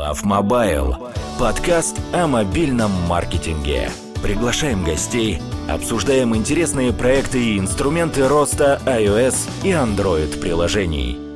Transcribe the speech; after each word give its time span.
Love 0.00 0.22
Mobile. 0.24 1.12
Подкаст 1.38 2.00
о 2.14 2.26
мобильном 2.26 2.90
маркетинге. 3.06 3.90
Приглашаем 4.22 4.82
гостей, 4.82 5.42
обсуждаем 5.68 6.34
интересные 6.34 6.94
проекты 6.94 7.38
и 7.38 7.58
инструменты 7.58 8.26
роста 8.26 8.80
iOS 8.86 9.50
и 9.62 9.68
Android 9.68 10.40
приложений. 10.40 11.29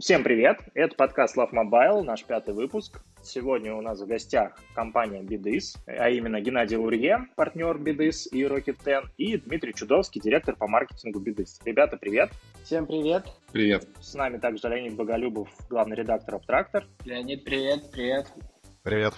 Всем 0.00 0.24
привет! 0.24 0.60
Это 0.72 0.96
подкаст 0.96 1.36
Love 1.36 1.50
Mobile, 1.52 2.00
наш 2.00 2.24
пятый 2.24 2.54
выпуск. 2.54 3.02
Сегодня 3.22 3.74
у 3.74 3.82
нас 3.82 4.00
в 4.00 4.06
гостях 4.06 4.58
компания 4.74 5.20
Bidis, 5.20 5.76
а 5.86 6.08
именно 6.08 6.40
Геннадий 6.40 6.78
Лурье, 6.78 7.26
партнер 7.36 7.76
Bidis 7.76 8.26
и 8.32 8.44
Rocket 8.44 8.78
10, 8.82 9.10
и 9.18 9.36
Дмитрий 9.36 9.74
Чудовский, 9.74 10.18
директор 10.22 10.56
по 10.56 10.66
маркетингу 10.66 11.20
Bidis. 11.20 11.60
Ребята, 11.66 11.98
привет! 11.98 12.30
Всем 12.64 12.86
привет! 12.86 13.26
Привет! 13.52 13.86
С 14.00 14.14
нами 14.14 14.38
также 14.38 14.70
Леонид 14.70 14.94
Боголюбов, 14.94 15.50
главный 15.68 15.96
редактор 15.96 16.36
Abtractor. 16.36 16.84
Леонид, 17.04 17.44
привет, 17.44 17.90
привет! 17.92 18.26
Привет! 18.82 19.12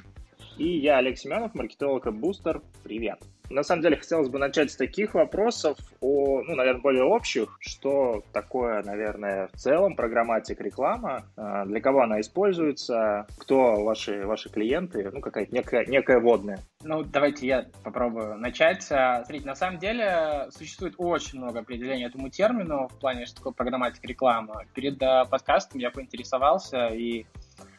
И 0.59 0.79
я, 0.79 0.99
Олег 0.99 1.17
Семенов, 1.17 1.55
маркетолог 1.55 2.09
и 2.09 2.11
бустер. 2.11 2.61
Привет! 2.83 3.21
На 3.53 3.63
самом 3.63 3.83
деле, 3.83 3.97
хотелось 3.97 4.29
бы 4.29 4.39
начать 4.39 4.71
с 4.71 4.77
таких 4.77 5.15
вопросов, 5.15 5.77
о, 6.01 6.43
ну, 6.43 6.55
наверное, 6.55 6.81
более 6.81 7.05
общих, 7.05 7.57
что 7.61 8.25
такое, 8.33 8.83
наверное, 8.83 9.49
в 9.53 9.59
целом 9.59 9.95
программатик 9.95 10.61
реклама, 10.61 11.25
а, 11.37 11.67
для 11.67 11.81
кого 11.81 12.03
она 12.03 12.21
используется, 12.21 13.27
кто 13.39 13.85
ваши, 13.85 14.27
ваши 14.27 14.49
клиенты, 14.49 15.11
ну, 15.13 15.21
какая-то 15.21 15.55
некая, 15.55 15.85
некая 15.85 16.19
водная. 16.19 16.61
Ну, 16.83 17.03
давайте 17.03 17.47
я 17.47 17.67
попробую 17.85 18.39
начать. 18.39 18.87
А, 18.91 19.23
смотрите, 19.25 19.47
на 19.47 19.55
самом 19.55 19.79
деле 19.79 20.49
существует 20.51 20.95
очень 20.97 21.39
много 21.39 21.61
определений 21.61 22.05
этому 22.05 22.31
термину 22.31 22.89
в 22.89 22.99
плане, 22.99 23.27
что 23.27 23.37
такое 23.37 23.53
программатик 23.53 24.03
реклама. 24.05 24.65
Перед 24.75 25.03
а, 25.03 25.27
подкастом 25.27 25.79
я 25.79 25.91
поинтересовался 25.91 26.87
и 26.87 27.27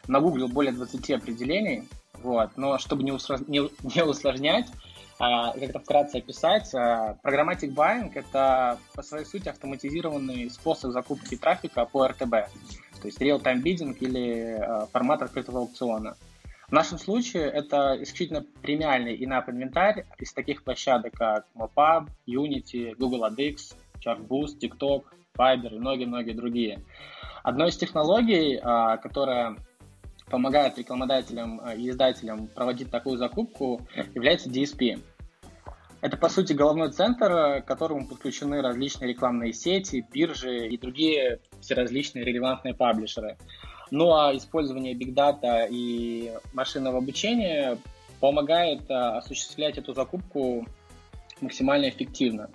нагуглил 0.06 0.48
более 0.48 0.72
20 0.72 1.10
определений, 1.10 1.88
вот, 2.22 2.50
но 2.56 2.78
чтобы 2.78 3.02
не, 3.02 3.12
усложнять, 4.02 4.66
а, 5.18 5.52
как-то 5.52 5.78
вкратце 5.78 6.18
описать, 6.18 6.74
а, 6.74 7.16
программатик 7.22 7.70
buying— 7.72 8.10
это 8.14 8.78
по 8.94 9.02
своей 9.02 9.24
сути 9.24 9.48
автоматизированный 9.48 10.50
способ 10.50 10.92
закупки 10.92 11.36
трафика 11.36 11.84
по 11.84 12.08
РТБ, 12.08 12.30
то 12.30 13.04
есть 13.04 13.20
real-time 13.20 13.62
bidding 13.62 13.96
или 14.00 14.58
а, 14.60 14.86
формат 14.86 15.22
открытого 15.22 15.60
аукциона. 15.60 16.16
В 16.68 16.72
нашем 16.72 16.98
случае 16.98 17.44
это 17.44 17.96
исключительно 18.00 18.44
премиальный 18.62 19.16
in-app 19.16 19.50
инвентарь 19.50 20.06
из 20.18 20.32
таких 20.32 20.64
площадок, 20.64 21.12
как 21.12 21.46
Mopub, 21.54 22.08
Unity, 22.26 22.94
Google 22.96 23.26
AdX, 23.26 23.76
Chartboost, 24.04 24.58
TikTok, 24.60 25.04
Fiverr 25.38 25.74
и 25.74 25.78
многие-многие 25.78 26.32
другие. 26.32 26.82
Одной 27.42 27.68
из 27.68 27.76
технологий, 27.76 28.58
которая 29.02 29.56
помогает 30.26 30.78
рекламодателям 30.78 31.60
э, 31.60 31.76
и 31.76 31.90
издателям 31.90 32.48
проводить 32.48 32.90
такую 32.90 33.18
закупку, 33.18 33.86
является 34.14 34.48
DSP. 34.48 35.00
Это, 36.00 36.18
по 36.18 36.28
сути, 36.28 36.52
головной 36.52 36.92
центр, 36.92 37.32
э, 37.32 37.62
к 37.62 37.66
которому 37.66 38.06
подключены 38.06 38.60
различные 38.60 39.08
рекламные 39.08 39.52
сети, 39.52 40.06
биржи 40.12 40.68
и 40.68 40.76
другие 40.76 41.40
всеразличные 41.60 42.24
релевантные 42.24 42.74
паблишеры. 42.74 43.36
Ну 43.90 44.14
а 44.14 44.36
использование 44.36 44.94
Big 44.94 45.14
Data 45.14 45.66
и 45.70 46.32
машинного 46.52 46.98
обучения 46.98 47.78
помогает 48.20 48.90
э, 48.90 48.94
осуществлять 48.94 49.78
эту 49.78 49.94
закупку 49.94 50.66
максимально 51.40 51.88
эффективно. 51.88 52.50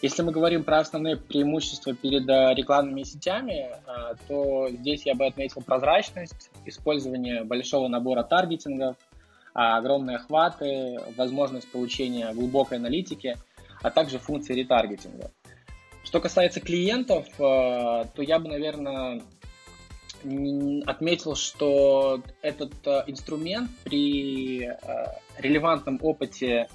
Если 0.00 0.22
мы 0.22 0.30
говорим 0.30 0.62
про 0.62 0.78
основные 0.78 1.16
преимущества 1.16 1.92
перед 1.92 2.28
э, 2.28 2.54
рекламными 2.54 3.02
сетями, 3.02 3.68
э, 3.68 4.14
то 4.28 4.68
здесь 4.70 5.04
я 5.04 5.14
бы 5.16 5.26
отметил 5.26 5.60
прозрачность, 5.60 6.50
использование 6.66 7.42
большого 7.42 7.88
набора 7.88 8.22
таргетингов, 8.22 8.96
а, 9.54 9.76
огромные 9.76 10.18
охваты, 10.18 11.00
возможность 11.16 11.68
получения 11.72 12.32
глубокой 12.32 12.78
аналитики, 12.78 13.36
а 13.82 13.90
также 13.90 14.20
функции 14.20 14.54
ретаргетинга. 14.54 15.32
Что 16.04 16.20
касается 16.20 16.60
клиентов, 16.60 17.26
э, 17.40 17.40
то 17.40 18.22
я 18.22 18.38
бы, 18.38 18.48
наверное, 18.48 19.20
отметил, 20.86 21.34
что 21.34 22.22
этот 22.42 22.72
инструмент 23.06 23.70
при 23.84 24.68
релевантном 25.38 26.00
опыте 26.02 26.68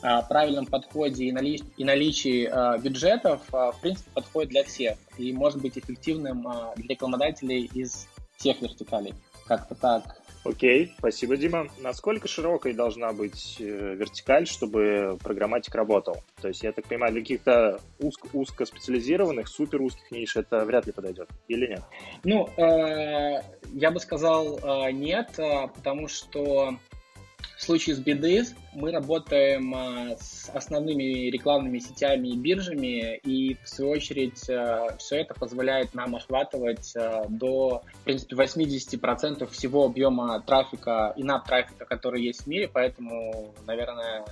правильном 0.00 0.66
подходе 0.66 1.24
и, 1.24 1.32
нали, 1.32 1.60
и 1.76 1.84
наличии 1.84 2.48
э, 2.50 2.78
бюджетов, 2.80 3.42
э, 3.52 3.72
в 3.72 3.80
принципе, 3.80 4.10
подходит 4.14 4.50
для 4.50 4.64
всех 4.64 4.96
и 5.16 5.32
может 5.32 5.60
быть 5.60 5.78
эффективным 5.78 6.46
для 6.76 6.94
рекламодателей 6.94 7.70
из 7.74 8.08
всех 8.36 8.62
вертикалей. 8.62 9.14
Как-то 9.46 9.74
так. 9.74 10.18
Окей, 10.44 10.94
спасибо, 10.98 11.36
Дима. 11.36 11.66
Насколько 11.78 12.28
широкой 12.28 12.72
должна 12.72 13.12
быть 13.12 13.56
э, 13.58 13.64
вертикаль, 13.94 14.46
чтобы 14.46 15.18
программатик 15.22 15.74
работал? 15.74 16.22
То 16.40 16.48
есть, 16.48 16.62
я 16.62 16.72
так 16.72 16.86
понимаю, 16.86 17.12
для 17.12 17.22
каких-то 17.22 17.80
узко, 17.98 18.28
узко 18.32 18.64
специализированных, 18.64 19.48
супер 19.48 19.82
узких 19.82 20.10
ниш 20.10 20.36
это 20.36 20.64
вряд 20.64 20.86
ли 20.86 20.92
подойдет, 20.92 21.28
или 21.48 21.66
нет? 21.66 21.82
Ну, 22.24 22.48
э, 22.56 23.42
я 23.72 23.90
бы 23.90 24.00
сказал 24.00 24.58
э, 24.58 24.92
нет, 24.92 25.38
потому 25.74 26.08
что 26.08 26.78
в 27.58 27.62
случае 27.62 27.96
с 27.96 28.00
Bidiz 28.00 28.56
мы 28.72 28.92
работаем 28.92 29.74
а, 29.74 30.16
с 30.16 30.48
основными 30.48 31.28
рекламными 31.28 31.80
сетями 31.80 32.28
и 32.28 32.36
биржами, 32.36 33.16
и 33.16 33.54
в 33.62 33.68
свою 33.68 33.90
очередь 33.90 34.48
а, 34.48 34.96
все 34.98 35.16
это 35.16 35.34
позволяет 35.34 35.92
нам 35.92 36.14
охватывать 36.14 36.94
а, 36.96 37.26
до, 37.28 37.82
в 37.94 38.04
принципе, 38.04 38.36
80% 38.36 39.44
всего 39.50 39.86
объема 39.86 40.40
трафика, 40.40 41.12
и 41.16 41.24
на 41.24 41.40
трафика, 41.40 41.84
который 41.84 42.22
есть 42.22 42.42
в 42.42 42.46
мире, 42.46 42.70
поэтому, 42.72 43.52
наверное, 43.66 44.24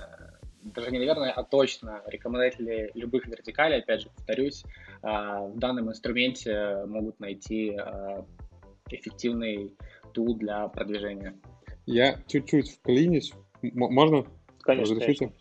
даже 0.63 0.91
не 0.91 0.99
наверное, 0.99 1.31
а 1.31 1.43
точно 1.43 2.01
рекомендатели 2.07 2.91
любых 2.93 3.27
вертикалей, 3.27 3.79
опять 3.79 4.01
же, 4.01 4.09
повторюсь, 4.09 4.63
в 5.01 5.53
данном 5.55 5.89
инструменте 5.89 6.83
могут 6.87 7.19
найти 7.19 7.77
эффективный 8.89 9.73
тул 10.13 10.35
для 10.35 10.67
продвижения. 10.67 11.35
Я 11.87 12.19
чуть-чуть 12.27 12.71
вклинюсь. 12.71 13.33
М- 13.63 13.71
можно? 13.73 14.25
Конечно. 14.61 14.95
Разрешите? 14.95 15.31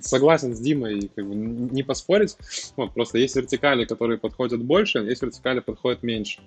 Согласен 0.00 0.54
с 0.54 0.60
Димой, 0.60 1.10
как 1.14 1.26
бы 1.26 1.34
не 1.34 1.82
поспорить. 1.82 2.36
Вот, 2.76 2.92
просто 2.92 3.18
есть 3.18 3.34
вертикали, 3.34 3.84
которые 3.84 4.18
подходят 4.18 4.62
больше, 4.62 4.98
есть 4.98 5.22
вертикали, 5.22 5.60
подходят 5.60 6.02
меньше. 6.02 6.40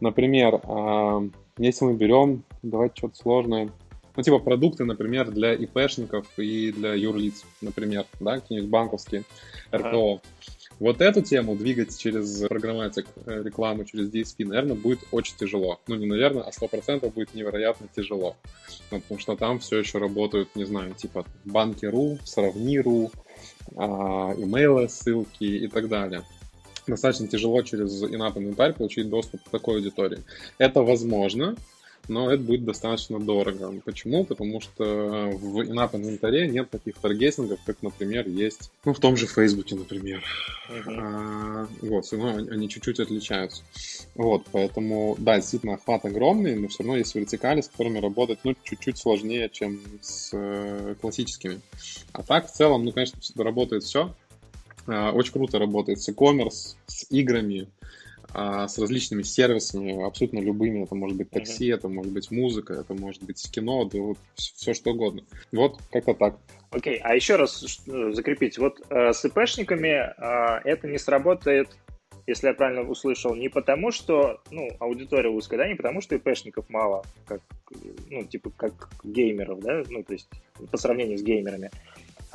Например, 0.00 0.60
э, 0.62 1.28
если 1.58 1.84
мы 1.84 1.94
берем, 1.94 2.42
давайте 2.62 2.96
что-то 2.96 3.16
сложное, 3.16 3.70
ну, 4.16 4.22
типа 4.22 4.38
продукты, 4.38 4.84
например, 4.84 5.30
для 5.30 5.54
ИПшников 5.54 6.26
и 6.38 6.72
для 6.72 6.94
юрлиц, 6.94 7.44
например, 7.60 8.06
да, 8.20 8.40
какие-нибудь 8.40 8.70
банковские, 8.70 9.24
РПО. 9.72 10.14
Ага. 10.14 10.22
Вот 10.80 11.00
эту 11.00 11.22
тему 11.22 11.54
двигать 11.54 11.96
через 11.96 12.40
программатик 12.48 13.06
э, 13.26 13.42
рекламу, 13.42 13.84
через 13.84 14.10
DSP, 14.10 14.46
наверное, 14.46 14.76
будет 14.76 15.00
очень 15.12 15.36
тяжело. 15.36 15.80
Ну, 15.86 15.94
не 15.94 16.06
наверное, 16.06 16.42
а 16.42 16.52
сто 16.52 16.66
процентов 16.66 17.14
будет 17.14 17.34
невероятно 17.34 17.86
тяжело. 17.94 18.36
Ну, 18.90 19.00
потому 19.00 19.20
что 19.20 19.36
там 19.36 19.58
все 19.60 19.78
еще 19.78 19.98
работают, 19.98 20.54
не 20.56 20.64
знаю, 20.64 20.94
типа 20.94 21.24
банки.ру, 21.44 22.18
сравни.ру, 22.24 23.12
а, 23.76 24.34
имейлы, 24.36 24.88
ссылки 24.88 25.44
и 25.44 25.68
так 25.68 25.88
далее 25.88 26.22
достаточно 26.86 27.26
тяжело 27.28 27.62
через 27.62 28.02
in-app 28.02 28.38
инвентарь 28.38 28.74
получить 28.74 29.08
доступ 29.08 29.42
к 29.42 29.48
такой 29.48 29.76
аудитории. 29.76 30.18
Это 30.58 30.82
возможно, 30.82 31.56
но 32.08 32.30
это 32.30 32.42
будет 32.42 32.64
достаточно 32.64 33.18
дорого. 33.18 33.72
Почему? 33.84 34.24
Потому 34.24 34.60
что 34.60 34.84
в 35.32 35.60
in-app 35.60 35.96
инвентаре 35.96 36.48
нет 36.48 36.70
таких 36.70 36.96
таргетингов, 36.96 37.60
как, 37.64 37.82
например, 37.82 38.28
есть 38.28 38.70
ну, 38.84 38.92
в 38.92 38.98
том 39.00 39.16
же 39.16 39.26
Фейсбуке, 39.26 39.74
например. 39.74 40.22
Uh-huh. 40.68 40.94
А, 40.98 41.68
вот, 41.82 42.04
все 42.04 42.16
равно 42.16 42.52
они 42.52 42.68
чуть-чуть 42.68 43.00
отличаются. 43.00 43.62
Вот, 44.14 44.44
поэтому, 44.52 45.16
да, 45.18 45.36
действительно, 45.36 45.74
охват 45.74 46.04
огромный, 46.04 46.54
но 46.54 46.68
все 46.68 46.82
равно 46.82 46.96
есть 46.96 47.14
вертикали, 47.14 47.60
с 47.60 47.68
которыми 47.68 47.98
работать, 47.98 48.38
ну, 48.44 48.54
чуть-чуть 48.62 48.98
сложнее, 48.98 49.48
чем 49.52 49.80
с 50.00 50.30
э, 50.32 50.94
классическими. 51.00 51.60
А 52.12 52.22
так, 52.22 52.48
в 52.48 52.52
целом, 52.52 52.84
ну, 52.84 52.92
конечно, 52.92 53.18
работает 53.36 53.82
все. 53.82 54.14
А, 54.86 55.12
очень 55.12 55.32
круто 55.32 55.58
работает 55.58 56.00
с 56.00 56.08
e-commerce, 56.08 56.76
с 56.86 57.06
играми, 57.10 57.68
а, 58.34 58.66
с 58.66 58.78
различными 58.78 59.22
сервисами, 59.22 60.04
абсолютно 60.04 60.40
любыми. 60.40 60.82
Это 60.82 60.96
может 60.96 61.16
быть 61.16 61.30
такси, 61.30 61.70
mm-hmm. 61.70 61.74
это 61.74 61.88
может 61.88 62.12
быть 62.12 62.30
музыка, 62.32 62.74
это 62.74 62.92
может 62.92 63.22
быть 63.22 63.50
кино, 63.50 63.84
да 63.84 63.98
вот 64.00 64.18
все 64.34 64.74
что 64.74 64.90
угодно. 64.90 65.22
Вот 65.52 65.78
как-то 65.92 66.14
так. 66.14 66.36
Окей, 66.70 66.96
okay. 66.96 67.00
а 67.04 67.14
еще 67.14 67.36
раз 67.36 67.62
э, 67.86 68.10
закрепить. 68.12 68.58
Вот 68.58 68.80
э, 68.90 69.12
с 69.12 69.24
ИПшниками 69.24 69.88
э, 69.88 70.60
это 70.64 70.88
не 70.88 70.98
сработает, 70.98 71.68
если 72.26 72.48
я 72.48 72.54
правильно 72.54 72.82
услышал, 72.82 73.36
не 73.36 73.48
потому, 73.48 73.92
что 73.92 74.40
ну, 74.50 74.68
аудитория 74.80 75.30
узкая, 75.30 75.58
да, 75.58 75.68
не 75.68 75.76
потому, 75.76 76.00
что 76.00 76.16
ИПшников 76.16 76.68
мало, 76.68 77.04
как, 77.26 77.40
ну, 78.10 78.24
типа 78.24 78.50
как 78.56 78.90
геймеров, 79.04 79.60
да, 79.60 79.84
ну, 79.88 80.02
то 80.02 80.12
есть 80.14 80.28
по 80.72 80.76
сравнению 80.76 81.18
с 81.18 81.22
геймерами, 81.22 81.70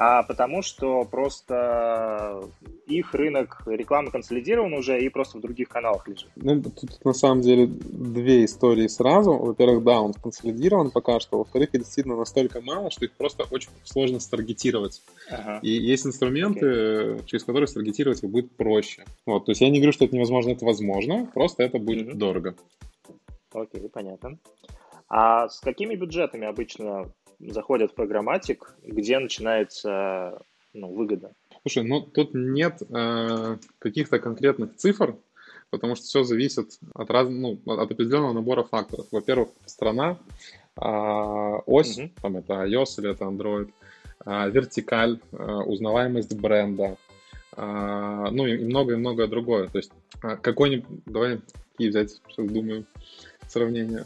а 0.02 0.24
потому 0.24 0.62
что 0.62 1.04
просто 1.04 2.42
их 2.88 3.14
рынок 3.14 3.64
рекламы 3.66 4.12
консолидирован 4.12 4.74
уже 4.74 4.98
и 4.98 5.10
просто 5.10 5.38
в 5.38 5.42
других 5.42 5.68
каналах 5.68 6.08
лежит. 6.08 6.30
Ну, 6.38 6.62
тут 6.62 7.04
на 7.04 7.12
самом 7.12 7.42
деле 7.42 7.68
две 7.68 8.46
истории 8.46 8.88
сразу. 8.88 9.34
Во-первых, 9.34 9.84
да, 9.84 10.00
он 10.00 10.14
консолидирован 10.14 10.92
пока 10.92 11.20
что. 11.20 11.40
Во-вторых, 11.40 11.74
их 11.74 11.82
действительно 11.82 12.16
настолько 12.16 12.62
мало, 12.62 12.92
что 12.92 13.04
их 13.04 13.12
просто 13.12 13.44
очень 13.52 13.72
сложно 13.84 14.22
старгетировать. 14.22 15.02
Ага. 15.30 15.60
И 15.64 15.70
есть 15.70 16.06
инструменты, 16.06 16.66
okay. 16.66 17.26
через 17.26 17.44
которые 17.44 17.68
старгетировать 17.68 18.24
их 18.24 18.30
будет 18.30 18.56
проще. 18.56 19.04
Вот, 19.26 19.48
то 19.48 19.52
есть 19.52 19.60
я 19.60 19.70
не 19.70 19.80
говорю, 19.80 19.92
что 19.92 20.06
это 20.06 20.16
невозможно, 20.16 20.52
это 20.52 20.64
возможно, 20.64 21.30
просто 21.34 21.64
это 21.64 21.78
будет 21.78 22.08
mm-hmm. 22.08 22.16
дорого. 22.16 22.56
Окей, 23.52 23.90
понятно. 23.90 24.40
А 25.10 25.50
с 25.50 25.60
какими 25.60 25.96
бюджетами 25.96 26.46
обычно 26.46 27.12
заходят 27.40 27.92
в 27.92 27.96
программатик, 27.96 28.74
где 28.84 29.20
начинается 29.20 30.42
ну, 30.74 30.92
выгода? 30.94 31.34
Слушай, 31.64 31.88
ну 31.88 32.02
тут 32.02 32.34
нет 32.34 32.82
э, 32.90 33.58
каких-то 33.80 34.20
конкретных 34.20 34.76
цифр, 34.76 35.16
потому 35.70 35.96
что 35.96 36.06
все 36.06 36.24
зависит 36.24 36.80
от, 36.94 37.10
раз, 37.10 37.28
ну, 37.30 37.60
от 37.66 37.92
определенного 37.92 38.34
набора 38.34 38.64
факторов. 38.64 39.08
Во-первых, 39.12 39.50
страна, 39.66 40.20
э, 40.78 40.82
ось, 41.66 41.98
угу. 41.98 42.10
там 42.22 42.38
это 42.38 42.66
iOS 42.66 43.00
или 43.00 43.12
это 43.12 43.26
Android, 43.26 43.72
э, 44.26 44.50
вертикаль, 44.52 45.20
э, 45.32 45.36
узнаваемость 45.38 46.40
бренда, 46.40 46.98
э, 47.56 48.28
ну 48.32 48.46
и 48.46 48.64
многое-многое 48.64 49.28
другое. 49.28 49.68
То 49.68 49.78
есть 49.78 49.92
какой-нибудь, 50.20 51.04
давай 51.06 51.42
какие 51.72 51.90
взять, 51.90 52.22
сейчас 52.28 52.48
думаю, 52.48 52.86
сравнение. 53.48 54.06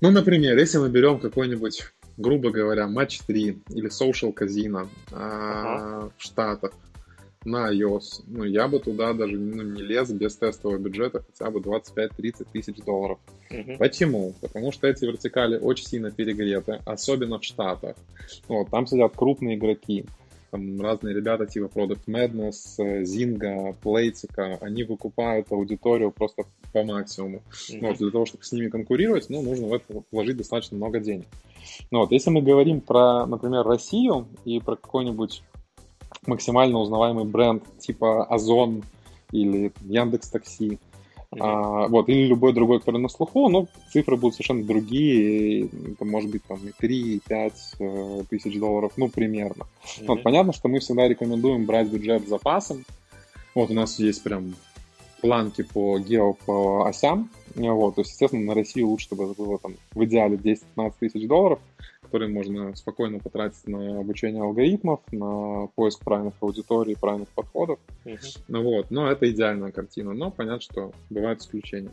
Ну, 0.00 0.10
например, 0.10 0.56
если 0.56 0.78
мы 0.78 0.88
берем 0.90 1.18
какой-нибудь 1.18 1.82
грубо 2.18 2.50
говоря, 2.50 2.86
матч 2.86 3.20
3 3.20 3.62
или 3.70 3.88
Social 3.88 4.34
Casino 4.34 4.88
ага. 5.12 6.10
в 6.16 6.22
Штатах 6.22 6.72
на 7.44 7.72
iOS, 7.72 8.24
ну, 8.26 8.44
я 8.44 8.68
бы 8.68 8.80
туда 8.80 9.14
даже 9.14 9.36
ну, 9.36 9.62
не 9.62 9.80
лез 9.80 10.10
без 10.10 10.36
тестового 10.36 10.76
бюджета 10.76 11.24
хотя 11.24 11.50
бы 11.50 11.60
25-30 11.60 12.46
тысяч 12.52 12.76
долларов. 12.84 13.18
Угу. 13.50 13.78
Почему? 13.78 14.34
Потому 14.40 14.72
что 14.72 14.88
эти 14.88 15.04
вертикали 15.04 15.56
очень 15.56 15.86
сильно 15.86 16.10
перегреты, 16.10 16.80
особенно 16.84 17.38
в 17.38 17.44
Штатах. 17.44 17.96
Вот, 18.48 18.68
там 18.70 18.86
сидят 18.86 19.16
крупные 19.16 19.56
игроки 19.56 20.04
там 20.50 20.80
разные 20.80 21.14
ребята 21.14 21.46
типа 21.46 21.66
Product 21.66 22.04
Madness, 22.06 22.78
Zynga, 22.78 23.74
Playtika, 23.82 24.58
они 24.60 24.84
выкупают 24.84 25.50
аудиторию 25.52 26.10
просто 26.10 26.44
по 26.72 26.82
максимуму. 26.82 27.42
Mm-hmm. 27.50 27.80
Вот, 27.80 27.98
для 27.98 28.10
того, 28.10 28.26
чтобы 28.26 28.44
с 28.44 28.52
ними 28.52 28.68
конкурировать, 28.68 29.28
ну, 29.28 29.42
нужно 29.42 29.68
в 29.68 29.74
это 29.74 30.02
вложить 30.10 30.36
достаточно 30.36 30.76
много 30.76 31.00
денег. 31.00 31.26
Ну, 31.90 32.00
вот, 32.00 32.12
если 32.12 32.30
мы 32.30 32.42
говорим 32.42 32.80
про, 32.80 33.26
например, 33.26 33.64
Россию 33.64 34.28
и 34.44 34.60
про 34.60 34.76
какой-нибудь 34.76 35.42
максимально 36.26 36.78
узнаваемый 36.78 37.24
бренд 37.24 37.64
типа 37.78 38.24
Озон 38.24 38.82
или 39.30 39.72
Яндекс 39.82 40.30
Такси, 40.30 40.78
А, 41.38 41.88
вот, 41.88 42.08
или 42.08 42.26
любой 42.26 42.54
другой, 42.54 42.78
который 42.78 43.00
на 43.00 43.08
слуху, 43.08 43.48
ну, 43.50 43.68
цифры 43.92 44.16
будут 44.16 44.36
совершенно 44.36 44.64
другие, 44.64 45.66
это 45.66 46.04
может 46.06 46.30
быть 46.30 46.42
там 46.44 46.58
и 46.66 46.72
3, 46.72 47.16
и 47.16 47.20
5 47.20 47.52
э, 47.80 48.22
тысяч 48.30 48.58
долларов, 48.58 48.92
ну, 48.96 49.08
примерно. 49.08 49.64
Mm-hmm. 49.84 50.06
Вот, 50.06 50.22
понятно, 50.22 50.54
что 50.54 50.68
мы 50.68 50.78
всегда 50.80 51.06
рекомендуем 51.06 51.66
брать 51.66 51.88
бюджет 51.88 52.24
с 52.24 52.30
запасом. 52.30 52.84
Вот 53.54 53.70
у 53.70 53.74
нас 53.74 53.98
есть 53.98 54.22
прям 54.22 54.54
планки 55.20 55.62
по 55.62 55.98
гео, 55.98 56.32
по 56.32 56.86
осям, 56.86 57.28
вот, 57.54 57.96
то 57.96 58.00
есть, 58.00 58.12
естественно, 58.12 58.44
на 58.44 58.54
Россию 58.54 58.88
лучше, 58.88 59.06
чтобы 59.06 59.24
это 59.24 59.34
было 59.34 59.58
там 59.58 59.74
в 59.92 60.04
идеале 60.04 60.36
10-15 60.36 60.92
тысяч 60.98 61.26
долларов, 61.26 61.58
которые 62.08 62.30
можно 62.30 62.74
спокойно 62.74 63.18
потратить 63.18 63.68
на 63.68 64.00
обучение 64.00 64.42
алгоритмов, 64.42 65.00
на 65.12 65.66
поиск 65.74 66.02
правильных 66.02 66.32
аудиторий, 66.40 66.96
правильных 66.96 67.28
подходов. 67.28 67.78
Uh-huh. 68.06 68.38
Ну 68.48 68.62
вот, 68.62 68.90
но 68.90 69.10
это 69.10 69.30
идеальная 69.30 69.72
картина, 69.72 70.14
но 70.14 70.30
понятно, 70.30 70.62
что 70.62 70.92
бывают 71.10 71.42
исключения. 71.42 71.90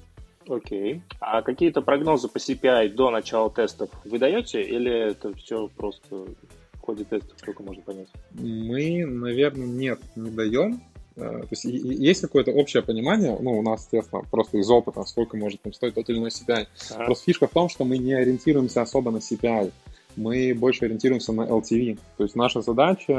Окей. 0.47 0.95
Okay. 0.95 1.01
А 1.19 1.41
какие-то 1.41 1.81
прогнозы 1.81 2.29
по 2.29 2.37
CPI 2.37 2.93
до 2.93 3.09
начала 3.09 3.49
тестов 3.49 3.89
вы 4.05 4.17
даете 4.17 4.61
или 4.61 5.11
это 5.11 5.33
все 5.33 5.67
просто 5.75 6.27
в 6.73 6.79
ходе 6.79 7.03
тестов 7.03 7.37
только 7.41 7.61
можно 7.61 7.83
понять? 7.83 8.07
Мы, 8.31 9.05
наверное, 9.05 9.67
нет, 9.67 9.99
не 10.15 10.29
даем. 10.29 10.81
Э, 11.17 11.41
то 11.41 11.47
есть 11.51 11.65
есть 11.65 12.21
какое-то 12.21 12.51
общее 12.51 12.83
понимание, 12.83 13.37
ну, 13.39 13.57
у 13.57 13.61
нас, 13.61 13.83
естественно, 13.83 14.21
просто 14.29 14.57
из 14.57 14.69
опыта, 14.69 15.03
сколько 15.03 15.35
может 15.37 15.61
там 15.61 15.73
стоить 15.73 15.95
тот 15.95 16.09
или 16.09 16.17
иной 16.17 16.29
CPI. 16.29 16.67
Ага. 16.91 17.05
Просто 17.05 17.25
фишка 17.25 17.47
в 17.47 17.51
том, 17.51 17.69
что 17.69 17.85
мы 17.85 17.97
не 17.97 18.13
ориентируемся 18.13 18.81
особо 18.81 19.11
на 19.11 19.17
CPI 19.17 19.71
мы 20.15 20.53
больше 20.53 20.85
ориентируемся 20.85 21.33
на 21.33 21.41
LTV. 21.41 21.99
То 22.17 22.23
есть 22.23 22.35
наша 22.35 22.61
задача 22.61 23.13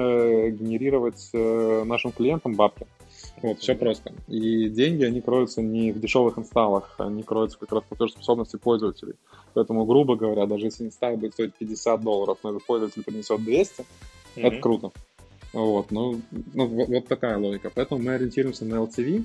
генерировать 0.50 1.30
э, 1.32 1.84
нашим 1.84 2.12
клиентам 2.12 2.54
бабки. 2.54 2.86
Вот, 3.42 3.58
все 3.60 3.74
просто. 3.74 4.12
И 4.28 4.68
деньги, 4.68 5.04
они 5.04 5.20
кроются 5.20 5.62
не 5.62 5.92
в 5.92 6.00
дешевых 6.00 6.38
инсталлах, 6.38 6.94
они 6.98 7.22
кроются 7.22 7.58
как 7.58 7.72
раз 7.72 7.82
в 7.82 7.86
платежеспособности 7.86 8.56
пользователей. 8.56 9.14
Поэтому, 9.54 9.84
грубо 9.84 10.16
говоря, 10.16 10.46
даже 10.46 10.66
если 10.66 10.84
инсталл 10.84 11.16
будет 11.16 11.34
стоить 11.34 11.54
50 11.54 12.00
долларов, 12.00 12.38
но 12.42 12.50
этот 12.50 12.64
пользователь 12.64 13.02
принесет 13.04 13.42
200, 13.42 13.80
mm-hmm. 13.80 13.84
это 14.36 14.60
круто. 14.60 14.90
Вот, 15.52 15.90
ну, 15.90 16.20
ну 16.54 16.66
вот, 16.66 16.88
вот 16.88 17.08
такая 17.08 17.38
логика. 17.38 17.70
Поэтому 17.74 18.02
мы 18.02 18.14
ориентируемся 18.14 18.64
на 18.64 18.74
LTV. 18.74 19.24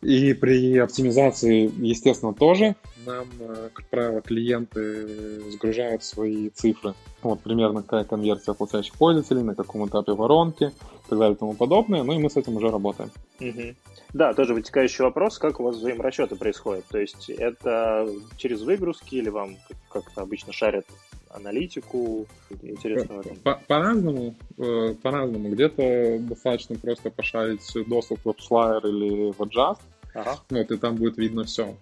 И 0.00 0.32
при 0.32 0.78
оптимизации, 0.78 1.70
естественно, 1.78 2.32
тоже 2.32 2.76
нам, 3.04 3.26
э, 3.40 3.70
как 3.72 3.86
правило, 3.88 4.20
клиенты 4.20 5.50
сгружают 5.50 6.04
свои 6.04 6.50
цифры. 6.50 6.94
Вот 7.22 7.40
примерно 7.40 7.82
какая 7.82 8.04
конверсия 8.04 8.54
платящих 8.54 8.94
пользователей, 8.94 9.42
на 9.42 9.54
каком 9.54 9.88
этапе 9.88 10.12
воронки 10.12 10.64
и 10.64 11.08
так 11.08 11.18
далее 11.18 11.34
и 11.34 11.38
тому 11.38 11.54
подобное. 11.54 12.02
Ну 12.02 12.12
и 12.12 12.18
мы 12.18 12.30
с 12.30 12.36
этим 12.36 12.56
уже 12.56 12.70
работаем. 12.70 13.10
Угу. 13.40 13.74
Да, 14.12 14.34
тоже 14.34 14.54
вытекающий 14.54 15.04
вопрос, 15.04 15.38
как 15.38 15.58
у 15.60 15.64
вас 15.64 15.76
взаиморасчеты 15.76 16.36
происходят? 16.36 16.84
То 16.86 16.98
есть 16.98 17.28
это 17.30 18.08
через 18.36 18.62
выгрузки 18.62 19.16
или 19.16 19.30
вам 19.30 19.56
как-то 19.90 20.22
обычно 20.22 20.52
шарят 20.52 20.86
аналитику? 21.30 22.26
Интересно 22.62 23.22
по, 23.42 23.60
по-разному, 23.66 24.34
э, 24.56 24.94
по-разному. 25.02 25.50
Где-то 25.50 26.18
достаточно 26.20 26.76
просто 26.76 27.10
пошарить 27.10 27.62
доступ 27.86 28.20
в 28.24 28.28
WebSlyer 28.28 28.88
или 28.88 29.32
в 29.32 29.40
Adjust, 29.40 29.80
ага. 30.14 30.38
вот, 30.50 30.70
и 30.70 30.76
там 30.76 30.96
будет 30.96 31.18
видно 31.18 31.44
все. 31.44 31.74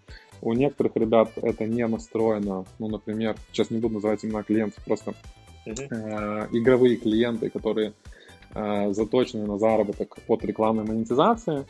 У 0.43 0.53
некоторых 0.53 0.97
ребят 0.97 1.31
это 1.37 1.65
не 1.65 1.87
настроено. 1.87 2.67
Ну, 2.79 2.89
например, 2.89 3.37
сейчас 3.53 3.71
не 3.71 3.79
буду 3.79 3.95
называть 3.95 4.25
имена 4.25 4.43
клиентов, 4.43 4.85
просто 4.85 5.15
uh-huh. 5.67 5.89
э, 5.91 6.49
игровые 6.53 6.97
клиенты, 6.97 7.49
которые 7.51 7.95
э, 8.55 8.93
заточены 8.93 9.47
на 9.47 9.59
заработок 9.59 10.19
от 10.29 10.45
рекламной 10.45 10.85
монетизации, 10.85 11.67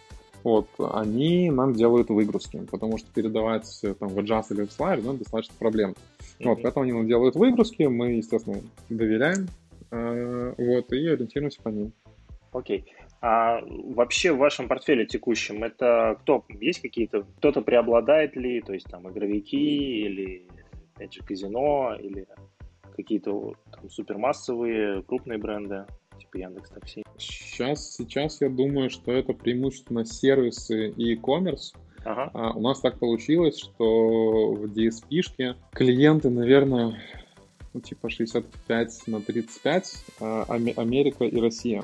вот, 0.46 0.68
они 0.78 1.50
нам 1.50 1.72
делают 1.72 2.08
выгрузки, 2.08 2.64
потому 2.70 2.98
что 2.98 3.08
передавать 3.12 3.80
э, 3.82 3.94
там 3.94 4.10
в 4.10 4.18
Adjust 4.18 4.44
или 4.50 4.64
в 4.64 4.68
Slide, 4.68 5.02
ну, 5.02 5.14
достаточно 5.14 5.56
проблемно. 5.58 5.94
Mm-hmm. 5.94 6.44
Вот, 6.44 6.62
поэтому 6.62 6.84
они 6.84 6.92
нам 6.92 7.08
делают 7.08 7.34
выгрузки, 7.34 7.82
мы, 7.82 8.12
естественно, 8.12 8.60
доверяем, 8.88 9.48
э, 9.90 10.54
вот, 10.56 10.92
и 10.92 11.08
ориентируемся 11.08 11.60
по 11.60 11.70
ним. 11.70 11.92
Окей. 12.52 12.78
Okay. 12.78 12.84
А 13.20 13.60
вообще 13.66 14.30
в 14.30 14.38
вашем 14.38 14.68
портфеле 14.68 15.04
текущем 15.04 15.64
это 15.64 16.16
кто? 16.20 16.44
Есть 16.60 16.80
какие-то, 16.80 17.24
кто-то 17.38 17.60
преобладает 17.60 18.36
ли, 18.36 18.60
то 18.60 18.72
есть 18.72 18.86
там 18.86 19.10
игровики 19.10 20.06
или, 20.06 20.46
опять 20.94 21.12
же, 21.12 21.24
казино 21.24 21.96
или 22.00 22.24
какие-то 22.94 23.54
там 23.72 23.90
супермассовые 23.90 25.02
крупные 25.02 25.38
бренды? 25.38 25.86
Типа 26.18 26.36
Яндекс 26.38 26.70
Такси? 26.70 27.04
Сейчас, 27.18 27.94
сейчас 27.94 28.40
я 28.40 28.48
думаю, 28.48 28.90
что 28.90 29.12
это 29.12 29.32
преимущественно 29.32 30.04
сервисы 30.04 30.88
и 30.90 31.14
e-commerce. 31.14 31.74
Ага. 32.04 32.30
А 32.34 32.52
у 32.52 32.60
нас 32.60 32.80
так 32.80 32.98
получилось, 32.98 33.58
что 33.58 34.52
в 34.52 34.64
DSP-шке 34.66 35.56
клиенты, 35.72 36.30
наверное, 36.30 37.00
ну, 37.74 37.80
типа 37.80 38.08
65 38.08 39.08
на 39.08 39.20
35, 39.20 40.04
а, 40.20 40.44
Америка 40.48 41.24
и 41.24 41.40
Россия. 41.40 41.82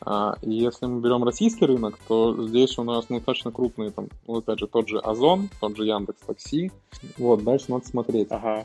А, 0.00 0.36
и 0.42 0.52
если 0.52 0.86
мы 0.86 1.00
берем 1.00 1.24
российский 1.24 1.64
рынок, 1.64 1.98
то 2.06 2.46
здесь 2.46 2.78
у 2.78 2.84
нас 2.84 3.08
ну, 3.08 3.16
достаточно 3.16 3.50
крупные, 3.50 3.90
там, 3.90 4.08
ну, 4.26 4.38
опять 4.38 4.60
же, 4.60 4.68
тот 4.68 4.88
же 4.88 4.98
Озон, 4.98 5.48
тот 5.60 5.76
же 5.76 5.84
Яндекс 5.84 6.20
Такси. 6.20 6.70
Вот, 7.18 7.42
дальше 7.42 7.66
надо 7.68 7.86
смотреть. 7.86 8.28
Ага. 8.30 8.64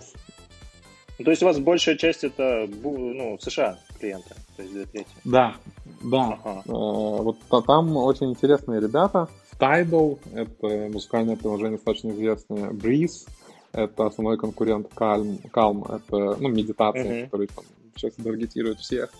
Ну, 1.18 1.26
то 1.26 1.32
есть 1.32 1.42
у 1.42 1.46
вас 1.46 1.60
большая 1.60 1.98
часть 1.98 2.24
это 2.24 2.70
ну, 2.84 3.38
США 3.40 3.80
клиенты, 4.02 4.36
то 4.56 4.64
есть 4.64 4.74
две 4.74 4.86
трети. 4.86 5.10
Да, 5.24 5.56
да. 6.02 6.40
Ага. 6.44 6.64
Э, 6.66 6.72
вот 6.72 7.38
там 7.66 7.96
очень 7.98 8.32
интересные 8.32 8.82
ребята. 8.82 9.30
Tidal— 9.60 10.20
это 10.34 10.90
музыкальное 10.92 11.36
приложение 11.36 11.78
достаточно 11.78 12.10
известное. 12.10 12.72
Breeze— 12.72 13.28
это 13.74 14.08
основной 14.08 14.38
конкурент 14.38 14.88
Calm. 14.96 15.40
Calm— 15.52 15.86
это 15.96 16.36
ну, 16.42 16.50
медитация, 16.50 17.04
uh-huh. 17.04 17.26
который 17.26 17.48
там, 17.48 17.64
сейчас 17.96 18.14
таргетирует 18.16 18.80
всех. 18.80 19.12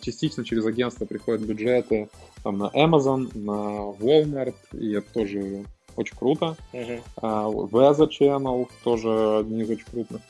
Частично 0.00 0.44
через 0.44 0.66
агентство 0.66 1.06
приходят 1.06 1.40
бюджеты 1.42 2.08
там, 2.42 2.58
на 2.58 2.70
Amazon, 2.74 3.30
на 3.34 3.92
Walmart, 3.98 4.54
и 4.72 4.92
это 4.92 5.12
тоже 5.12 5.64
очень 5.96 6.16
круто. 6.16 6.56
Uh-huh. 6.72 7.02
Uh, 7.22 7.70
Weather 7.70 8.08
Channel 8.08 8.68
тоже 8.84 9.38
одни 9.38 9.62
из 9.62 9.70
очень 9.70 9.86
крупных 9.90 10.20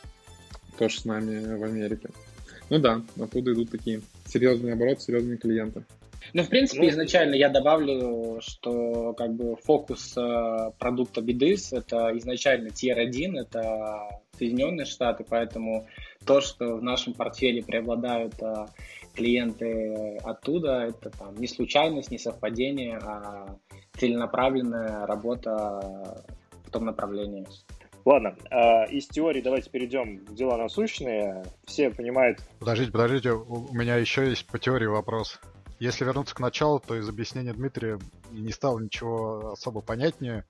тоже 0.81 1.01
с 1.01 1.05
нами 1.05 1.57
в 1.57 1.63
Америке. 1.63 2.09
Ну 2.71 2.79
да, 2.79 3.03
оттуда 3.21 3.53
идут 3.53 3.71
такие 3.71 4.01
серьезные 4.27 4.75
обороты, 4.75 5.03
серьезные 5.03 5.37
клиенты. 5.37 5.85
Ну, 6.33 6.45
в 6.45 6.49
принципе, 6.49 6.83
ну, 6.83 6.89
изначально 6.89 7.35
я 7.35 7.49
добавлю, 7.49 8.41
что 8.41 9.13
как 9.15 9.35
бы 9.35 9.57
фокус 9.57 10.17
э, 10.17 10.71
продукта 10.79 11.21
Bidis 11.21 11.77
это 11.77 12.17
изначально 12.19 12.69
Tier 12.69 12.95
1, 12.95 13.39
это 13.39 14.21
Соединенные 14.39 14.87
Штаты, 14.87 15.25
поэтому 15.29 15.89
то, 16.25 16.41
что 16.41 16.77
в 16.77 16.83
нашем 16.83 17.15
портфеле 17.15 17.63
преобладают 17.65 18.35
э, 18.41 18.67
клиенты 19.15 20.19
оттуда, 20.23 20.87
это 20.89 21.11
там 21.11 21.35
не 21.37 21.49
случайность, 21.49 22.13
не 22.13 22.19
совпадение, 22.19 22.99
а 22.99 23.57
целенаправленная 23.99 25.07
работа 25.07 25.81
в 26.65 26.71
том 26.71 26.85
направлении. 26.85 27.47
Ладно, 28.05 28.37
э, 28.51 28.91
из 28.91 29.07
теории 29.07 29.41
давайте 29.41 29.71
перейдем 29.71 30.25
к 30.25 30.35
дела 30.35 30.57
насущные. 30.57 31.45
Все 31.67 31.91
понимают... 31.91 32.41
Подождите, 32.59 32.93
подождите, 32.93 33.33
у 33.33 33.73
меня 33.73 33.97
еще 33.97 34.29
есть 34.29 34.47
по 34.47 34.59
теории 34.59 34.87
вопрос. 34.87 35.39
Если 35.79 36.05
вернуться 36.05 36.35
к 36.35 36.41
началу, 36.41 36.79
то 36.79 36.95
из 36.95 37.09
объяснения 37.09 37.55
Дмитрия 37.55 37.99
не 38.31 38.53
стало 38.53 38.81
ничего 38.81 39.53
особо 39.53 39.81
понятнее. 39.81 40.45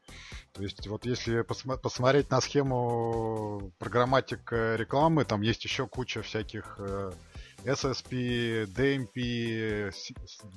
То 0.52 0.62
есть 0.62 0.86
вот 0.88 1.06
если 1.06 1.44
пос- 1.44 1.78
посмотреть 1.78 2.30
на 2.30 2.40
схему 2.40 3.72
программатик 3.78 4.50
рекламы, 4.50 5.24
там 5.24 5.42
есть 5.42 5.64
еще 5.64 5.86
куча 5.86 6.22
всяких 6.22 6.76
э, 6.80 7.12
SSP, 7.64 8.66
DMP, 8.66 9.92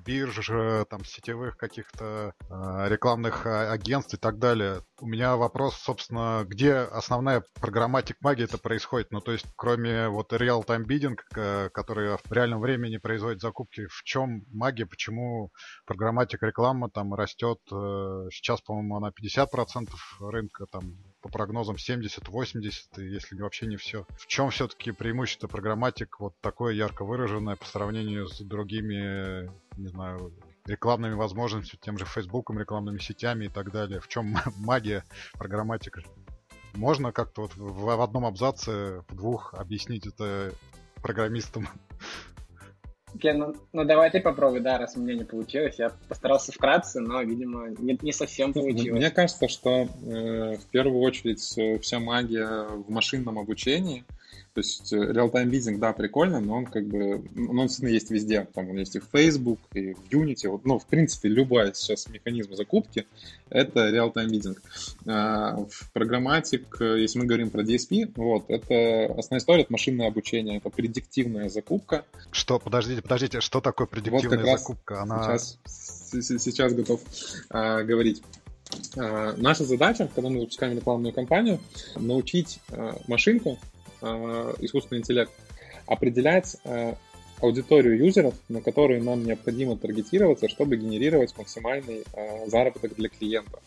бирж, 0.06 0.50
там, 0.90 1.04
сетевых 1.06 1.58
каких-то 1.58 2.34
э, 2.50 2.90
рекламных 2.90 3.46
а, 3.46 3.72
агентств 3.72 4.14
и 4.14 4.18
так 4.18 4.40
далее. 4.40 4.82
У 5.00 5.06
меня 5.06 5.36
вопрос, 5.36 5.76
собственно, 5.76 6.46
где 6.48 6.76
основная 6.76 7.44
программатик 7.60 8.18
магии 8.22 8.46
это 8.46 8.58
происходит? 8.58 9.12
Ну, 9.12 9.22
то 9.22 9.32
есть, 9.32 9.46
кроме 9.56 10.08
вот 10.08 10.32
real-time 10.34 10.86
bidding, 10.86 11.18
э, 11.36 11.70
который 11.70 12.18
в 12.18 12.32
реальном 12.32 12.62
времени 12.62 12.98
производит 12.98 13.42
закупки, 13.42 13.88
в 13.88 14.04
чем 14.04 14.46
магия, 14.52 14.86
почему 14.86 15.52
программатик 15.86 16.42
реклама 16.44 16.90
там 16.90 17.14
растет, 17.14 17.60
э, 17.72 18.28
сейчас, 18.32 18.62
по-моему, 18.62 18.98
она 18.98 19.12
50% 19.12 19.90
рынка, 20.20 20.66
там, 20.72 20.98
по 21.24 21.30
прогнозам 21.30 21.78
70-80, 21.78 23.02
если 23.02 23.42
вообще 23.42 23.66
не 23.66 23.78
все. 23.78 24.06
В 24.18 24.28
чем 24.28 24.50
все-таки 24.50 24.92
преимущество 24.92 25.48
программатик 25.48 26.20
вот 26.20 26.36
такое 26.42 26.74
ярко 26.74 27.06
выраженное 27.06 27.56
по 27.56 27.66
сравнению 27.66 28.28
с 28.28 28.42
другими, 28.42 29.50
не 29.78 29.88
знаю, 29.88 30.34
рекламными 30.66 31.14
возможностями, 31.14 31.80
тем 31.82 31.98
же 31.98 32.06
Фейсбуком, 32.06 32.60
рекламными 32.60 33.00
сетями 33.00 33.46
и 33.46 33.50
так 33.50 33.72
далее. 33.72 34.02
В 34.02 34.10
чем 34.10 34.36
магия 34.58 35.06
программатика? 35.34 36.04
Можно 36.74 37.14
как-то 37.14 37.44
вот 37.44 37.56
в, 37.56 37.86
в 37.86 38.02
одном 38.02 38.26
абзаце, 38.26 39.04
в 39.08 39.16
двух 39.16 39.54
объяснить 39.54 40.06
это 40.06 40.54
программистам? 41.02 41.70
Ген, 43.16 43.38
ну, 43.38 43.56
ну 43.74 43.86
давай 43.86 44.10
ты 44.12 44.20
попробуй, 44.20 44.60
да, 44.60 44.78
раз 44.78 44.96
у 44.96 45.00
меня 45.00 45.16
не 45.16 45.24
получилось. 45.24 45.76
Я 45.78 45.92
постарался 46.08 46.52
вкратце, 46.52 47.00
но, 47.00 47.22
видимо, 47.22 47.70
не, 47.70 47.98
не 48.02 48.12
совсем 48.12 48.54
получилось. 48.54 49.00
Мне 49.00 49.12
кажется, 49.12 49.48
что 49.48 49.88
э, 50.06 50.58
в 50.58 50.66
первую 50.72 51.02
очередь 51.02 51.40
вся 51.40 52.00
магия 52.00 52.66
в 52.68 52.90
машинном 52.90 53.40
обучении– 53.40 54.04
то 54.54 54.60
есть 54.60 54.94
э, 54.94 54.98
real-time 54.98 55.50
bidding, 55.50 55.80
да, 55.80 55.94
прикольно, 55.94 56.40
но 56.40 56.58
он 56.58 56.66
как 56.66 56.86
бы, 56.86 57.24
ну, 57.34 57.52
он 57.52 57.68
действительно 57.68 57.90
есть 57.90 58.12
везде. 58.12 58.48
Там 58.54 58.70
он 58.70 58.78
есть 58.78 58.96
и 58.96 59.00
в 59.00 59.06
Facebook, 59.12 59.60
и 59.74 59.94
в 59.94 60.10
Unity. 60.12 60.48
Вот, 60.48 60.64
ну, 60.64 60.78
в 60.78 60.86
принципе, 60.86 61.30
любая 61.30 61.74
сейчас 61.74 62.08
механизм 62.08 62.54
закупки— 62.54 63.08
это 63.50 63.90
real-time 63.90 64.28
bidding. 64.28 64.58
А 65.08 65.58
в 65.58 65.92
программатик, 65.92 66.78
если 66.80 67.18
мы 67.18 67.26
говорим 67.26 67.50
про 67.50 67.64
DSP, 67.64 68.12
вот, 68.16 68.46
это 68.48 69.06
основная 69.18 69.40
история— 69.40 69.62
это 69.64 69.72
машинное 69.72 70.08
обучение, 70.08 70.58
это 70.58 70.70
предиктивная 70.70 71.50
закупка. 71.50 72.06
Что, 72.32 72.60
подождите, 72.60 73.02
подождите, 73.02 73.42
что 73.42 73.60
такое 73.60 73.88
предиктивная 73.88 74.46
вот 74.46 74.60
закупка? 74.60 75.02
Она... 75.02 75.38
Сейчас, 75.40 75.58
сейчас 76.44 76.74
готов 76.74 77.02
а, 77.50 77.82
говорить. 77.82 78.22
А, 78.98 79.34
наша 79.38 79.64
задача, 79.66 80.08
когда 80.14 80.30
мы 80.30 80.42
запускаем 80.42 80.78
рекламную 80.78 81.12
кампанию, 81.12 81.60
научить 81.96 82.60
а, 82.70 83.00
машинку 83.08 83.58
Э, 83.58 83.73
искусственный 84.60 85.00
интеллект 85.00 85.32
определять 85.86 86.58
э, 86.64 86.94
аудиторию 87.42 87.98
юзеров, 87.98 88.36
на 88.50 88.62
которую 88.62 89.04
нам 89.04 89.26
необходимо 89.26 89.78
таргетироваться, 89.78 90.48
чтобы 90.48 90.78
генерировать 90.78 91.38
максимальный 91.38 92.04
э, 92.14 92.48
заработок 92.48 92.96
для 92.96 93.10
клиента. 93.10 93.60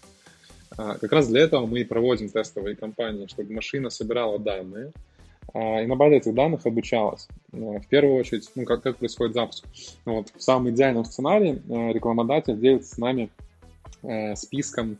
Как 0.77 1.11
раз 1.11 1.29
для 1.29 1.41
этого 1.43 1.65
мы 1.65 1.81
и 1.81 1.85
проводим 1.85 2.29
тестовые 2.29 2.77
кампании, 2.77 3.29
чтобы 3.29 3.55
машина 3.55 3.89
собирала 3.89 4.39
данные, 4.39 4.93
и 5.55 5.87
на 5.87 5.97
базе 5.97 6.17
этих 6.17 6.35
данных 6.35 6.67
обучалась. 6.67 7.29
В 7.51 7.87
первую 7.89 8.17
очередь, 8.17 8.51
ну, 8.57 8.67
как, 8.67 8.83
как 8.83 8.99
происходит 8.99 9.33
запуск. 9.33 9.65
Вот, 10.05 10.29
в 10.37 10.43
самом 10.43 10.69
идеальном 10.69 11.07
сценарии 11.07 11.63
рекламодатель 11.93 12.59
делится 12.59 12.95
с 12.95 12.99
нами 12.99 13.31
списком 14.35 14.99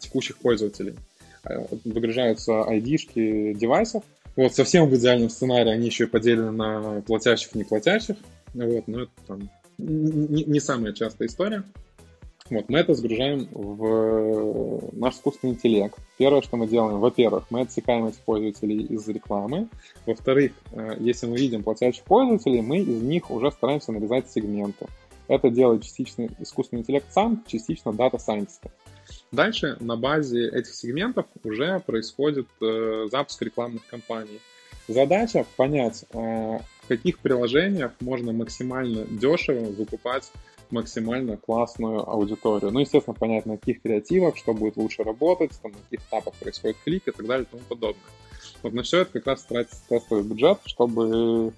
текущих 0.00 0.38
пользователей. 0.38 0.96
Выгружаются 1.84 2.52
ID-шки 2.68 3.54
девайсов, 3.54 4.02
вот, 4.36 4.54
совсем 4.54 4.88
в 4.88 4.94
идеальном 4.94 5.30
сценарии 5.30 5.72
они 5.72 5.86
еще 5.86 6.06
поделены 6.06 6.52
на 6.52 7.00
платящих 7.02 7.54
и 7.54 7.58
неплатящих. 7.58 8.16
Вот, 8.54 8.86
но 8.86 9.02
это 9.02 9.12
там 9.26 9.50
не, 9.78 10.44
не 10.44 10.60
самая 10.60 10.92
частая 10.92 11.28
история. 11.28 11.64
Вот, 12.48 12.68
мы 12.68 12.78
это 12.78 12.94
загружаем 12.94 13.48
в 13.50 14.90
наш 14.92 15.14
искусственный 15.14 15.54
интеллект. 15.54 15.98
Первое, 16.16 16.42
что 16.42 16.56
мы 16.56 16.68
делаем, 16.68 17.00
во-первых, 17.00 17.46
мы 17.50 17.62
отсекаем 17.62 18.06
этих 18.06 18.20
пользователей 18.20 18.84
из 18.84 19.08
рекламы. 19.08 19.68
Во-вторых, 20.06 20.52
э, 20.70 20.96
если 21.00 21.26
мы 21.26 21.38
видим 21.38 21.64
платящих 21.64 22.04
пользователей, 22.04 22.60
мы 22.60 22.78
из 22.78 23.02
них 23.02 23.30
уже 23.30 23.50
стараемся 23.50 23.90
нарезать 23.90 24.30
сегменты. 24.30 24.86
Это 25.26 25.50
делает 25.50 25.82
частично 25.82 26.28
искусственный 26.38 26.82
интеллект 26.82 27.06
сам, 27.10 27.42
частично 27.48 27.92
дата-сайентисты. 27.92 28.70
Дальше 29.32 29.76
на 29.80 29.96
базе 29.96 30.48
этих 30.48 30.74
сегментов 30.74 31.26
уже 31.42 31.80
происходит 31.80 32.46
э, 32.60 33.08
запуск 33.10 33.42
рекламных 33.42 33.86
кампаний. 33.86 34.40
Задача 34.88 35.44
понять, 35.56 36.04
э, 36.12 36.16
в 36.16 36.88
каких 36.88 37.18
приложениях 37.18 37.92
можно 38.00 38.32
максимально 38.32 39.04
дешево 39.04 39.64
выкупать 39.72 40.30
максимально 40.70 41.36
классную 41.36 42.08
аудиторию. 42.08 42.70
Ну, 42.70 42.80
естественно, 42.80 43.14
понять, 43.14 43.46
на 43.46 43.56
каких 43.56 43.82
креативах, 43.82 44.36
что 44.36 44.54
будет 44.54 44.76
лучше 44.76 45.02
работать, 45.02 45.52
там, 45.62 45.72
на 45.72 45.78
каких 45.78 46.06
этапах 46.06 46.34
происходит 46.34 46.76
клик 46.84 47.08
и 47.08 47.10
так 47.10 47.26
далее 47.26 47.46
и 47.46 47.50
тому 47.50 47.62
подобное. 47.68 48.02
Вот 48.62 48.72
на 48.72 48.82
все 48.82 49.02
это 49.02 49.12
как 49.12 49.26
раз 49.26 49.44
тратится 49.44 49.80
тестовый 49.88 50.24
бюджет, 50.24 50.58
чтобы 50.64 51.52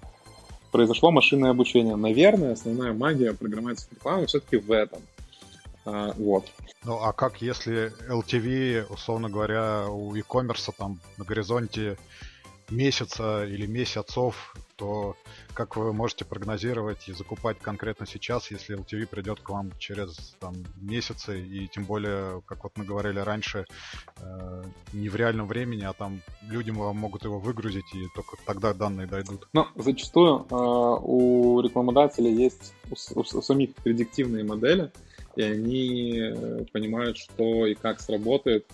произошло 0.71 1.11
машинное 1.11 1.51
обучение. 1.51 1.95
Наверное, 1.95 2.53
основная 2.53 2.93
магия 2.93 3.33
программатической 3.33 3.97
рекламы 3.97 4.25
все-таки 4.27 4.57
в 4.57 4.71
этом. 4.71 5.01
А, 5.89 6.13
вот. 6.13 6.45
Ну 6.83 6.99
а 7.01 7.13
как 7.13 7.41
если 7.41 7.91
LTV, 8.09 8.85
условно 8.91 9.29
говоря, 9.29 9.87
у 9.87 10.13
e-commerce 10.15 10.73
там 10.77 10.99
на 11.17 11.25
горизонте 11.25 11.97
месяца 12.69 13.45
или 13.45 13.65
месяцев, 13.65 14.53
то 14.75 15.15
как 15.53 15.75
вы 15.75 15.91
можете 15.91 16.23
прогнозировать 16.23 17.09
и 17.09 17.13
закупать 17.13 17.59
конкретно 17.59 18.05
сейчас, 18.05 18.49
если 18.51 18.77
LTV 18.77 19.07
придет 19.07 19.41
к 19.41 19.49
вам 19.49 19.71
через 19.77 20.35
там, 20.39 20.55
месяцы, 20.79 21.41
и 21.41 21.67
тем 21.67 21.83
более, 21.83 22.41
как 22.45 22.63
вот 22.63 22.73
мы 22.77 22.85
говорили 22.85 23.19
раньше, 23.19 23.65
э, 24.21 24.63
не 24.93 25.09
в 25.09 25.15
реальном 25.15 25.47
времени, 25.47 25.83
а 25.83 25.93
там 25.93 26.21
люди 26.43 26.71
вам 26.71 26.97
могут 26.97 27.25
его 27.25 27.39
выгрузить, 27.39 27.93
и 27.93 28.07
только 28.15 28.37
тогда 28.45 28.73
данные 28.73 29.07
дойдут. 29.07 29.49
Ну, 29.51 29.65
зачастую 29.75 30.45
э, 30.49 30.55
у 30.55 31.59
рекламодателя 31.59 32.29
есть 32.29 32.73
у, 32.89 33.19
у, 33.19 33.21
у 33.21 33.41
самих 33.41 33.75
предиктивные 33.75 34.45
модели, 34.45 34.91
и 35.35 35.41
они 35.41 36.19
э, 36.19 36.65
понимают, 36.71 37.17
что 37.17 37.65
и 37.65 37.75
как 37.75 37.99
сработает 37.99 38.65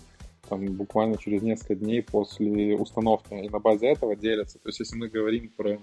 там, 0.48 0.64
буквально 0.74 1.18
через 1.18 1.42
несколько 1.42 1.74
дней 1.74 2.02
после 2.02 2.76
установки, 2.76 3.34
и 3.34 3.48
на 3.48 3.58
базе 3.58 3.88
этого 3.88 4.16
делятся. 4.16 4.58
То 4.58 4.68
есть, 4.68 4.80
если 4.80 4.96
мы 4.96 5.08
говорим 5.08 5.50
про 5.56 5.70
э, 5.70 5.78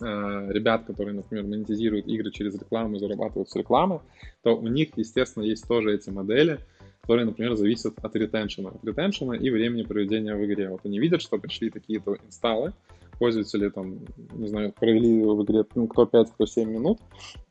ребят, 0.00 0.84
которые, 0.84 1.14
например, 1.14 1.44
монетизируют 1.44 2.06
игры 2.06 2.30
через 2.30 2.54
рекламу 2.54 2.96
и 2.96 2.98
зарабатывают 2.98 3.50
с 3.50 3.56
рекламы, 3.56 4.00
то 4.42 4.56
у 4.56 4.66
них, 4.66 4.90
естественно, 4.96 5.44
есть 5.44 5.66
тоже 5.66 5.94
эти 5.94 6.10
модели, 6.10 6.58
которые, 7.02 7.26
например, 7.26 7.56
зависят 7.56 7.94
от 8.02 8.16
ретеншена. 8.16 8.70
От 8.70 8.84
ретеншена 8.84 9.36
и 9.36 9.50
времени 9.50 9.82
проведения 9.82 10.34
в 10.34 10.44
игре. 10.44 10.68
Вот 10.68 10.80
они 10.84 10.98
видят, 10.98 11.22
что 11.22 11.38
пришли 11.38 11.70
такие-то 11.70 12.16
инсталлы, 12.26 12.72
пользователи 13.20 13.68
там, 13.68 13.98
не 14.32 14.48
знаю, 14.48 14.72
провели 14.72 15.22
в 15.22 15.44
игре 15.44 15.64
ну, 15.74 15.86
кто 15.86 16.06
5, 16.06 16.32
кто 16.32 16.46
7 16.46 16.68
минут, 16.68 16.98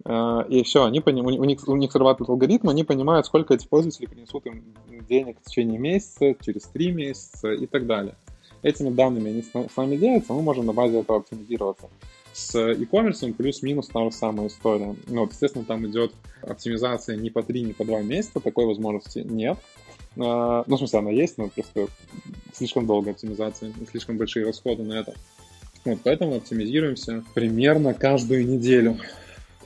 э, 0.04 0.44
и 0.50 0.64
все, 0.64 0.84
они 0.84 1.00
поним... 1.00 1.28
у, 1.28 1.46
них, 1.46 1.68
у 1.68 1.76
них 1.78 1.92
срабатывает 1.92 2.30
алгоритм, 2.30 2.70
они 2.70 2.84
понимают, 2.84 3.28
сколько 3.28 3.54
эти 3.54 3.68
пользователи 3.68 4.08
принесут 4.08 4.48
им 4.48 4.64
денег 5.08 5.38
в 5.40 5.46
течение 5.48 5.80
месяца, 5.80 6.36
через 6.42 6.64
3 6.64 6.92
месяца 6.92 7.54
и 7.54 7.68
так 7.68 7.86
далее. 7.86 8.16
Этими 8.64 8.90
данными 8.90 9.30
они 9.30 9.44
с 9.44 9.78
нами 9.78 9.96
делятся, 9.96 10.34
мы 10.34 10.42
можем 10.42 10.66
на 10.66 10.74
базе 10.74 11.00
этого 11.00 11.20
оптимизироваться. 11.20 11.88
С 12.34 12.58
e-commerce 12.58 13.34
плюс-минус 13.34 13.88
та 13.88 14.04
же 14.04 14.12
самая 14.12 14.48
история. 14.48 14.96
Ну, 15.08 15.22
вот, 15.22 15.32
естественно, 15.32 15.66
там 15.66 15.86
идет 15.88 16.12
оптимизация 16.42 17.16
не 17.16 17.30
по 17.30 17.44
3, 17.44 17.62
не 17.62 17.74
по 17.74 17.86
2 17.86 18.02
месяца, 18.02 18.40
такой 18.40 18.66
возможности 18.66 19.20
нет. 19.20 19.58
Э, 20.16 20.64
ну, 20.66 20.76
в 20.76 20.78
смысле, 20.78 21.00
она 21.00 21.12
есть, 21.12 21.38
но 21.38 21.50
просто 21.50 21.88
слишком 22.54 22.86
долгая 22.86 23.14
оптимизация, 23.14 23.72
слишком 23.90 24.18
большие 24.18 24.46
расходы 24.46 24.84
на 24.84 24.94
это. 24.94 25.14
Вот, 25.86 26.00
поэтому 26.04 26.36
оптимизируемся 26.36 27.24
примерно 27.34 27.94
каждую 27.94 28.48
неделю 28.48 28.98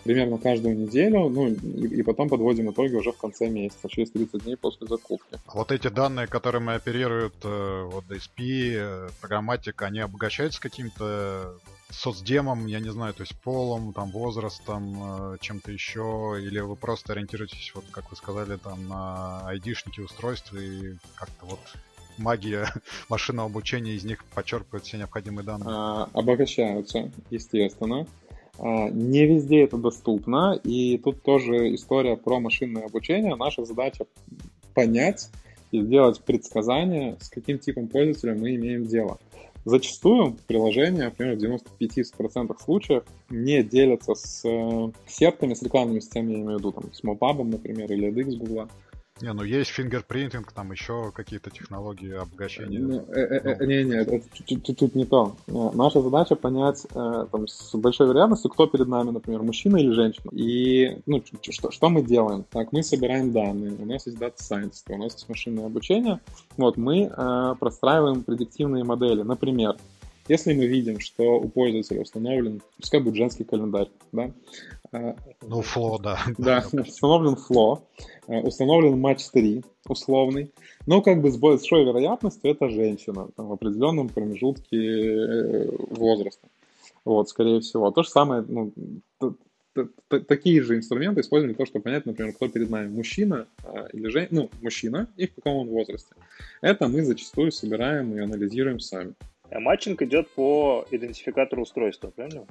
примерно 0.03 0.37
каждую 0.37 0.77
неделю, 0.77 1.29
ну 1.29 1.47
и, 1.47 1.99
и 1.99 2.03
потом 2.03 2.29
подводим 2.29 2.71
итоги 2.71 2.95
уже 2.95 3.11
в 3.11 3.17
конце 3.17 3.49
месяца, 3.49 3.87
через 3.89 4.11
30 4.11 4.43
дней 4.43 4.57
после 4.57 4.87
закупки. 4.87 5.39
А 5.45 5.57
вот 5.57 5.71
эти 5.71 5.87
данные, 5.87 6.27
которыми 6.27 6.75
оперируют 6.75 7.35
э, 7.43 7.83
вот 7.91 8.05
DSP, 8.05 8.75
э, 8.75 9.09
программатика, 9.21 9.85
они 9.85 9.99
обогащаются 9.99 10.61
каким-то 10.61 11.57
соцдемом, 11.89 12.65
я 12.67 12.79
не 12.79 12.91
знаю, 12.91 13.13
то 13.13 13.23
есть 13.23 13.35
полом, 13.41 13.93
там, 13.93 14.11
возрастом, 14.11 15.33
э, 15.33 15.37
чем-то 15.39 15.71
еще, 15.71 16.37
или 16.39 16.59
вы 16.59 16.75
просто 16.75 17.13
ориентируетесь, 17.13 17.71
вот 17.73 17.85
как 17.91 18.09
вы 18.11 18.17
сказали, 18.17 18.57
там, 18.57 18.87
на 18.87 19.47
айдишники 19.47 20.01
устройства 20.01 20.57
и 20.57 20.95
как-то 21.15 21.45
вот 21.45 21.59
магия 22.17 22.67
машинного 23.09 23.49
обучения 23.49 23.93
из 23.93 24.03
них 24.03 24.23
подчеркивает 24.33 24.85
все 24.85 24.97
необходимые 24.97 25.45
данные? 25.45 25.69
А, 25.69 26.09
обогащаются, 26.13 27.11
естественно. 27.29 28.07
А, 28.59 28.89
не 28.89 29.25
везде 29.25 29.63
это 29.63 29.77
доступно, 29.77 30.59
и 30.63 30.97
тут 30.97 31.21
тоже 31.23 31.73
история 31.75 32.15
про 32.15 32.39
машинное 32.39 32.85
обучение. 32.85 33.35
Наша 33.35 33.65
задача 33.65 34.05
понять 34.73 35.29
и 35.71 35.81
сделать 35.81 36.21
предсказание, 36.21 37.17
с 37.19 37.29
каким 37.29 37.57
типом 37.57 37.87
пользователя 37.87 38.35
мы 38.35 38.55
имеем 38.55 38.85
дело. 38.85 39.19
Зачастую 39.65 40.35
приложения, 40.45 41.05
например, 41.05 41.37
в 41.37 41.79
95% 41.79 42.55
случаев 42.61 43.03
не 43.29 43.63
делятся 43.63 44.13
с 44.13 44.43
э, 44.43 44.91
сетками, 45.07 45.53
с 45.53 45.63
рекламными 45.63 46.01
сетями, 46.01 46.33
я 46.33 46.39
имею 46.39 46.57
в 46.57 46.59
виду, 46.59 46.71
там, 46.73 46.93
с 46.93 47.01
Mobub, 47.01 47.43
например, 47.43 47.91
или 47.91 48.09
AdX 48.09 48.35
Google. 48.35 48.67
Не, 49.21 49.31
ну 49.33 49.43
есть 49.43 49.69
фингерпринтинг, 49.69 50.51
там 50.51 50.71
еще 50.71 51.11
какие-то 51.11 51.51
технологии 51.51 52.13
обогащения. 52.13 52.79
Ну, 52.79 53.05
э, 53.13 53.19
э, 53.19 53.57
ну. 53.59 53.65
Не, 53.65 53.83
не, 53.83 53.95
это 53.95 54.19
тут 54.73 54.95
не 54.95 55.05
то. 55.05 55.35
Э, 55.47 55.69
наша 55.73 56.01
задача 56.01 56.35
понять 56.35 56.85
там, 56.91 57.47
с 57.47 57.75
большой 57.75 58.07
вероятностью, 58.07 58.49
кто 58.49 58.65
перед 58.65 58.87
нами, 58.87 59.11
например, 59.11 59.43
мужчина 59.43 59.77
или 59.77 59.91
женщина. 59.91 60.29
И 60.31 60.97
ну, 61.05 61.23
что, 61.49 61.69
что 61.69 61.89
мы 61.89 62.01
делаем? 62.01 62.43
Так, 62.49 62.71
мы 62.71 62.81
собираем 62.81 63.31
данные, 63.31 63.75
у 63.77 63.85
нас 63.85 64.07
есть 64.07 64.17
дата 64.17 64.41
science, 64.41 64.83
у 64.89 64.97
нас 64.97 65.13
есть 65.13 65.29
машинное 65.29 65.67
обучение. 65.67 66.19
Вот, 66.57 66.77
мы 66.77 67.03
э, 67.15 67.55
простраиваем 67.59 68.23
предиктивные 68.23 68.83
модели. 68.83 69.21
Например, 69.21 69.77
если 70.27 70.53
мы 70.53 70.65
видим, 70.65 70.99
что 70.99 71.39
у 71.39 71.49
пользователя 71.49 72.01
установлен, 72.01 72.61
пускай 72.79 73.01
будет 73.01 73.15
женский 73.15 73.43
календарь, 73.43 73.89
да? 74.11 74.31
А, 74.91 75.15
ну, 75.41 75.61
фло, 75.61 75.99
да. 75.99 76.19
Да, 76.37 76.63
установлен 76.71 77.35
фло, 77.35 77.83
а, 78.27 78.39
установлен 78.39 78.99
матч 78.99 79.25
3 79.29 79.63
условный, 79.87 80.51
но 80.85 81.01
как 81.01 81.21
бы 81.21 81.31
с 81.31 81.37
большой 81.37 81.83
вероятностью 81.83 82.51
это 82.51 82.69
женщина 82.69 83.27
там, 83.35 83.47
в 83.47 83.53
определенном 83.53 84.09
промежутке 84.09 84.77
э, 84.77 85.69
возраста. 85.89 86.47
Вот, 87.03 87.27
скорее 87.27 87.59
всего. 87.59 87.91
То 87.91 88.03
же 88.03 88.09
самое, 88.09 88.45
ну, 88.47 88.71
такие 90.07 90.61
же 90.61 90.77
инструменты 90.77 91.21
используем 91.21 91.49
для 91.49 91.57
того, 91.57 91.65
чтобы 91.65 91.83
понять, 91.83 92.05
например, 92.05 92.33
кто 92.33 92.47
перед 92.47 92.69
нами, 92.69 92.89
мужчина 92.89 93.47
а, 93.63 93.87
или 93.91 94.07
женщина, 94.07 94.41
ну, 94.41 94.49
мужчина 94.61 95.09
и 95.17 95.27
в 95.27 95.35
каком 95.35 95.57
он 95.57 95.67
возрасте. 95.67 96.13
Это 96.61 96.87
мы 96.87 97.03
зачастую 97.03 97.51
собираем 97.51 98.15
и 98.15 98.19
анализируем 98.19 98.79
сами. 98.79 99.13
А 99.53 99.59
матчинг 99.59 100.01
идет 100.01 100.29
по 100.31 100.85
идентификатору 100.89 101.61
устройства, 101.61 102.09
правильно? 102.09 102.45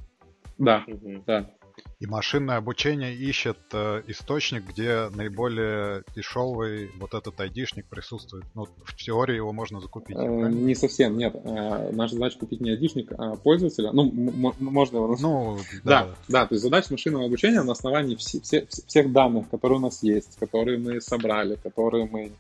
Да, 0.59 0.85
угу. 0.87 1.23
да. 1.26 1.50
И 1.99 2.06
машинное 2.06 2.56
обучение 2.56 3.14
ищет 3.14 3.59
э, 3.73 4.02
источник, 4.06 4.64
где 4.68 5.09
наиболее 5.09 6.04
дешевый 6.14 6.90
вот 6.99 7.14
этот 7.14 7.40
айдишник 7.40 7.87
присутствует. 7.87 8.44
Ну, 8.54 8.66
в 8.85 8.94
теории 8.94 9.37
его 9.37 9.52
можно 9.52 9.80
закупить. 9.80 10.16
Э, 10.16 10.50
не 10.50 10.75
совсем, 10.75 11.16
нет. 11.16 11.35
Э, 11.35 11.90
наша 11.92 12.14
задача 12.14 12.38
купить 12.38 12.61
не 12.61 12.73
айдишник, 12.73 13.12
а 13.16 13.37
пользователя. 13.37 13.90
Ну, 13.92 14.04
можно 14.12 14.97
его 14.97 15.09
назвать. 15.09 15.23
Ну, 15.23 15.59
да. 15.82 16.04
да, 16.04 16.14
да. 16.28 16.47
То 16.47 16.54
есть 16.54 16.62
задача 16.62 16.88
машинного 16.90 17.25
обучения 17.25 17.62
на 17.62 17.73
основании 17.73 18.16
все, 18.16 18.40
все, 18.40 18.66
всех 18.66 19.11
данных, 19.11 19.49
которые 19.49 19.78
у 19.78 19.82
нас 19.82 20.02
есть, 20.02 20.37
которые 20.38 20.78
мы 20.78 21.00
собрали, 21.00 21.56
которые 21.56 22.06
мы 22.06 22.32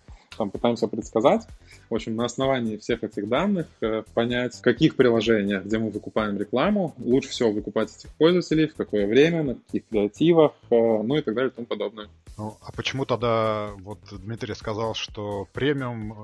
там 0.42 0.50
пытаемся 0.50 0.88
предсказать. 0.88 1.46
В 1.88 1.94
общем, 1.94 2.16
на 2.16 2.24
основании 2.24 2.76
всех 2.76 3.04
этих 3.04 3.28
данных 3.28 3.68
э, 3.80 4.02
понять, 4.12 4.56
в 4.56 4.60
каких 4.60 4.96
приложениях, 4.96 5.64
где 5.64 5.78
мы 5.78 5.90
выкупаем 5.90 6.36
рекламу, 6.36 6.94
лучше 6.98 7.28
всего 7.28 7.52
выкупать 7.52 7.94
этих 7.96 8.10
пользователей, 8.14 8.66
в 8.66 8.74
какое 8.74 9.06
время, 9.06 9.44
на 9.44 9.54
каких 9.54 9.86
креативах, 9.86 10.52
э, 10.70 10.74
ну 10.74 11.16
и 11.16 11.22
так 11.22 11.34
далее 11.34 11.50
и 11.50 11.54
тому 11.54 11.66
подобное. 11.66 12.08
Ну, 12.36 12.56
а 12.60 12.72
почему 12.72 13.04
тогда, 13.04 13.70
вот 13.78 14.00
Дмитрий 14.10 14.54
сказал, 14.54 14.94
что 14.94 15.46
премиум, 15.52 16.12
э, 16.12 16.16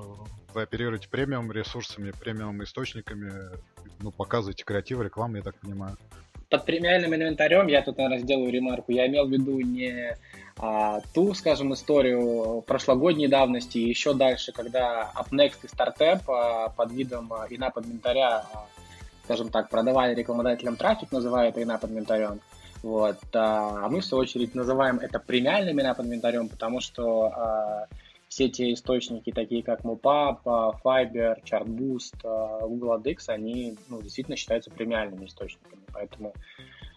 вы 0.53 0.63
оперируете 0.63 1.07
премиум 1.07 1.49
ресурсами, 1.53 2.11
премиум 2.11 2.61
источниками, 2.63 3.31
ну, 4.01 4.11
показываете 4.11 4.65
креативы, 4.65 5.05
рекламу, 5.05 5.37
я 5.37 5.43
так 5.43 5.55
понимаю? 5.55 5.95
Под 6.49 6.65
премиальным 6.65 7.13
инвентарем, 7.13 7.67
я 7.67 7.83
тут, 7.83 7.97
наверное, 7.97 8.19
сделаю 8.19 8.51
ремарку, 8.51 8.91
я 8.91 9.07
имел 9.07 9.27
в 9.27 9.31
виду 9.31 9.59
не 9.59 10.17
а, 10.57 10.99
ту, 11.13 11.35
скажем, 11.35 11.73
историю 11.73 12.63
прошлогодней 12.65 13.27
давности 13.27 13.77
и 13.77 13.87
еще 13.87 14.15
дальше, 14.15 14.51
когда 14.51 15.11
UpNext 15.15 15.59
и 15.63 15.67
StartApp 15.67 16.21
а, 16.27 16.69
под 16.69 16.91
видом 16.91 17.31
а, 17.31 17.45
ина 17.49 17.69
под 17.69 17.85
инвентаря, 17.85 18.45
а, 18.51 18.65
скажем 19.25 19.49
так, 19.49 19.69
продавали 19.69 20.15
рекламодателям 20.15 20.75
трафик, 20.75 21.11
называя 21.11 21.49
это 21.49 21.61
ина 21.61 21.77
под 21.77 21.91
инвентарем. 21.91 22.41
Вот. 22.81 23.19
А 23.33 23.87
мы, 23.87 24.01
в 24.01 24.05
свою 24.05 24.23
очередь, 24.23 24.55
называем 24.55 24.97
это 24.99 25.19
премиальным 25.19 25.79
ина 25.79 25.93
под 25.93 26.07
инвентарем, 26.07 26.49
потому 26.49 26.81
что 26.81 27.25
а, 27.25 27.87
все 28.29 28.47
те 28.47 28.71
источники, 28.71 29.31
такие 29.31 29.63
как 29.63 29.81
MoPub, 29.81 30.43
Fiber, 30.83 31.35
ChartBoost, 31.43 32.67
Google 32.67 32.97
AdX, 32.97 33.25
они 33.27 33.75
ну, 33.89 34.01
действительно 34.01 34.37
считаются 34.37 34.71
премиальными 34.71 35.25
источниками. 35.25 35.81
Поэтому 35.91 36.33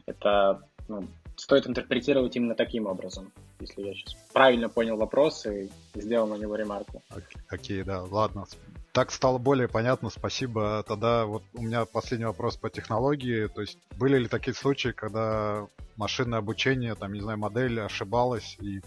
это 0.07 0.62
ну, 0.88 1.05
стоит 1.37 1.66
интерпретировать 1.66 2.37
именно 2.37 2.55
таким 2.55 2.87
образом, 2.87 3.33
если 3.61 3.83
я 3.83 3.95
сейчас 3.95 4.14
правильно 4.33 4.68
понял 4.68 4.97
вопрос 4.97 5.47
и 5.47 5.71
сделал 5.95 6.27
на 6.29 6.35
него 6.35 6.55
ремарку. 6.55 7.03
Окей, 7.49 7.81
okay, 7.81 7.85
да, 7.85 8.03
ладно. 8.03 8.45
Так 8.92 9.11
стало 9.11 9.38
более 9.38 9.68
понятно, 9.68 10.11
спасибо. 10.11 10.85
Тогда 10.87 11.25
вот 11.25 11.42
у 11.55 11.62
меня 11.62 11.87
последний 11.87 12.27
вопрос 12.27 12.59
по 12.59 12.68
технологии. 12.68 13.47
То 13.47 13.62
есть 13.62 13.79
были 13.97 14.18
ли 14.18 14.29
такие 14.29 14.53
случаи, 14.53 14.90
когда 14.90 15.66
машинное 15.97 16.40
обучение, 16.40 16.95
там, 16.95 17.14
не 17.14 17.21
знаю, 17.21 17.38
модель 17.38 17.81
ошибалась 17.81 18.59
и 18.61 18.83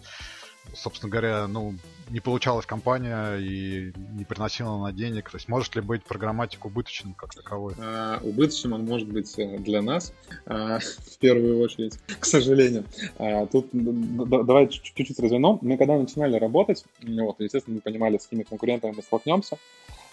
собственно 0.74 1.12
говоря, 1.12 1.48
ну, 1.48 1.76
не 2.10 2.20
получалась 2.20 2.66
компания 2.66 3.38
и 3.38 3.92
не 4.14 4.26
приносила 4.26 4.78
на 4.78 4.92
денег. 4.92 5.30
То 5.30 5.38
есть 5.38 5.48
может 5.48 5.76
ли 5.76 5.82
быть 5.82 6.04
программатик 6.04 6.66
убыточным 6.66 7.14
как 7.14 7.34
таковой? 7.34 7.74
А, 7.80 8.20
убыточным 8.22 8.74
он 8.74 8.86
может 8.86 9.08
быть 9.08 9.38
э, 9.40 9.58
для 9.58 9.82
нас, 9.82 10.14
а, 10.46 10.80
в 10.80 11.18
первую 11.18 11.60
очередь, 11.60 11.98
к 12.20 12.26
сожалению. 12.26 12.86
А, 13.18 13.46
тут 13.48 13.70
давай 13.72 14.68
чуть-чуть 14.68 15.20
развернем. 15.20 15.60
Мы 15.62 15.78
когда 15.78 15.98
начинали 15.98 16.38
работать, 16.38 16.86
вот, 17.02 17.40
естественно, 17.40 17.76
мы 17.76 17.82
понимали, 17.82 18.18
с 18.18 18.24
какими 18.24 18.44
конкурентами 18.44 18.94
мы 18.96 19.02
столкнемся. 19.02 19.58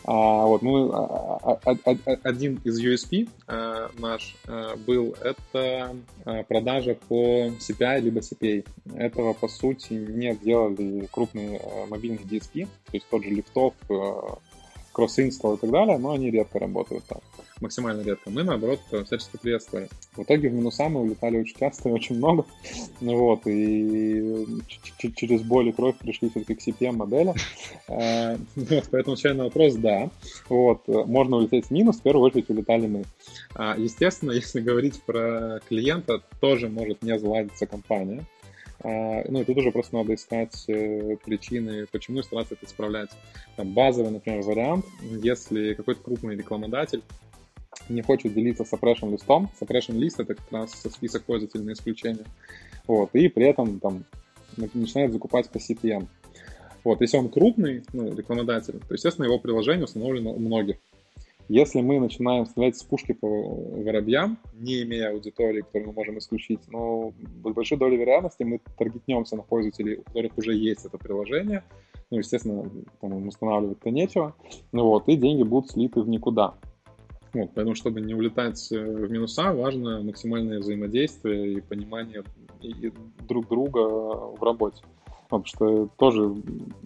А, 0.04 0.46
вот, 0.46 0.62
ну, 0.62 0.92
а, 0.92 1.58
а, 1.64 1.76
а, 1.84 1.96
один 2.24 2.60
из 2.64 2.82
USP 2.82 3.28
а, 3.46 3.90
наш 3.98 4.36
а, 4.46 4.76
был 4.76 5.14
это 5.20 5.96
а, 6.24 6.42
продажа 6.42 6.96
по 7.08 7.46
CPI 7.48 8.00
либо 8.00 8.20
CPA. 8.20 8.66
Этого, 8.96 9.32
по 9.32 9.48
сути, 9.48 9.92
не 9.92 10.34
делали 10.34 11.08
крупные 11.10 11.60
а, 11.62 11.86
мобильные 11.86 12.24
DSP, 12.24 12.64
то 12.64 12.92
есть 12.92 13.06
тот 13.08 13.22
же 13.22 13.30
лифтов, 13.30 13.74
а, 13.88 14.38
кросс-инсталл 14.92 15.54
и 15.54 15.58
так 15.58 15.70
далее, 15.70 15.98
но 15.98 16.12
они 16.12 16.30
редко 16.30 16.58
работают 16.58 17.04
так 17.04 17.22
максимально 17.62 18.02
редко. 18.02 18.28
Мы, 18.28 18.42
наоборот, 18.42 18.80
всячески 19.06 19.38
приветствовали. 19.40 19.88
В 20.16 20.22
итоге 20.22 20.50
в 20.50 20.52
минуса 20.52 20.88
мы 20.88 21.00
улетали 21.00 21.38
очень 21.38 21.56
часто 21.56 21.88
и 21.88 21.92
очень 21.92 22.16
много. 22.16 22.44
Ну 23.00 23.16
вот, 23.16 23.46
и 23.46 24.46
через 25.16 25.42
боль 25.42 25.68
и 25.68 25.72
кровь 25.72 25.96
пришли 25.96 26.30
все-таки 26.30 26.54
к 26.54 26.60
CPM 26.60 26.92
модели. 26.92 27.34
А, 27.88 28.36
вот, 28.56 28.84
поэтому 28.90 29.14
отвечая 29.14 29.34
на 29.34 29.44
вопрос, 29.44 29.74
да. 29.74 30.10
Вот, 30.48 30.86
можно 30.86 31.36
улететь 31.38 31.66
в 31.66 31.70
минус, 31.70 31.98
в 31.98 32.02
первую 32.02 32.24
очередь 32.26 32.50
улетали 32.50 32.86
мы. 32.86 33.04
А, 33.54 33.76
естественно, 33.76 34.30
если 34.42 34.60
говорить 34.60 35.02
про 35.02 35.60
клиента, 35.68 36.22
тоже 36.40 36.68
может 36.68 37.02
не 37.02 37.18
заладиться 37.18 37.66
компания. 37.66 38.24
А, 38.84 39.24
ну 39.28 39.40
и 39.40 39.44
тут 39.44 39.56
уже 39.58 39.70
просто 39.70 39.96
надо 39.96 40.14
искать 40.14 40.64
э, 40.68 41.16
причины, 41.24 41.86
почему 41.90 42.20
и 42.20 42.22
стараться 42.22 42.54
это 42.54 42.66
исправлять. 42.66 43.10
Там 43.56 43.72
базовый, 43.72 44.10
например, 44.10 44.42
вариант, 44.42 44.86
если 45.00 45.74
какой-то 45.74 46.02
крупный 46.02 46.36
рекламодатель 46.36 47.02
не 47.88 48.02
хочет 48.02 48.34
делиться 48.34 48.64
suppression 48.64 49.10
листом. 49.10 49.50
Suppression 49.60 49.96
лист 49.96 50.20
это 50.20 50.34
как 50.34 50.50
раз 50.52 50.72
список 50.72 51.24
пользователей 51.24 51.64
на 51.64 51.72
исключение. 51.72 52.24
Вот, 52.86 53.10
и 53.14 53.28
при 53.28 53.46
этом 53.46 53.80
там 53.80 54.04
начинает 54.56 55.12
закупать 55.12 55.48
по 55.48 55.58
CPM. 55.58 56.08
Вот, 56.84 57.00
если 57.00 57.16
он 57.16 57.28
крупный, 57.28 57.84
ну, 57.92 58.14
рекламодатель, 58.14 58.80
то, 58.80 58.94
естественно, 58.94 59.26
его 59.26 59.38
приложение 59.38 59.84
установлено 59.84 60.32
у 60.32 60.38
многих. 60.40 60.76
Если 61.48 61.80
мы 61.80 62.00
начинаем 62.00 62.46
стрелять 62.46 62.76
с 62.76 62.82
пушки 62.82 63.12
по 63.12 63.26
воробьям, 63.26 64.38
не 64.54 64.82
имея 64.82 65.10
аудитории, 65.10 65.60
которую 65.60 65.88
мы 65.88 65.94
можем 65.94 66.18
исключить, 66.18 66.60
но 66.68 67.12
с 67.44 67.52
большой 67.52 67.78
долей 67.78 67.96
вероятности 67.96 68.42
мы 68.42 68.60
таргетнемся 68.78 69.36
на 69.36 69.42
пользователей, 69.42 69.96
у 69.96 70.02
которых 70.02 70.38
уже 70.38 70.54
есть 70.54 70.84
это 70.84 70.98
приложение. 70.98 71.64
Ну, 72.10 72.18
естественно, 72.18 72.70
там 73.00 73.26
устанавливать-то 73.26 73.90
нечего. 73.90 74.34
Ну 74.70 74.86
вот, 74.86 75.08
и 75.08 75.16
деньги 75.16 75.42
будут 75.42 75.70
слиты 75.70 76.00
в 76.00 76.08
никуда. 76.08 76.54
Вот, 77.32 77.50
поэтому, 77.54 77.74
чтобы 77.74 78.02
не 78.02 78.14
улетать 78.14 78.70
э, 78.70 78.78
в 78.78 79.10
минуса, 79.10 79.52
важно 79.52 80.02
максимальное 80.02 80.58
взаимодействие 80.58 81.54
и 81.54 81.60
понимание 81.62 82.22
друг 83.26 83.48
друга 83.48 83.78
в 83.78 84.42
работе. 84.42 84.82
Потому 85.24 85.46
что 85.46 85.88
тоже 85.96 86.30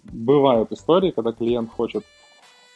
бывают 0.05 0.71
истории, 0.71 1.11
когда 1.11 1.33
клиент 1.33 1.71
хочет 1.71 2.05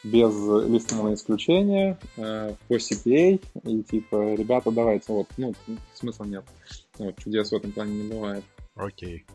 без 0.03 0.33
листного 0.67 1.13
исключения, 1.13 1.97
э, 2.17 2.55
по 2.67 2.73
CPA, 2.73 3.41
и 3.63 3.83
типа, 3.83 4.35
ребята, 4.35 4.71
давайте, 4.71 5.13
вот, 5.13 5.27
ну, 5.37 5.53
смысла 5.93 6.25
нет. 6.25 6.43
Вот, 6.97 7.17
чудес 7.17 7.51
в 7.51 7.55
этом 7.55 7.71
плане 7.71 8.03
не 8.03 8.09
бывает. 8.09 8.43
Окей. 8.75 9.25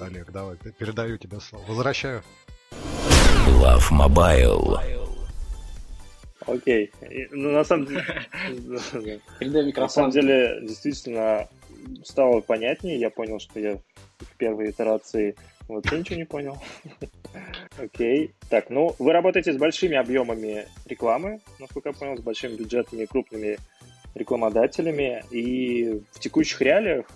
Олег, 0.00 0.30
давай, 0.32 0.56
передаю 0.56 1.18
тебе 1.18 1.40
слово. 1.40 1.64
Возвращаю. 1.68 2.22
Love 3.60 3.90
Mobile. 3.92 4.78
Окей. 6.46 6.92
Ну, 7.30 7.52
на 7.52 7.64
самом 7.64 7.86
деле... 7.86 8.04
На 9.76 9.88
самом 9.88 10.10
деле, 10.10 10.60
действительно, 10.62 11.48
стало 12.04 12.40
понятнее. 12.40 12.98
Я 12.98 13.10
понял, 13.10 13.40
что 13.40 13.58
я 13.60 13.78
в 14.18 14.36
первой 14.36 14.70
итерации 14.70 15.34
вообще 15.68 15.98
ничего 15.98 16.16
не 16.16 16.24
понял. 16.24 16.62
Окей. 17.78 18.32
Так, 18.48 18.70
ну, 18.70 18.94
вы 18.98 19.12
работаете 19.12 19.52
с 19.52 19.56
большими 19.56 19.96
объемами 19.96 20.66
рекламы, 20.86 21.40
насколько 21.58 21.90
я 21.90 21.92
понял, 21.92 22.16
с 22.16 22.20
большими 22.20 22.56
бюджетами 22.56 23.02
и 23.02 23.06
крупными 23.06 23.58
рекламодателями. 24.14 25.24
И 25.30 26.00
в 26.12 26.20
текущих 26.20 26.60
реалиях 26.62 27.06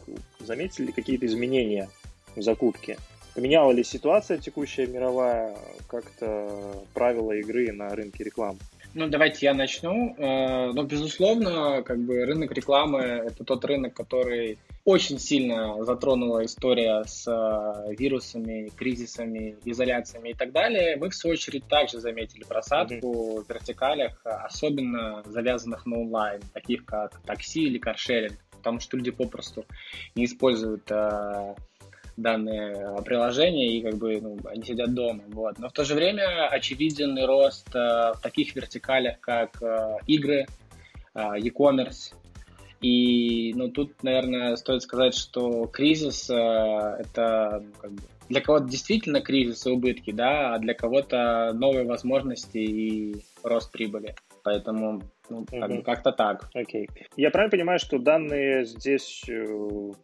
заметили 0.41 0.87
ли 0.87 0.93
какие-то 0.93 1.27
изменения 1.27 1.89
в 2.37 2.43
закупке? 2.43 2.99
Поменяла 3.35 3.73
ли 3.73 3.85
ситуация 3.85 4.39
текущая 4.39 4.87
мировая 4.87 5.57
как-то 5.89 6.85
правила 6.95 7.33
игры 7.33 7.73
на 7.73 7.95
рынке 7.95 8.25
рекламы? 8.25 8.59
Ну, 8.93 9.09
давайте 9.09 9.47
я 9.47 9.55
начну. 9.55 10.15
Э, 10.19 10.73
ну, 10.73 10.83
безусловно, 10.83 11.83
как 11.85 12.01
бы 12.01 12.25
рынок 12.25 12.53
рекламы– 12.53 12.99
это 12.99 13.45
тот 13.45 13.65
рынок, 13.65 13.95
который 13.95 14.59
очень 14.85 15.19
сильно 15.19 15.85
затронула 15.85 16.45
история 16.45 17.05
с 17.05 17.27
э, 17.27 17.95
вирусами, 17.95 18.71
кризисами, 18.77 19.57
изоляциями 19.65 20.31
и 20.31 20.35
так 20.35 20.53
далее. 20.53 20.97
Мы, 20.97 21.11
в 21.11 21.15
свою 21.15 21.35
очередь, 21.35 21.67
также 21.69 22.01
заметили 22.01 22.45
просадку 22.45 23.39
mm-hmm. 23.39 23.45
в 23.45 23.49
вертикалях, 23.49 24.21
особенно 24.25 25.23
завязанных 25.27 25.87
на 25.87 25.99
онлайн, 25.99 26.41
таких 26.55 26.85
как 26.85 27.21
такси 27.21 27.65
или 27.65 27.79
каршеринг, 27.79 28.39
потому 28.51 28.81
что 28.81 28.97
люди 28.97 29.11
попросту 29.11 29.65
не 30.15 30.25
используют 30.25 30.91
э, 30.91 31.55
данные 32.17 33.03
приложения, 33.05 33.79
и 33.79 33.83
как 33.83 33.97
бы 33.97 34.21
ну, 34.21 34.39
они 34.45 34.63
сидят 34.63 34.95
дома. 34.95 35.23
Вот. 35.29 35.59
Но 35.59 35.69
в 35.69 35.73
то 35.73 35.85
же 35.85 35.95
время 35.95 36.49
очевиден 36.49 37.23
рост 37.25 37.69
э, 37.75 38.13
в 38.15 38.21
таких 38.23 38.55
вертикалях, 38.55 39.21
как 39.21 39.63
э, 39.63 39.99
игры, 40.07 40.47
э, 41.15 41.21
e-commerce. 41.39 42.15
И 42.81 43.53
ну, 43.55 43.69
тут, 43.71 44.03
наверное, 44.03 44.57
стоит 44.57 44.83
сказать, 44.83 45.15
что 45.15 45.67
кризис 45.67 46.31
э, 46.31 46.35
это 46.35 47.63
ну, 47.63 47.73
как 47.81 47.93
бы, 47.93 48.03
для 48.31 48.41
кого-то 48.41 48.65
действительно 48.65 49.21
кризис 49.21 49.67
и 49.67 49.71
убытки, 49.71 50.13
да, 50.13 50.55
а 50.55 50.59
для 50.59 50.73
кого-то 50.73 51.53
новые 51.53 51.85
возможности 51.85 52.59
и 52.59 53.17
рост 53.43 53.71
прибыли. 53.71 54.15
Поэтому 54.43 55.03
ну, 55.29 55.45
как 55.51 55.71
бы 55.71 55.83
как-то 55.83 56.13
так. 56.13 56.49
Окей. 56.55 56.87
Okay. 56.87 57.07
Я 57.17 57.31
правильно 57.31 57.51
понимаю, 57.51 57.79
что 57.79 57.99
данные 57.99 58.65
здесь 58.65 59.25
э, 59.29 59.47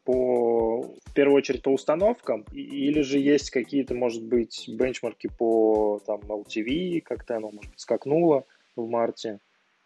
по, 0.04 0.82
в 0.82 1.14
первую 1.14 1.36
очередь 1.36 1.62
по 1.62 1.70
установкам, 1.70 2.44
или 2.52 3.00
же 3.00 3.18
есть 3.18 3.50
какие-то, 3.50 3.94
может 3.94 4.24
быть, 4.24 4.68
бенчмарки 4.68 5.28
по 5.28 6.00
там, 6.06 6.20
LTV, 6.20 7.00
как-то 7.00 7.36
оно, 7.36 7.50
может 7.50 7.70
быть, 7.70 7.80
скакнуло 7.80 8.44
в 8.76 8.86
марте, 8.88 9.40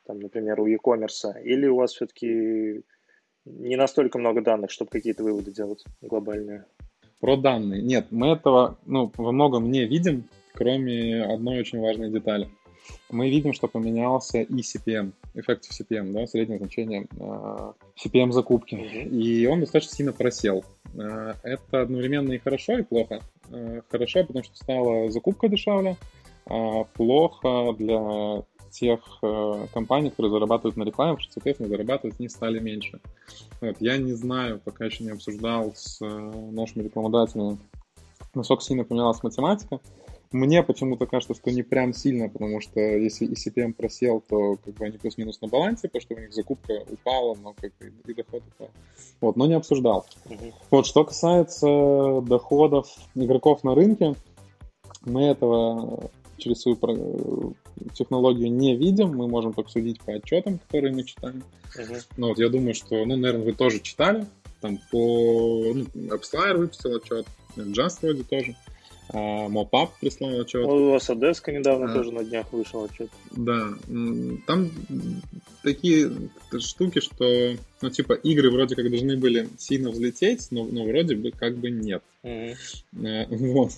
там, 0.07 0.21
например, 0.21 0.61
у 0.61 0.67
e-commerce, 0.67 1.43
или 1.43 1.67
у 1.67 1.77
вас 1.77 1.93
все-таки 1.93 2.83
не 3.45 3.77
настолько 3.77 4.19
много 4.19 4.43
данных, 4.43 4.71
чтобы 4.71 4.91
какие-то 4.91 5.23
выводы 5.23 5.53
делать 5.53 5.85
глобальные? 6.03 6.67
Про 7.21 7.37
данные. 7.37 7.83
Нет, 7.83 8.07
мы 8.11 8.29
этого 8.29 8.79
ну, 8.87 9.13
во 9.17 9.33
многом 9.33 9.71
не 9.71 9.85
видим, 9.85 10.25
кроме 10.55 11.23
одной 11.23 11.61
очень 11.61 11.81
важной 11.81 12.11
детали– 12.11 12.49
мы 13.11 13.29
видим, 13.29 13.53
что 13.53 13.69
поменялся 13.69 14.41
и 14.41 14.61
CPM, 14.61 15.13
Effective 15.35 15.71
CPM, 15.81 16.13
да, 16.13 16.27
среднее 16.27 16.59
значение 16.59 17.07
э, 17.19 17.73
CPM 17.97 18.33
закупки. 18.33 18.75
Mm-hmm. 18.75 19.09
И 19.11 19.47
он 19.47 19.61
достаточно 19.61 19.97
сильно 19.97 20.13
просел. 20.13 20.65
Э, 20.95 21.35
это 21.43 21.83
одновременно 21.83 22.33
и 22.33 22.39
хорошо, 22.39 22.79
и 22.79 22.83
плохо. 22.83 23.21
Э, 23.51 23.83
хорошо, 23.91 24.25
потому 24.25 24.45
что 24.45 24.57
стала 24.57 25.11
закупка 25.11 25.49
дешевле, 25.49 25.97
а 26.47 26.85
плохо 26.85 27.75
для 27.77 28.43
тех 28.71 29.01
э, 29.23 29.67
компаний, 29.73 30.11
которые 30.11 30.33
зарабатывают 30.33 30.77
на 30.77 30.85
рекламе, 30.85 31.13
потому 31.13 31.23
что, 31.23 31.33
соответственно, 31.35 31.69
зарабатывать 31.69 32.19
не 32.19 32.29
стали 32.29 32.59
меньше. 32.59 33.01
Вот. 33.61 33.77
Я 33.81 33.97
не 33.99 34.13
знаю, 34.13 34.61
пока 34.65 34.85
еще 34.87 35.05
не 35.05 35.11
обсуждал 35.11 35.73
с 35.75 36.01
э, 36.01 36.07
нашими 36.07 36.85
рекламодателями, 36.85 37.59
насколько 38.35 38.63
сильно 38.63 38.85
поменялась 38.85 39.23
математика. 39.23 39.81
Мне 40.33 40.63
почему-то 40.63 41.07
кажется, 41.07 41.35
что 41.35 41.51
не 41.51 41.65
прям 41.65 41.93
сильно, 41.93 42.29
потому 42.29 42.61
что 42.61 42.79
если 42.79 43.27
и 43.27 43.35
CPM 43.35 43.73
просел, 43.73 44.23
то 44.29 44.57
как 44.65 44.75
бы 44.75 44.85
они 44.85 44.97
плюс-минус 44.97 45.41
на 45.41 45.49
балансе, 45.49 45.89
потому 45.89 46.03
что 46.03 46.15
у 46.15 46.19
них 46.21 46.33
закупка 46.33 46.85
упала, 46.89 47.35
но 47.35 47.53
как 47.55 47.73
бы 47.79 47.93
и 48.07 48.15
доход 48.15 48.45
упал. 48.55 48.71
Вот, 49.21 49.37
но 49.37 49.47
не 49.47 49.55
обсуждал. 49.55 50.07
Uh-huh. 50.27 50.55
Вот, 50.71 50.87
что 50.87 51.05
касается 51.05 52.21
доходов 52.21 52.87
игроков 53.17 53.65
на 53.65 53.75
рынке, 53.75 54.15
мы 55.05 55.25
этого 55.25 56.11
через 56.41 56.63
свою 56.63 57.55
технологию 57.95 58.51
не 58.51 58.77
видим, 58.77 59.17
мы 59.17 59.29
можем 59.29 59.53
только 59.53 59.71
судить 59.71 60.01
по 60.01 60.13
отчетам, 60.13 60.59
которые 60.59 60.93
мы 60.93 61.05
читаем. 61.05 61.43
Uh-huh. 61.77 62.03
Но 62.17 62.29
вот 62.29 62.39
я 62.39 62.49
думаю, 62.49 62.75
что, 62.75 63.05
ну, 63.05 63.17
наверное, 63.17 63.45
вы 63.45 63.53
тоже 63.53 63.81
читали, 63.81 64.27
там 64.61 64.79
по 64.91 65.73
ну, 65.75 65.87
AppsFlyer 65.95 66.57
выпустил 66.57 66.97
отчет, 66.97 67.27
Just 67.57 67.99
вроде 68.03 68.23
тоже. 68.25 68.57
А, 69.13 69.49
Мопап 69.49 69.99
прислал 69.99 70.41
отчет. 70.41 70.65
У 70.65 70.91
вас 70.91 71.11
Одесска 71.11 71.51
недавно 71.53 71.91
а, 71.91 71.95
тоже 71.95 72.13
на 72.13 72.23
днях 72.23 72.53
вышел 72.53 72.85
отчет. 72.85 73.11
Да, 73.33 73.71
там 74.47 74.71
такие 75.63 76.13
штуки, 76.59 77.01
что, 77.01 77.57
ну, 77.83 77.91
типа, 77.91 78.15
игры 78.15 78.51
вроде 78.51 78.77
как 78.77 78.89
должны 78.89 79.17
были 79.17 79.49
сильно 79.59 79.91
взлететь, 79.91 80.49
но, 80.51 80.65
но 80.65 80.85
вроде 80.85 81.15
бы 81.17 81.31
как 81.31 81.57
бы 81.57 81.71
нет. 81.71 82.03
Mm-hmm. 82.23 83.27
Вот. 83.31 83.73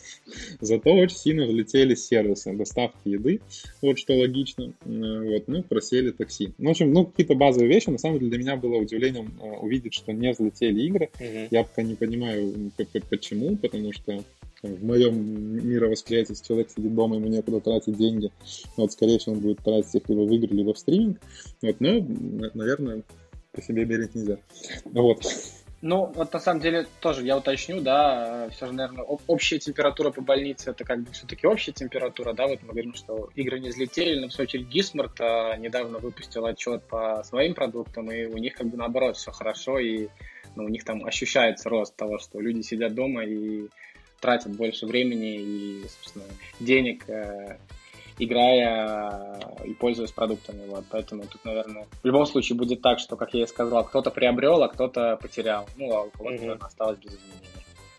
Зато 0.60 0.92
очень 0.92 1.16
сильно 1.16 1.46
взлетели 1.46 1.94
сервисы 1.94 2.52
доставки 2.54 3.08
еды, 3.08 3.40
вот 3.80 3.98
что 3.98 4.14
логично. 4.14 4.72
Вот, 4.84 5.44
ну, 5.46 5.62
просели 5.62 6.10
такси. 6.10 6.52
Ну, 6.58 6.68
в 6.68 6.70
общем, 6.72 6.92
ну, 6.92 7.06
какие-то 7.06 7.34
базовые 7.34 7.68
вещи. 7.68 7.90
На 7.90 7.98
самом 7.98 8.18
деле 8.18 8.30
для 8.30 8.38
меня 8.40 8.56
было 8.56 8.76
удивлением 8.76 9.38
увидеть, 9.60 9.94
что 9.94 10.12
не 10.12 10.32
взлетели 10.32 10.82
игры. 10.82 11.10
Mm-hmm. 11.18 11.48
Я 11.50 11.62
пока 11.64 11.82
не 11.82 11.94
понимаю, 11.94 12.72
почему, 13.08 13.56
потому 13.56 13.92
что 13.92 14.24
в 14.62 14.84
моем 14.84 15.66
мировосприятии, 15.68 16.32
если 16.32 16.46
человек 16.46 16.70
сидит 16.70 16.94
дома, 16.94 17.16
ему 17.16 17.26
некуда 17.26 17.60
тратить 17.60 17.96
деньги, 17.96 18.30
вот, 18.76 18.92
скорее 18.92 19.18
всего, 19.18 19.34
он 19.34 19.40
будет 19.40 19.58
тратить 19.58 19.94
их 19.94 20.08
либо 20.08 20.20
в 20.20 20.32
игры, 20.32 20.56
либо 20.56 20.72
в 20.72 20.78
стриминг. 20.78 21.20
Вот, 21.62 21.80
но, 21.80 22.06
наверное, 22.54 23.02
по 23.52 23.62
себе 23.62 23.84
мерить 23.84 24.14
нельзя. 24.14 24.38
Вот. 24.84 25.24
Ну, 25.82 26.12
вот 26.14 26.32
на 26.32 26.38
самом 26.38 26.60
деле 26.60 26.86
тоже 27.00 27.26
я 27.26 27.36
уточню, 27.36 27.80
да, 27.80 28.48
все 28.50 28.66
же, 28.66 28.72
наверное, 28.72 29.02
общая 29.02 29.58
температура 29.58 30.12
по 30.12 30.20
больнице 30.20 30.70
это 30.70 30.84
как 30.84 31.02
бы 31.02 31.10
все-таки 31.10 31.44
общая 31.44 31.72
температура, 31.72 32.32
да, 32.34 32.46
вот 32.46 32.62
мы 32.62 32.68
говорим, 32.68 32.94
что 32.94 33.30
игры 33.34 33.58
не 33.58 33.70
взлетели, 33.70 34.20
но 34.20 34.28
в 34.28 34.32
свою 34.32 34.46
очередь 34.46 34.68
Гисмарт 34.68 35.20
а, 35.20 35.56
недавно 35.56 35.98
выпустил 35.98 36.46
отчет 36.46 36.84
по 36.84 37.24
своим 37.24 37.54
продуктам, 37.54 38.12
и 38.12 38.26
у 38.26 38.38
них 38.38 38.54
как 38.54 38.68
бы 38.68 38.76
наоборот 38.76 39.16
все 39.16 39.32
хорошо, 39.32 39.80
и 39.80 40.06
ну, 40.54 40.66
у 40.66 40.68
них 40.68 40.84
там 40.84 41.04
ощущается 41.04 41.68
рост 41.68 41.96
того, 41.96 42.20
что 42.20 42.38
люди 42.38 42.60
сидят 42.60 42.94
дома 42.94 43.24
и 43.24 43.66
тратят 44.20 44.54
больше 44.54 44.86
времени 44.86 45.34
и, 45.34 45.82
собственно, 45.88 46.24
денег, 46.60 47.08
э, 47.08 47.58
играя 48.18 49.40
и 49.64 49.75
пользуясь 49.75 50.12
продуктами. 50.12 50.66
Вот. 50.68 50.85
Поэтому 50.90 51.25
тут, 51.25 51.44
наверное, 51.44 51.87
в 52.03 52.07
любом 52.07 52.27
случае 52.27 52.57
будет 52.57 52.83
так, 52.83 52.98
что, 52.98 53.16
как 53.16 53.35
я 53.35 53.44
и 53.44 53.46
сказал, 53.46 53.85
кто-то 53.85 54.11
приобрел, 54.11 54.62
а 54.62 54.68
кто-то 54.68 55.16
потерял. 55.20 55.66
Ну, 55.77 55.92
а 55.92 56.03
у 56.03 56.11
кого-то, 56.11 56.35
mm-hmm. 56.35 56.59
осталось 56.61 56.98
без 56.98 57.14
изменений. 57.14 57.48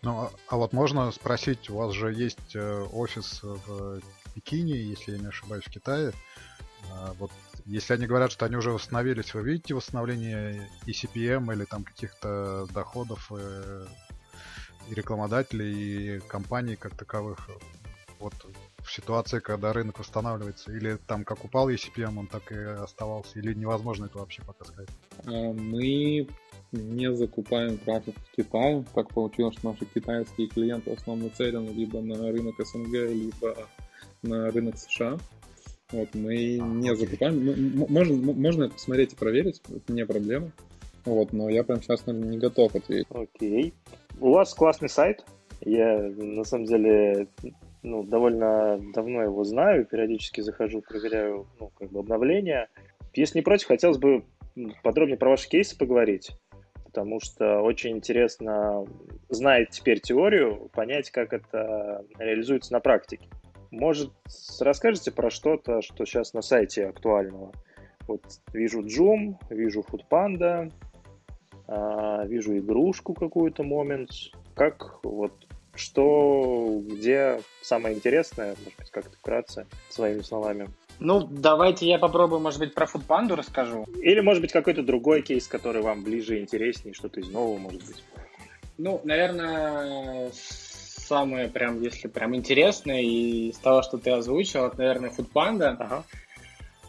Ну, 0.02 0.18
а, 0.18 0.30
а 0.48 0.56
вот 0.56 0.72
можно 0.72 1.10
спросить, 1.12 1.70
у 1.70 1.76
вас 1.76 1.92
же 1.92 2.12
есть 2.12 2.54
э, 2.54 2.82
офис 2.92 3.42
в 3.42 4.00
Пекине, 4.34 4.74
если 4.74 5.12
я 5.12 5.18
не 5.18 5.28
ошибаюсь, 5.28 5.64
в 5.64 5.70
Китае. 5.70 6.12
А 6.92 7.14
вот 7.18 7.30
если 7.64 7.94
они 7.94 8.06
говорят, 8.06 8.30
что 8.30 8.44
они 8.44 8.56
уже 8.56 8.70
восстановились, 8.70 9.32
вы 9.32 9.42
видите 9.42 9.74
восстановление 9.74 10.68
ECPM 10.86 11.52
или 11.54 11.64
там 11.64 11.84
каких-то 11.84 12.66
доходов 12.74 13.32
э, 13.34 13.86
и 14.90 14.94
рекламодателей, 14.94 16.16
и 16.16 16.20
компаний 16.20 16.76
как 16.76 16.94
таковых 16.94 17.48
вот 18.18 18.34
в 18.84 18.92
ситуации, 18.92 19.40
когда 19.40 19.72
рынок 19.72 19.98
восстанавливается? 19.98 20.72
Или 20.72 20.96
там 21.06 21.24
как 21.24 21.44
упал 21.44 21.68
ECPM, 21.70 22.18
он 22.18 22.26
так 22.26 22.52
и 22.52 22.56
оставался? 22.56 23.38
Или 23.38 23.54
невозможно 23.54 24.06
это 24.06 24.18
вообще 24.18 24.42
пока 24.42 24.64
сказать? 24.64 24.88
А, 25.26 25.30
мы 25.30 26.28
не 26.72 27.14
закупаем 27.14 27.78
трафик 27.78 28.14
в 28.18 28.36
Китае. 28.36 28.84
Так 28.94 29.08
получилось, 29.08 29.56
что 29.58 29.70
наши 29.70 29.86
китайские 29.86 30.48
клиенты 30.48 30.90
в 30.90 30.98
основном 30.98 31.28
нацелены 31.28 31.70
либо 31.70 32.00
на 32.00 32.30
рынок 32.30 32.54
СНГ, 32.58 32.92
либо 32.92 33.56
на 34.22 34.50
рынок 34.50 34.76
США. 34.78 35.18
Вот, 35.92 36.08
мы 36.14 36.58
не 36.58 36.94
закупаем. 36.96 37.86
Можно, 37.88 38.32
можно 38.32 38.68
посмотреть 38.68 39.12
и 39.12 39.16
проверить, 39.16 39.62
это 39.68 39.92
не 39.92 40.04
проблема. 40.04 40.50
Вот, 41.04 41.32
но 41.32 41.48
я 41.48 41.62
прям 41.64 41.82
сейчас, 41.82 42.06
наверное, 42.06 42.30
не 42.30 42.38
готов 42.38 42.74
ответить. 42.74 43.06
Окей. 43.10 43.74
У 44.20 44.32
вас 44.32 44.54
классный 44.54 44.88
сайт. 44.88 45.24
Я, 45.60 45.98
на 45.98 46.44
самом 46.44 46.66
деле, 46.66 47.28
ну, 47.84 48.02
довольно 48.02 48.80
давно 48.92 49.22
его 49.22 49.44
знаю, 49.44 49.84
периодически 49.84 50.40
захожу, 50.40 50.80
проверяю, 50.80 51.46
ну, 51.60 51.70
как 51.78 51.90
бы 51.90 52.00
обновления. 52.00 52.68
Если 53.12 53.38
не 53.38 53.42
против, 53.42 53.68
хотелось 53.68 53.98
бы 53.98 54.24
подробнее 54.82 55.18
про 55.18 55.30
ваши 55.30 55.48
кейсы 55.48 55.78
поговорить, 55.78 56.32
потому 56.84 57.20
что 57.20 57.60
очень 57.60 57.96
интересно, 57.96 58.86
зная 59.28 59.66
теперь 59.66 60.00
теорию, 60.00 60.70
понять, 60.72 61.10
как 61.10 61.32
это 61.32 62.04
реализуется 62.18 62.72
на 62.72 62.80
практике. 62.80 63.28
Может, 63.70 64.12
расскажете 64.60 65.12
про 65.12 65.30
что-то, 65.30 65.82
что 65.82 66.06
сейчас 66.06 66.32
на 66.32 66.42
сайте 66.42 66.86
актуального? 66.86 67.52
Вот 68.06 68.22
вижу 68.52 68.82
Joom, 68.82 69.36
вижу 69.50 69.82
Foodpanda, 69.82 70.72
а, 71.66 72.24
вижу 72.26 72.56
игрушку 72.56 73.14
какую-то 73.14 73.62
момент. 73.62 74.10
Как 74.54 75.00
вот 75.02 75.32
что, 75.76 76.80
где 76.84 77.40
самое 77.62 77.96
интересное, 77.96 78.56
может 78.64 78.78
быть, 78.78 78.90
как-то 78.90 79.16
вкратце, 79.16 79.66
своими 79.88 80.22
словами. 80.22 80.68
Ну, 81.00 81.26
давайте 81.28 81.88
я 81.88 81.98
попробую, 81.98 82.40
может 82.40 82.60
быть, 82.60 82.74
про 82.74 82.86
Фудпанду 82.86 83.34
расскажу. 83.34 83.86
Или, 84.00 84.20
может 84.20 84.40
быть, 84.40 84.52
какой-то 84.52 84.82
другой 84.82 85.22
кейс, 85.22 85.46
который 85.48 85.82
вам 85.82 86.04
ближе 86.04 86.38
и 86.38 86.42
интереснее, 86.42 86.94
что-то 86.94 87.20
из 87.20 87.28
нового, 87.28 87.58
может 87.58 87.84
быть. 87.84 88.02
Ну, 88.78 89.00
наверное, 89.04 90.30
самое 90.32 91.48
прям, 91.48 91.80
если 91.82 92.08
прям 92.08 92.34
интересное 92.34 93.02
из 93.02 93.56
того, 93.58 93.82
что 93.82 93.98
ты 93.98 94.10
озвучил, 94.10 94.66
это, 94.66 94.78
наверное, 94.78 95.10
Фудпанда. 95.10 95.76
Ага. 95.78 96.04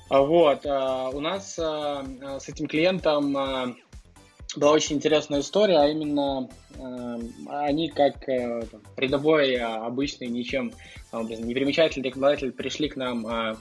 Вот, 0.07 0.65
а, 0.65 1.09
у 1.09 1.19
нас 1.19 1.57
а, 1.59 2.05
с 2.39 2.47
этим 2.47 2.67
клиентом 2.67 3.75
была 4.55 4.71
очень 4.71 4.97
интересная 4.97 5.41
история, 5.41 5.79
а 5.79 5.87
именно 5.87 6.49
э, 6.77 7.17
они 7.49 7.89
как 7.89 8.27
э, 8.29 8.63
там, 8.71 8.81
рядовой, 8.95 9.53
э, 9.53 9.63
обычный, 9.63 10.27
ничем 10.27 10.73
образом, 11.11 11.47
непримечательный 11.47 12.09
рекламодатель 12.09 12.51
пришли 12.51 12.89
к 12.89 12.95
нам 12.95 13.27
э, 13.27 13.55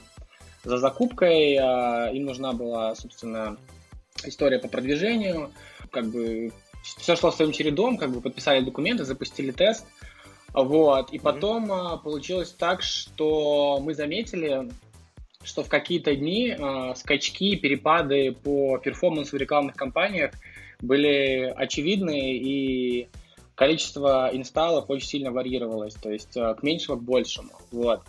за 0.63 0.77
закупкой, 0.77 1.55
э, 1.55 2.15
им 2.15 2.25
нужна 2.25 2.53
была, 2.53 2.95
собственно, 2.95 3.57
история 4.23 4.59
по 4.59 4.67
продвижению, 4.67 5.51
как 5.91 6.07
бы 6.07 6.51
все 6.83 7.15
шло 7.15 7.31
своим 7.31 7.51
чередом, 7.51 7.97
как 7.97 8.11
бы 8.11 8.21
подписали 8.21 8.63
документы, 8.63 9.03
запустили 9.03 9.51
тест, 9.51 9.85
вот, 10.53 11.11
и 11.11 11.19
потом 11.19 11.71
mm-hmm. 11.71 12.03
получилось 12.03 12.51
так, 12.51 12.81
что 12.81 13.79
мы 13.81 13.93
заметили, 13.93 14.69
что 15.43 15.63
в 15.63 15.69
какие-то 15.69 16.15
дни 16.15 16.55
э, 16.57 16.93
скачки, 16.95 17.55
перепады 17.55 18.31
по 18.31 18.77
перформансу 18.77 19.35
в 19.35 19.39
рекламных 19.39 19.75
кампаниях 19.75 20.31
были 20.81 21.53
очевидны, 21.55 22.37
и 22.37 23.09
количество 23.55 24.29
инсталлов 24.33 24.85
очень 24.89 25.07
сильно 25.07 25.31
варьировалось, 25.31 25.95
то 25.95 26.11
есть 26.11 26.35
э, 26.35 26.53
к 26.55 26.63
меньшему 26.63 26.99
к 26.99 27.03
большему. 27.03 27.51
Вот. 27.71 28.01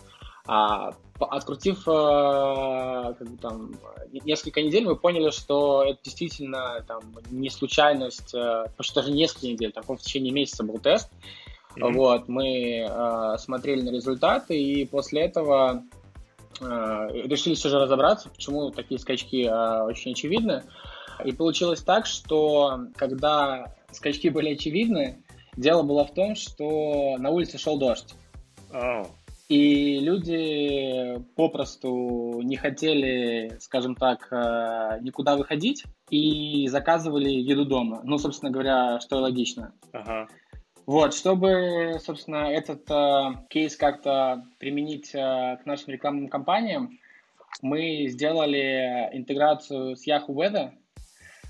А 0.45 0.93
открутив 1.19 1.87
э, 1.87 3.13
как 3.17 3.27
бы, 3.29 3.37
там, 3.37 3.75
несколько 4.25 4.61
недель, 4.61 4.85
мы 4.85 4.95
поняли, 4.95 5.31
что 5.31 5.83
это 5.83 5.99
действительно 6.03 6.83
там, 6.87 7.01
не 7.31 7.49
случайность, 7.49 8.33
э, 8.33 8.63
потому 8.65 8.83
что 8.83 8.95
даже 9.01 9.11
несколько 9.11 9.47
недель, 9.47 9.71
там, 9.71 9.83
в 9.83 9.97
течение 9.97 10.31
месяца 10.31 10.63
был 10.63 10.77
тест. 10.77 11.09
Mm-hmm. 11.75 11.93
Вот, 11.93 12.27
мы 12.27 12.87
э, 12.87 13.37
смотрели 13.39 13.81
на 13.81 13.89
результаты, 13.89 14.61
и 14.61 14.85
после 14.85 15.21
этого 15.21 15.83
э, 16.59 16.65
решили 17.25 17.55
все 17.55 17.69
же 17.69 17.79
разобраться, 17.79 18.29
почему 18.29 18.71
такие 18.71 18.99
скачки 18.99 19.45
э, 19.45 19.83
очень 19.83 20.11
очевидны. 20.11 20.63
И 21.23 21.31
получилось 21.31 21.81
так, 21.81 22.05
что 22.05 22.87
когда 22.95 23.73
скачки 23.91 24.29
были 24.29 24.53
очевидны, 24.53 25.23
дело 25.55 25.83
было 25.83 26.05
в 26.05 26.13
том, 26.13 26.35
что 26.35 27.17
на 27.17 27.29
улице 27.29 27.57
шел 27.57 27.77
дождь. 27.77 28.15
Oh. 28.71 29.07
И 29.49 29.99
люди 29.99 31.23
попросту 31.35 32.41
не 32.43 32.57
хотели, 32.57 33.57
скажем 33.61 33.95
так, 33.95 34.27
э, 34.29 34.99
никуда 35.01 35.37
выходить 35.37 35.85
и 36.09 36.67
заказывали 36.67 37.29
еду 37.29 37.63
дома. 37.63 38.01
Ну, 38.03 38.17
собственно 38.17 38.51
говоря, 38.51 38.99
что 38.99 39.17
логично. 39.19 39.73
Ага. 39.93 40.27
Вот, 40.85 41.13
чтобы, 41.13 41.97
собственно, 42.03 42.51
этот 42.51 42.89
э, 42.91 43.45
кейс 43.49 43.77
как-то 43.77 44.45
применить 44.59 45.15
э, 45.15 45.57
к 45.61 45.65
нашим 45.65 45.93
рекламным 45.93 46.27
кампаниям, 46.27 46.99
мы 47.61 48.07
сделали 48.07 49.09
интеграцию 49.13 49.95
с 49.95 50.05
Yahoo 50.05 50.29
Weather, 50.29 50.71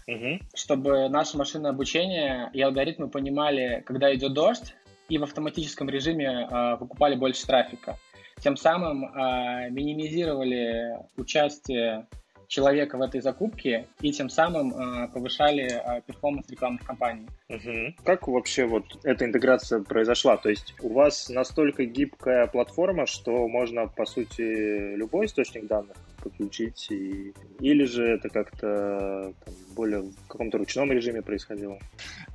угу. 0.07 0.39
чтобы 0.53 1.09
наше 1.09 1.37
машинное 1.37 1.71
обучение 1.71 2.49
и 2.53 2.61
алгоритмы 2.61 3.09
понимали, 3.09 3.83
когда 3.85 4.13
идет 4.13 4.33
дождь, 4.33 4.75
и 5.09 5.17
в 5.17 5.23
автоматическом 5.23 5.89
режиме 5.89 6.47
э, 6.49 6.75
выкупали 6.77 7.15
больше 7.15 7.45
трафика. 7.45 7.97
Тем 8.41 8.57
самым 8.57 9.05
э, 9.05 9.69
минимизировали 9.69 10.97
участие 11.15 12.07
человека 12.47 12.97
в 12.97 13.01
этой 13.01 13.21
закупке 13.21 13.87
и 14.01 14.11
тем 14.11 14.29
самым 14.29 14.73
э, 14.73 15.07
повышали 15.09 15.63
э, 15.65 16.01
перформанс 16.01 16.49
рекламных 16.49 16.83
кампаний. 16.83 17.27
Угу. 17.49 18.03
Как 18.03 18.27
вообще 18.27 18.65
вот 18.65 18.85
эта 19.03 19.25
интеграция 19.25 19.81
произошла? 19.81 20.37
То 20.37 20.49
есть 20.49 20.73
у 20.81 20.93
вас 20.93 21.29
настолько 21.29 21.85
гибкая 21.85 22.47
платформа, 22.47 23.05
что 23.05 23.47
можно, 23.47 23.87
по 23.87 24.05
сути, 24.05 24.95
любой 24.95 25.25
источник 25.25 25.67
данных 25.67 25.97
подключить, 26.29 26.87
и... 26.89 27.33
или 27.59 27.85
же 27.85 28.03
это 28.03 28.29
как-то 28.29 29.33
там, 29.45 29.53
более 29.75 30.01
в 30.01 30.27
каком-то 30.27 30.57
ручном 30.57 30.91
режиме 30.91 31.21
происходило? 31.21 31.79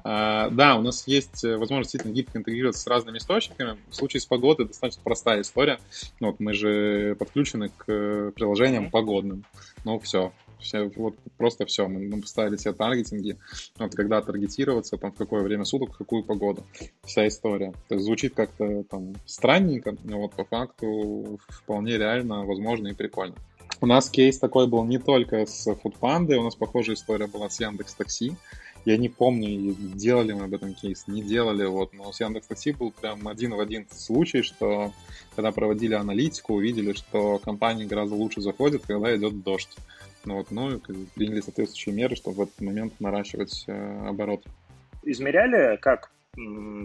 А, 0.05 0.51
да, 0.51 0.77
у 0.77 0.83
нас 0.83 1.07
есть 1.07 1.45
э, 1.45 1.57
возможность 1.57 1.93
действительно 1.93 2.15
гибко 2.15 2.39
интегрироваться 2.39 2.83
с 2.83 2.87
разными 2.87 3.19
источниками. 3.19 3.77
В 3.89 3.95
случае 3.95 4.21
с 4.21 4.27
погодой 4.27 4.67
достаточно 4.67 5.03
простая 5.03 5.43
история. 5.43 5.79
Ну, 6.21 6.29
вот 6.29 6.41
мы 6.41 6.55
же 6.55 7.17
подключены 7.19 7.69
к 7.69 7.85
э, 7.89 8.33
приложениям 8.35 8.87
mm-hmm. 8.87 8.91
погодным. 8.91 9.45
Ну, 9.85 9.99
все, 9.99 10.33
все, 10.63 10.91
вот 10.97 11.15
просто 11.37 11.67
все. 11.67 11.87
Мы, 11.89 12.09
мы 12.09 12.23
поставили 12.23 12.57
себе 12.57 12.73
таргетинги, 12.73 13.37
вот 13.79 13.95
когда 13.95 14.23
таргетироваться, 14.23 14.97
там, 14.97 15.13
в 15.13 15.17
какое 15.17 15.43
время 15.43 15.65
суток, 15.65 15.95
в 15.95 15.99
какую 15.99 16.25
погоду. 16.25 16.65
Вся 17.05 17.27
история. 17.29 17.73
То 17.89 17.97
есть 17.97 18.07
звучит 18.07 18.35
как-то 18.35 18.85
там 18.85 19.15
странненько, 19.27 19.97
но 20.05 20.21
вот 20.21 20.35
по 20.35 20.45
факту 20.45 21.39
вполне 21.49 21.99
реально, 21.99 22.45
возможно 22.45 22.89
и 22.89 22.95
прикольно. 22.95 23.37
У 23.83 23.87
нас 23.87 24.09
кейс 24.09 24.39
такой 24.39 24.69
был 24.69 24.85
не 24.85 24.99
только 24.99 25.45
с 25.45 25.67
Foodpanda, 25.67 26.37
у 26.37 26.45
нас 26.45 26.55
похожая 26.55 26.95
история 26.95 27.27
была 27.27 27.51
с 27.51 27.59
Яндекс 27.59 27.95
Такси. 27.95 28.37
Я 28.85 28.97
не 28.97 29.09
помню, 29.09 29.75
делали 29.75 30.35
мы 30.35 30.45
об 30.45 30.55
этом 30.55 30.73
кейс, 30.73 31.09
не 31.09 31.21
делали, 31.21 31.65
вот, 31.65 31.93
но 31.93 32.13
с 32.13 32.21
Яндекс 32.21 32.47
Такси 32.47 32.71
был 32.71 32.93
прям 32.93 33.27
один 33.27 33.55
в 33.55 33.59
один 33.59 33.89
случай, 33.91 34.43
что 34.43 34.93
когда 35.35 35.51
проводили 35.51 35.95
аналитику, 35.95 36.55
увидели, 36.55 36.93
что 36.93 37.41
компании 37.41 37.85
гораздо 37.85 38.15
лучше 38.15 38.41
заходят, 38.41 38.83
когда 38.87 39.17
идет 39.17 39.43
дождь. 39.43 39.77
Ну, 40.25 40.37
вот, 40.37 40.53
ну, 40.53 40.79
приняли 41.17 41.41
соответствующие 41.41 41.93
меры, 41.93 42.15
чтобы 42.15 42.37
в 42.37 42.41
этот 42.43 42.61
момент 42.61 43.01
наращивать 43.01 43.65
э, 43.67 44.07
оборот. 44.07 44.45
Измеряли, 45.03 45.77
как 45.79 46.13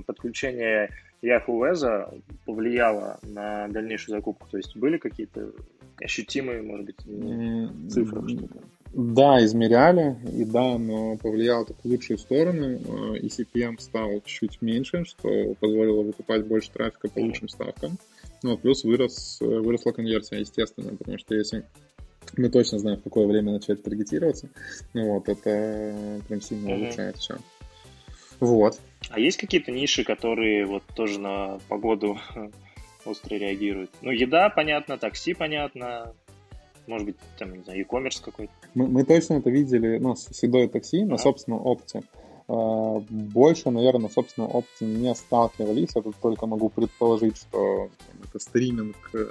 подключение 0.08 0.90
Yahoo 1.22 1.62
Weza 1.62 2.20
повлияло 2.46 3.20
на 3.22 3.68
дальнейшую 3.68 4.18
закупку? 4.18 4.48
То 4.50 4.58
есть 4.58 4.76
были 4.76 4.98
какие-то 4.98 5.52
ощутимые, 6.02 6.62
может 6.62 6.86
быть, 6.86 6.98
цифры? 7.92 8.22
Да, 8.94 9.44
измеряли, 9.44 10.18
и 10.34 10.46
да, 10.46 10.78
но 10.78 11.18
повлияло 11.18 11.64
это 11.64 11.74
в 11.74 11.86
лучшую 11.86 12.18
сторону. 12.18 13.16
И 13.16 13.28
CPM 13.28 13.80
стал 13.80 14.22
чуть 14.26 14.62
меньше, 14.62 15.04
что 15.06 15.54
позволило 15.60 16.02
выкупать 16.04 16.46
больше 16.46 16.72
трафика 16.72 17.10
по 17.10 17.20
лучшим 17.20 17.50
ставкам. 17.50 17.98
Ну, 18.44 18.58
плюс 18.58 18.84
вырос, 18.84 19.40
выросла 19.42 19.92
конверсия, 19.92 20.40
естественно, 20.40 20.96
потому 20.96 21.18
что 21.18 21.36
если 21.36 21.66
мы 22.38 22.50
точно 22.50 22.80
знаем, 22.80 23.00
в 23.00 23.04
какое 23.04 23.26
время 23.26 23.52
начать 23.52 23.84
таргетироваться, 23.84 24.50
ну 24.94 25.14
вот, 25.14 25.30
это 25.30 26.22
прям 26.28 26.42
сильно 26.42 26.76
улучшает 26.76 27.18
все. 27.18 27.38
Вот. 28.40 28.80
А 29.10 29.20
есть 29.20 29.38
какие-то 29.38 29.72
ниши, 29.72 30.04
которые 30.04 30.66
вот 30.66 30.84
тоже 30.96 31.20
на 31.20 31.60
погоду 31.68 32.18
остро 33.08 33.36
реагируют? 33.36 33.92
Ну, 34.02 34.12
еда, 34.12 34.50
понятно, 34.50 34.98
такси, 34.98 35.34
понятно, 35.34 36.14
может 36.88 37.06
быть, 37.06 37.16
там, 37.38 37.54
не 37.54 37.64
знаю, 37.64 37.80
e-commerce 37.80 38.22
какой-то. 38.24 38.54
Мы, 38.74 38.88
мы 38.88 39.04
точно 39.04 39.36
это 39.36 39.50
видели, 39.50 39.98
ну, 39.98 40.16
с 40.16 40.42
едой 40.44 40.68
такси 40.68 41.04
на 41.04 41.18
собственном 41.18 41.66
опыте. 41.66 42.04
А, 42.48 43.04
больше, 43.10 43.70
наверное, 43.70 44.04
на 44.04 44.10
собственном 44.10 44.64
не 44.80 45.14
сталкивались. 45.14 45.96
Я 45.96 46.02
тут 46.02 46.16
только 46.22 46.46
могу 46.46 46.70
предположить, 46.70 47.38
что 47.38 47.90
это 48.24 48.40
стриминг 48.40 48.96
э, 49.14 49.28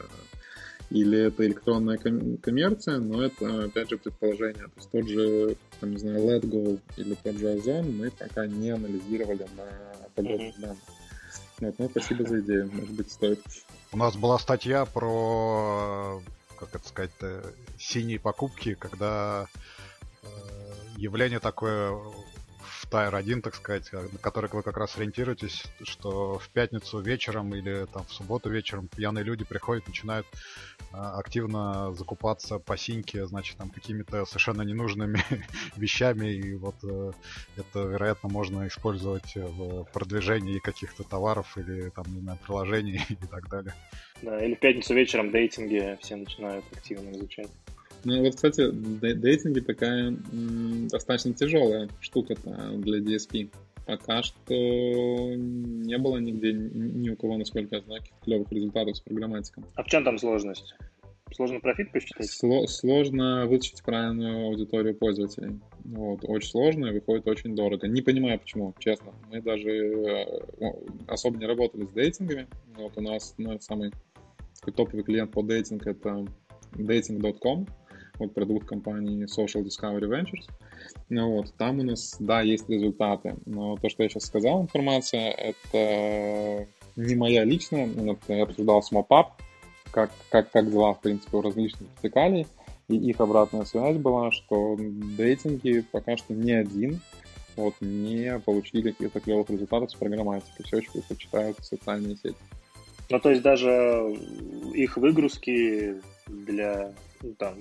или 0.91 1.29
это 1.29 1.47
электронная 1.47 1.97
коммерция, 1.97 2.99
но 2.99 3.23
это, 3.23 3.65
опять 3.65 3.89
же, 3.89 3.97
предположение. 3.97 4.65
То 4.65 4.73
есть 4.77 4.91
тот 4.91 5.09
же, 5.09 5.57
там, 5.81 5.93
не 5.93 5.99
знаю, 5.99 6.25
Letgo 6.25 6.79
или 6.99 7.15
тот 7.15 7.37
же 7.37 7.53
Озон 7.53 7.97
мы 7.97 8.11
пока 8.11 8.47
не 8.47 8.71
анализировали 8.71 9.47
на 9.57 10.09
подобных 10.15 10.55
mm-hmm. 10.57 10.61
данных. 10.61 10.79
Вот, 11.61 11.75
ну, 11.79 11.89
спасибо 11.91 12.29
за 12.29 12.41
идею, 12.41 12.71
может 12.73 12.95
быть, 12.95 13.11
стоит. 13.11 13.41
У 13.93 13.97
нас 13.97 14.17
была 14.17 14.39
статья 14.39 14.85
про 14.85 16.21
как 16.57 16.75
это 16.75 16.89
сказать, 16.89 17.11
синие 17.79 18.19
покупки, 18.19 18.75
когда 18.75 19.47
явление 20.97 21.41
такое 21.41 21.97
в 22.87 22.91
Тайр 22.91 23.15
1, 23.15 23.43
так 23.43 23.55
сказать, 23.55 23.93
на 23.93 24.19
который 24.21 24.49
вы 24.53 24.63
как 24.63 24.77
раз 24.77 24.97
ориентируетесь, 24.97 25.65
что 25.83 26.39
в 26.39 26.49
пятницу 26.51 27.01
вечером 27.01 27.55
или 27.55 27.87
там 27.93 28.05
в 28.05 28.13
субботу 28.13 28.49
вечером 28.49 28.89
пьяные 28.89 29.25
люди 29.25 29.45
приходят, 29.45 29.87
начинают 29.87 30.27
а, 30.93 31.19
активно 31.19 31.93
закупаться 31.93 32.59
по 32.59 32.77
синьке, 32.77 33.27
значит, 33.27 33.57
там 33.57 33.71
какими-то 33.71 34.25
совершенно 34.25 34.63
ненужными 34.63 35.21
вещами, 35.77 36.33
и 36.33 36.55
вот 36.55 36.77
э, 36.85 37.13
это, 37.57 37.81
вероятно, 37.81 38.29
можно 38.29 38.67
использовать 38.69 39.35
в 39.35 39.85
продвижении 39.93 40.59
каких-то 40.59 41.03
товаров 41.03 41.59
или 41.59 41.91
там, 41.91 42.05
не 42.15 42.21
знаю, 42.21 42.39
приложений 42.45 43.01
и 43.09 43.27
так 43.27 43.49
далее. 43.49 43.75
Да, 44.23 44.43
или 44.45 44.55
в 44.55 44.61
пятницу 44.61 44.95
вечером 44.95 45.31
дейтинги 45.31 45.99
все 46.01 46.17
начинают 46.17 46.65
активно 46.73 47.11
изучать. 47.11 47.51
Ну 48.07 48.23
вот, 48.23 48.37
кстати, 48.37 48.71
дейтинги 48.71 49.59
такая 49.59 50.17
м, 50.33 50.87
достаточно 50.87 51.35
тяжелая 51.35 51.89
штука-то 51.99 52.71
для 52.77 53.01
DSP. 53.01 53.51
Пока 53.85 54.23
что 54.23 54.55
не 55.35 55.99
было 55.99 56.19
нигде 56.19 56.53
ни 56.53 57.11
у 57.11 57.17
кого, 57.17 57.37
насколько 57.37 57.75
я 57.75 57.83
знаю, 57.83 58.03
клевых 58.23 58.53
результатов 58.53 58.97
с 58.97 59.01
программатиком. 59.01 59.65
А 59.75 59.83
в 59.83 59.87
чем 59.87 60.05
там 60.05 60.19
сложность? 60.19 60.77
Сложно 61.35 61.59
профит 61.59 61.91
посчитать? 61.91 62.31
Сло- 62.31 62.69
сложно 62.69 63.47
вытащить 63.47 63.83
правильную 63.83 64.47
аудиторию 64.47 64.95
пользователей. 64.95 65.59
Вот, 65.85 66.21
очень 66.23 66.49
сложно 66.49 66.87
и 66.87 66.93
выходит 66.93 67.27
очень 67.27 67.57
дорого. 67.57 67.89
Не 67.89 68.03
понимаю 68.03 68.39
почему, 68.39 68.73
честно. 68.79 69.13
Мы 69.33 69.43
даже 69.43 69.69
э, 69.69 70.25
особо 71.09 71.39
не 71.39 71.47
работали 71.47 71.87
с 71.87 71.89
дейтингами. 71.89 72.47
Вот 72.77 72.97
у 72.97 73.01
нас 73.01 73.35
ну, 73.37 73.59
самый 73.59 73.91
топовый 74.77 75.03
клиент 75.03 75.33
по 75.33 75.43
дейтингу 75.43 75.91
это 75.91 76.25
dating.com 76.75 77.67
вот 78.19 78.35
продукт 78.35 78.67
компании 78.67 79.27
Social 79.27 79.65
Discovery 79.65 80.09
Ventures. 80.09 80.49
Ну, 81.09 81.37
вот, 81.37 81.55
там 81.57 81.81
у 81.81 81.83
нас, 81.83 82.17
да, 82.19 82.43
есть 82.43 82.69
результаты, 82.69 83.37
но 83.47 83.77
то, 83.77 83.89
что 83.89 84.03
я 84.03 84.09
сейчас 84.09 84.25
сказал, 84.25 84.63
информация, 84.63 85.31
это 85.31 86.69
не 86.97 87.15
моя 87.15 87.45
личная, 87.45 87.89
я 88.29 88.43
обсуждал 88.43 88.83
с 88.83 88.93
Mopap, 88.93 89.27
как, 89.91 90.11
как, 90.31 90.51
как 90.51 90.71
дела, 90.71 90.95
в 90.95 91.01
принципе, 91.01 91.37
у 91.37 91.43
различных 91.43 91.89
вертикалей, 91.97 92.47
и 92.89 92.97
их 92.97 93.21
обратная 93.21 93.65
связь 93.65 93.97
была, 93.97 94.31
что 94.31 94.77
дейтинги 94.79 95.85
пока 95.91 96.17
что 96.17 96.35
ни 96.35 96.53
один 96.53 97.01
вот, 97.57 97.75
не 97.81 98.39
получили 98.41 98.91
каких-то 98.91 99.21
клевых 99.21 99.49
результатов 99.51 99.91
с 99.91 99.95
программатикой. 99.95 100.65
Все 100.65 100.77
очень 100.77 100.93
предпочитают 100.93 101.57
социальные 101.65 102.17
сети. 102.17 102.37
Ну, 103.09 103.21
то 103.21 103.31
есть 103.31 103.43
даже 103.43 104.17
их 104.75 104.97
выгрузки 104.97 106.01
для 106.27 106.93
ну, 107.23 107.35
там, 107.35 107.55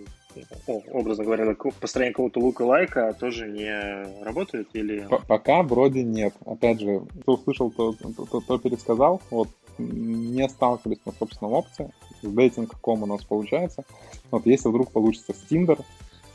образно 0.92 1.24
говоря, 1.24 1.56
построение 1.80 2.14
какого-то 2.14 2.40
лука 2.40 2.64
лайка 2.64 3.16
тоже 3.20 3.48
не 3.48 4.24
работает 4.24 4.70
или... 4.74 5.08
Пока 5.28 5.64
вроде 5.64 6.04
нет. 6.04 6.34
Опять 6.46 6.80
же, 6.82 7.02
кто 7.22 7.34
услышал, 7.34 7.72
то, 7.72 7.94
то, 7.94 8.26
то, 8.26 8.42
то 8.42 8.58
пересказал. 8.58 9.22
Вот 9.30 9.50
не 9.78 10.48
сталкивались 10.48 11.00
на 11.06 11.12
собственном 11.12 11.54
опции. 11.54 11.92
С 12.22 12.28
дейтинг.ком 12.28 13.04
у 13.04 13.06
нас 13.06 13.24
получается. 13.24 13.84
Вот 14.32 14.46
если 14.46 14.70
вдруг 14.70 14.92
получится 14.92 15.34
с 15.34 15.46
Tinder, 15.50 15.84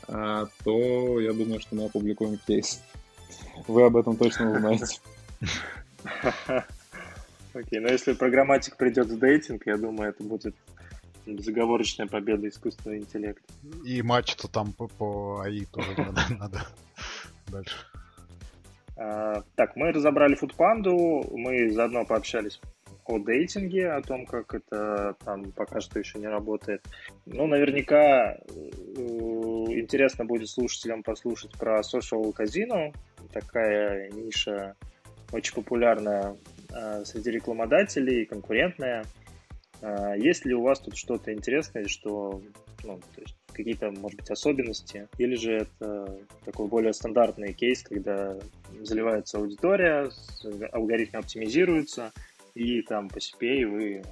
а, 0.07 0.45
то 0.63 1.19
я 1.19 1.33
думаю, 1.33 1.59
что 1.59 1.75
мы 1.75 1.85
опубликуем 1.85 2.37
кейс. 2.47 2.81
Вы 3.67 3.83
об 3.83 3.97
этом 3.97 4.15
точно 4.17 4.51
узнаете. 4.51 4.99
Окей, 7.53 7.79
но 7.79 7.89
если 7.89 8.13
программатик 8.13 8.77
придет 8.77 9.07
в 9.07 9.19
дейтинг, 9.19 9.65
я 9.65 9.77
думаю, 9.77 10.11
это 10.11 10.23
будет 10.23 10.55
безоговорочная 11.25 12.07
победа 12.07 12.47
искусственного 12.47 12.99
интеллекта. 12.99 13.53
И 13.85 14.01
матч-то 14.01 14.47
там 14.47 14.73
по, 14.73 14.87
по 14.87 15.41
АИ 15.41 15.65
тоже 15.65 15.95
надо, 16.39 16.65
дальше. 17.47 17.75
А, 18.97 19.43
так, 19.55 19.75
мы 19.75 19.91
разобрали 19.91 20.35
фудпанду, 20.35 21.25
мы 21.31 21.71
заодно 21.71 22.05
пообщались 22.05 22.59
о 23.05 23.19
дейтинге, 23.19 23.91
о 23.91 24.01
том, 24.01 24.25
как 24.25 24.53
это 24.53 25.15
там 25.25 25.51
пока 25.51 25.81
что 25.81 25.99
еще 25.99 26.19
не 26.19 26.27
работает. 26.27 26.85
Ну, 27.25 27.47
наверняка 27.47 28.33
э, 28.33 28.41
интересно 28.95 30.25
будет 30.25 30.49
слушателям 30.49 31.03
послушать 31.03 31.51
про 31.57 31.81
social 31.81 32.31
казино. 32.31 32.93
Такая 33.33 34.09
ниша 34.11 34.75
очень 35.31 35.55
популярная 35.55 36.37
э, 36.69 37.03
среди 37.05 37.31
рекламодателей, 37.31 38.25
конкурентная. 38.25 39.05
А, 39.81 40.15
есть 40.15 40.45
ли 40.45 40.53
у 40.53 40.61
вас 40.61 40.79
тут 40.79 40.95
что-то 40.95 41.33
интересное, 41.33 41.87
что, 41.87 42.41
ну, 42.83 42.99
какие-то, 43.51 43.91
может 43.91 44.19
быть, 44.19 44.29
особенности, 44.29 45.07
или 45.17 45.35
же 45.35 45.53
это 45.53 46.19
такой 46.45 46.67
более 46.67 46.93
стандартный 46.93 47.53
кейс, 47.53 47.83
когда 47.83 48.37
заливается 48.81 49.37
аудитория, 49.37 50.09
алгоритмы 50.71 51.19
оптимизируются, 51.19 52.11
и 52.53 52.81
там 52.81 53.09
по 53.09 53.17
CPA 53.17 53.65
вы 53.67 54.03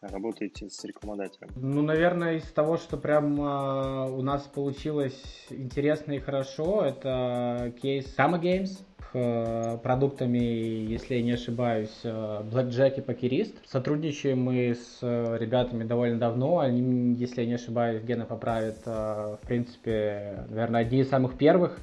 работаете 0.00 0.68
с 0.68 0.84
рекламодателем? 0.84 1.50
Ну, 1.56 1.82
наверное, 1.82 2.36
из 2.36 2.44
того, 2.52 2.76
что 2.76 2.96
прям 2.96 3.40
э, 3.40 4.10
у 4.10 4.22
нас 4.22 4.42
получилось 4.42 5.46
интересно 5.50 6.12
и 6.12 6.18
хорошо, 6.18 6.84
это 6.84 7.72
кейс 7.80 8.14
Summer 8.16 8.40
Games, 8.40 8.78
продуктами, 9.12 10.38
если 10.38 11.16
я 11.16 11.22
не 11.22 11.32
ошибаюсь, 11.32 12.00
Blackjack 12.02 12.98
и 12.98 13.00
Покерист. 13.00 13.54
Сотрудничаем 13.66 14.42
мы 14.42 14.74
с 14.74 14.98
э, 15.02 15.36
ребятами 15.38 15.84
довольно 15.84 16.18
давно. 16.18 16.60
Они, 16.60 17.14
если 17.14 17.42
я 17.42 17.46
не 17.46 17.54
ошибаюсь, 17.54 18.02
Гена 18.02 18.24
поправит, 18.24 18.78
э, 18.86 19.36
в 19.42 19.46
принципе, 19.46 20.44
наверное, 20.48 20.80
одни 20.80 21.00
из 21.00 21.10
самых 21.10 21.36
первых, 21.36 21.78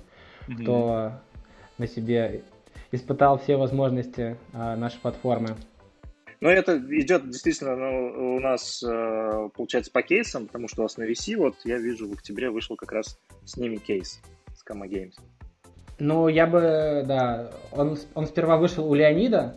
mm-hmm. 0.47 0.61
кто 0.63 1.11
на 1.77 1.87
себе 1.87 2.41
испытал 2.91 3.37
все 3.37 3.55
возможности 3.55 4.35
нашей 4.51 4.99
платформы. 4.99 5.55
Ну, 6.41 6.49
это 6.49 6.77
идет 6.77 7.29
действительно 7.29 7.75
ну, 7.75 8.35
у 8.37 8.39
нас, 8.39 8.83
получается, 9.53 9.91
по 9.91 10.01
кейсам, 10.01 10.47
потому 10.47 10.67
что 10.67 10.81
у 10.81 10.83
вас 10.83 10.97
на 10.97 11.03
VC, 11.03 11.35
вот 11.37 11.55
я 11.65 11.77
вижу, 11.77 12.09
в 12.09 12.13
октябре 12.13 12.49
вышел 12.49 12.75
как 12.75 12.91
раз 12.91 13.19
с 13.45 13.57
ними 13.57 13.75
кейс, 13.75 14.19
с 14.55 14.65
Kama 14.65 14.87
Games. 14.87 15.13
Ну, 15.99 16.29
я 16.29 16.47
бы, 16.47 17.03
да, 17.05 17.49
он, 17.71 17.97
он 18.15 18.25
сперва 18.25 18.57
вышел 18.57 18.89
у 18.89 18.93
Леонида, 18.93 19.55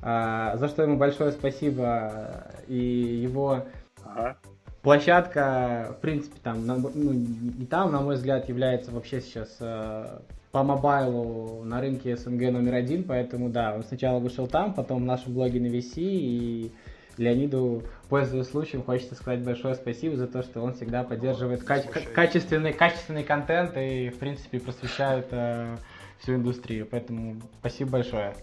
а, 0.00 0.56
за 0.56 0.68
что 0.68 0.82
ему 0.82 0.96
большое 0.96 1.32
спасибо, 1.32 2.44
и 2.68 2.76
его 2.76 3.64
ага. 4.04 4.36
площадка, 4.82 5.94
в 5.98 6.00
принципе, 6.02 6.36
там, 6.42 6.66
на, 6.66 6.76
ну, 6.76 7.12
и 7.58 7.64
там, 7.64 7.90
на 7.90 8.02
мой 8.02 8.16
взгляд, 8.16 8.48
является 8.48 8.90
вообще 8.90 9.22
сейчас 9.22 9.56
а, 9.60 10.20
по 10.52 10.62
мобайлу 10.62 11.64
на 11.64 11.80
рынке 11.80 12.16
СНГ 12.16 12.52
номер 12.52 12.74
один, 12.74 13.04
поэтому, 13.04 13.48
да, 13.48 13.74
он 13.74 13.82
сначала 13.82 14.18
вышел 14.18 14.46
там, 14.46 14.74
потом 14.74 15.02
в 15.02 15.06
нашем 15.06 15.32
блоге 15.32 15.58
на 15.58 15.66
VC, 15.66 15.94
и 15.96 16.72
Леониду, 17.16 17.82
пользуясь 18.08 18.48
случаем, 18.48 18.82
хочется 18.82 19.14
сказать 19.14 19.40
большое 19.40 19.74
спасибо 19.74 20.16
за 20.16 20.26
то, 20.26 20.42
что 20.42 20.60
он 20.60 20.74
всегда 20.74 21.04
поддерживает 21.04 21.62
каче- 21.62 22.12
качественный, 22.12 22.72
качественный 22.72 23.24
контент 23.24 23.76
и, 23.76 24.10
в 24.10 24.18
принципе, 24.18 24.60
просвещает 24.60 25.26
э, 25.30 25.76
всю 26.20 26.34
индустрию. 26.34 26.86
Поэтому 26.90 27.40
спасибо 27.60 27.92
большое. 27.92 28.34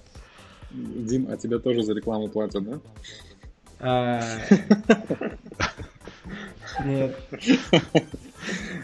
Дим, 0.71 1.28
а 1.30 1.38
тебя 1.38 1.60
тоже 1.60 1.84
за 1.84 1.93
рекламу 1.93 2.28
платят, 2.28 2.63
да? 2.63 2.80
А, 3.80 4.21
нет. 6.86 7.15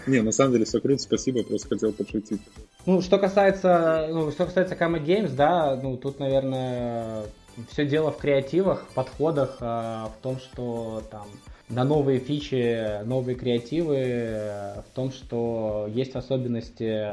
Не, 0.08 0.22
на 0.22 0.32
самом 0.32 0.54
деле 0.54 0.66
все 0.66 0.80
круто, 0.80 1.02
спасибо, 1.02 1.44
просто 1.44 1.70
хотел 1.70 1.94
подшутить. 1.94 2.42
Ну, 2.86 3.02
что 3.02 3.20
касается, 3.20 4.08
ну, 4.10 4.32
что 4.32 4.46
касается 4.46 4.76
Kama 4.76 5.04
Games, 5.04 5.34
да, 5.36 5.80
ну, 5.82 5.98
тут, 5.98 6.20
наверное, 6.20 7.24
все 7.70 7.86
дело 7.86 8.12
в 8.12 8.18
креативах, 8.18 8.88
подходах, 8.96 9.58
а, 9.60 10.12
в 10.18 10.22
том, 10.22 10.38
что 10.40 11.04
там 11.12 11.28
на 11.70 11.84
новые 11.84 12.20
фичи, 12.20 13.04
новые 13.06 13.36
креативы, 13.36 14.84
в 14.90 14.96
том, 14.96 15.12
что 15.12 15.88
есть 15.90 16.16
особенности 16.16 17.12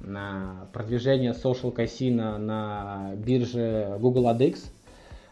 на 0.00 0.66
продвижение 0.72 1.32
social 1.32 1.74
casino 1.74 2.36
на 2.38 3.12
бирже 3.14 3.96
Google 4.00 4.30
AdX, 4.30 4.58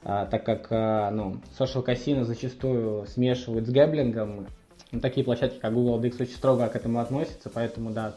так 0.02 0.44
как 0.44 0.70
ну, 0.70 1.38
social 1.58 1.84
casino 1.84 2.22
зачастую 2.22 3.06
смешивают 3.06 3.66
с 3.66 3.70
гэблингом. 3.70 4.46
Ну, 4.92 5.00
такие 5.00 5.24
площадки, 5.24 5.58
как 5.58 5.74
Google 5.74 6.00
AdX, 6.00 6.22
очень 6.22 6.36
строго 6.36 6.68
к 6.68 6.76
этому 6.76 7.00
относятся, 7.00 7.50
поэтому, 7.50 7.90
да, 7.90 8.12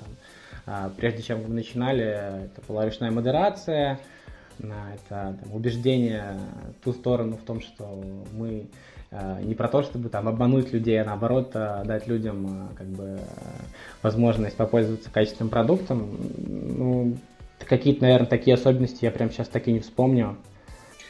там, 0.65 0.91
прежде 0.95 1.23
чем 1.23 1.41
мы 1.41 1.49
начинали, 1.49 2.45
это 2.45 2.61
была 2.67 2.85
ручная 2.85 3.11
модерация, 3.11 3.99
это 4.63 5.37
там, 5.41 5.53
убеждение 5.53 6.39
ту 6.83 6.93
сторону 6.93 7.37
в 7.37 7.43
том, 7.43 7.61
что 7.61 8.03
мы 8.33 8.67
э, 9.11 9.41
не 9.43 9.55
про 9.55 9.67
то, 9.67 9.83
чтобы 9.83 10.09
там 10.09 10.27
обмануть 10.27 10.71
людей, 10.73 11.01
а 11.01 11.05
наоборот 11.05 11.51
э, 11.53 11.83
дать 11.85 12.07
людям 12.07 12.69
э, 12.71 12.75
как 12.77 12.87
бы 12.87 13.19
возможность 14.01 14.55
попользоваться 14.55 15.09
качественным 15.11 15.49
продуктом. 15.49 16.17
Ну, 16.47 17.17
какие-то, 17.65 18.03
наверное, 18.03 18.27
такие 18.27 18.53
особенности 18.55 19.05
я 19.05 19.11
прямо 19.11 19.31
сейчас 19.31 19.47
так 19.47 19.67
и 19.67 19.73
не 19.73 19.79
вспомню. 19.79 20.37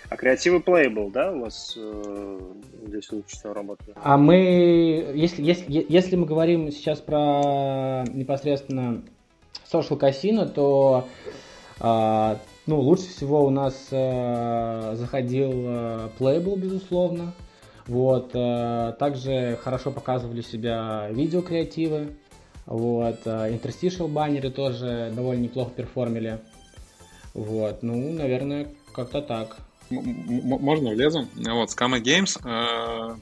А 0.09 0.17
креативы 0.17 0.57
Playable, 0.57 1.09
да, 1.09 1.31
у 1.31 1.39
вас 1.39 1.73
э, 1.77 2.39
здесь 2.85 3.09
лучше 3.13 3.37
всего 3.37 3.53
работает? 3.53 3.97
А 4.03 4.17
мы, 4.17 4.35
если, 5.15 5.41
если, 5.41 5.85
если 5.87 6.17
мы 6.17 6.25
говорим 6.25 6.69
сейчас 6.69 6.99
про 6.99 8.03
непосредственно 8.11 9.03
Social 9.71 9.97
Casino, 9.97 10.49
то 10.49 11.07
э, 11.79 12.35
ну, 12.67 12.79
лучше 12.79 13.07
всего 13.09 13.45
у 13.45 13.49
нас 13.49 13.87
э, 13.91 14.95
заходил 14.95 15.51
э, 15.51 16.09
Playable, 16.19 16.57
безусловно. 16.57 17.33
Вот, 17.87 18.31
э, 18.33 18.93
также 18.99 19.57
хорошо 19.63 19.91
показывали 19.91 20.41
себя 20.41 21.07
видеокреативы. 21.11 22.15
Вот, 22.65 23.21
э, 23.25 23.53
interstitial 23.53 24.07
баннеры 24.07 24.51
тоже 24.51 25.11
довольно 25.15 25.41
неплохо 25.41 25.71
перформили. 25.71 26.39
Вот, 27.33 27.81
ну, 27.81 28.13
наверное, 28.13 28.67
как-то 28.93 29.21
так. 29.21 29.57
Можно 29.89 30.91
влезу? 30.91 31.27
Вот, 31.35 31.69
Scamma 31.69 32.01
Games 32.01 32.39
э, 32.45 33.15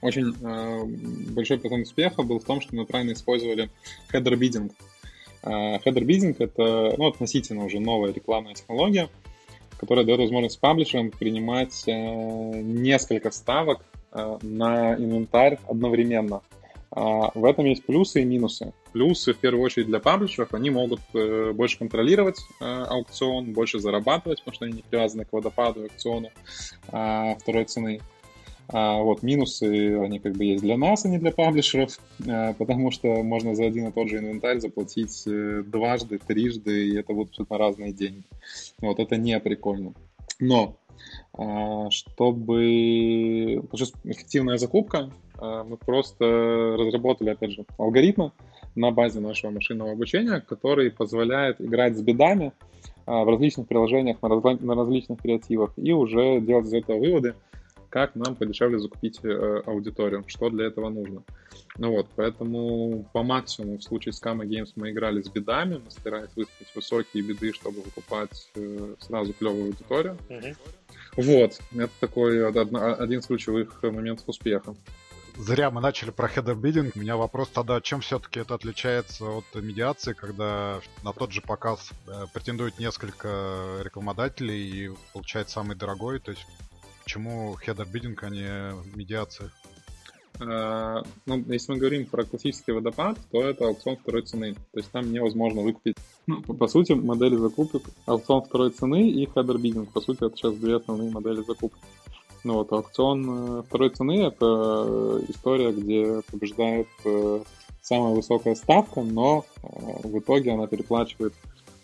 очень 0.00 0.34
э, 0.42 1.32
большой 1.32 1.58
процент 1.58 1.86
успеха 1.86 2.22
был 2.22 2.38
в 2.38 2.44
том, 2.44 2.60
что 2.60 2.74
мы 2.74 2.86
правильно 2.86 3.12
использовали. 3.12 3.70
Э, 4.12 4.20
header 5.42 6.04
bidding— 6.04 6.36
это 6.38 6.94
ну, 6.96 7.08
относительно 7.08 7.64
уже 7.64 7.80
новая 7.80 8.12
рекламная 8.12 8.54
технология, 8.54 9.08
которая 9.78 10.04
дает 10.04 10.20
возможность 10.20 10.60
паблишерам 10.60 11.10
принимать 11.10 11.84
э, 11.86 11.92
несколько 11.92 13.30
ставок 13.30 13.84
э, 14.12 14.38
на 14.42 14.94
инвентарь 14.94 15.58
одновременно. 15.66 16.42
А, 16.94 17.30
в 17.34 17.44
этом 17.44 17.64
есть 17.64 17.84
плюсы 17.84 18.20
и 18.20 18.24
минусы. 18.24 18.74
Плюсы, 18.92 19.32
в 19.32 19.38
первую 19.38 19.64
очередь, 19.64 19.86
для 19.86 19.98
паблишеров, 19.98 20.52
они 20.52 20.68
могут 20.70 21.00
э, 21.14 21.52
больше 21.52 21.78
контролировать 21.78 22.38
э, 22.60 22.64
аукцион, 22.64 23.54
больше 23.54 23.80
зарабатывать, 23.80 24.40
потому 24.40 24.54
что 24.54 24.66
они 24.66 24.74
не 24.74 24.82
привязаны 24.82 25.24
к 25.24 25.32
водопаду 25.32 25.82
аукциона 25.82 26.28
э, 26.92 27.34
второй 27.40 27.64
цены. 27.64 28.00
А, 28.68 28.98
вот, 29.02 29.22
минусы, 29.22 29.98
они 29.98 30.18
как 30.18 30.34
бы 30.34 30.44
есть 30.44 30.62
для 30.62 30.76
нас, 30.76 31.04
а 31.04 31.08
не 31.08 31.18
для 31.18 31.30
паблишеров, 31.30 31.98
э, 32.26 32.54
потому 32.54 32.90
что 32.90 33.22
можно 33.22 33.54
за 33.54 33.66
один 33.66 33.88
и 33.88 33.92
тот 33.92 34.08
же 34.08 34.18
инвентарь 34.18 34.60
заплатить 34.60 35.24
э, 35.26 35.62
дважды, 35.66 36.18
трижды, 36.18 36.88
и 36.88 36.96
это 36.96 37.12
будут 37.12 37.30
абсолютно 37.30 37.58
разные 37.58 37.92
деньги. 37.92 38.24
Вот, 38.80 38.98
это 38.98 39.16
не 39.16 39.38
прикольно. 39.40 39.92
Но 40.40 40.76
а, 41.34 41.90
чтобы 41.90 43.56
эффективная 44.04 44.58
закупка, 44.58 45.10
а, 45.38 45.64
мы 45.64 45.76
просто 45.76 46.76
разработали, 46.78 47.30
опять 47.30 47.52
же, 47.52 47.64
алгоритмы 47.78 48.32
на 48.74 48.90
базе 48.90 49.20
нашего 49.20 49.50
машинного 49.50 49.92
обучения, 49.92 50.40
который 50.40 50.90
позволяет 50.90 51.60
играть 51.60 51.96
с 51.96 52.02
бедами 52.02 52.52
а, 53.06 53.24
в 53.24 53.28
различных 53.28 53.66
приложениях, 53.66 54.18
на 54.22 54.74
различных 54.74 55.20
креативах 55.20 55.72
и 55.76 55.92
уже 55.92 56.40
делать 56.40 56.66
из 56.66 56.74
этого 56.74 56.98
выводы, 56.98 57.34
как 57.92 58.14
нам 58.14 58.34
подешевле 58.34 58.78
закупить 58.78 59.20
э, 59.22 59.62
аудиторию, 59.66 60.24
что 60.26 60.48
для 60.48 60.66
этого 60.66 60.88
нужно. 60.88 61.22
Ну 61.76 61.90
вот, 61.90 62.08
поэтому 62.16 63.06
по 63.12 63.22
максимуму 63.22 63.76
в 63.78 63.82
случае 63.82 64.14
с 64.14 64.22
Kama 64.22 64.46
Games 64.46 64.72
мы 64.76 64.90
играли 64.90 65.20
с 65.20 65.28
бедами, 65.28 65.80
мы 65.84 65.90
старались 65.90 66.30
выставить 66.34 66.74
высокие 66.74 67.22
беды, 67.22 67.52
чтобы 67.52 67.82
выкупать 67.82 68.50
э, 68.54 68.94
сразу 68.98 69.34
клевую 69.34 69.66
аудиторию. 69.66 70.16
Mm-hmm. 70.30 70.56
Вот, 71.18 71.60
это 71.74 71.92
такой 72.00 72.48
один 72.48 73.18
из 73.18 73.26
ключевых 73.26 73.82
моментов 73.82 74.26
успеха. 74.26 74.74
Зря 75.36 75.70
мы 75.70 75.82
начали 75.82 76.10
про 76.10 76.28
header 76.28 76.54
bidding. 76.54 76.92
У 76.94 76.98
меня 76.98 77.18
вопрос 77.18 77.50
тогда, 77.50 77.80
чем 77.82 78.00
все-таки 78.00 78.40
это 78.40 78.54
отличается 78.54 79.26
от 79.26 79.44
медиации, 79.54 80.14
когда 80.14 80.80
на 81.04 81.12
тот 81.12 81.32
же 81.32 81.42
показ 81.42 81.90
э, 82.06 82.26
претендует 82.32 82.78
несколько 82.78 83.80
рекламодателей 83.82 84.86
и 84.86 84.90
получает 85.12 85.50
самый 85.50 85.76
дорогой. 85.76 86.20
То 86.20 86.30
есть 86.30 86.46
почему 87.02 87.56
header 87.66 87.86
bidding, 87.90 88.16
а 88.22 88.30
не 88.30 88.96
медиация? 88.96 89.50
Uh, 90.38 91.06
ну, 91.26 91.44
если 91.48 91.72
мы 91.72 91.78
говорим 91.78 92.06
про 92.06 92.24
классический 92.24 92.72
водопад, 92.72 93.18
то 93.30 93.42
это 93.42 93.66
аукцион 93.66 93.96
второй 93.98 94.22
цены. 94.22 94.54
То 94.54 94.78
есть 94.78 94.90
там 94.90 95.12
невозможно 95.12 95.60
выкупить. 95.60 95.96
Ну, 96.26 96.42
по, 96.42 96.66
сути, 96.68 96.92
модели 96.92 97.36
закупок 97.36 97.82
аукцион 98.06 98.42
второй 98.42 98.70
цены 98.70 99.10
и 99.10 99.26
header 99.26 99.56
bidding. 99.56 99.86
По 99.92 100.00
сути, 100.00 100.24
это 100.24 100.36
сейчас 100.36 100.54
две 100.54 100.76
основные 100.76 101.10
модели 101.10 101.42
закупок. 101.42 101.78
Ну 102.44 102.54
вот, 102.54 102.72
аукцион 102.72 103.58
э, 103.58 103.62
второй 103.62 103.90
цены— 103.90 104.22
это 104.26 104.84
э, 104.86 105.20
история, 105.28 105.70
где 105.70 106.22
побеждает 106.28 106.88
самая 107.80 108.14
высокая 108.14 108.54
ставка, 108.54 109.02
но 109.02 109.44
в 109.62 110.18
итоге 110.18 110.52
она 110.52 110.66
переплачивает 110.66 111.34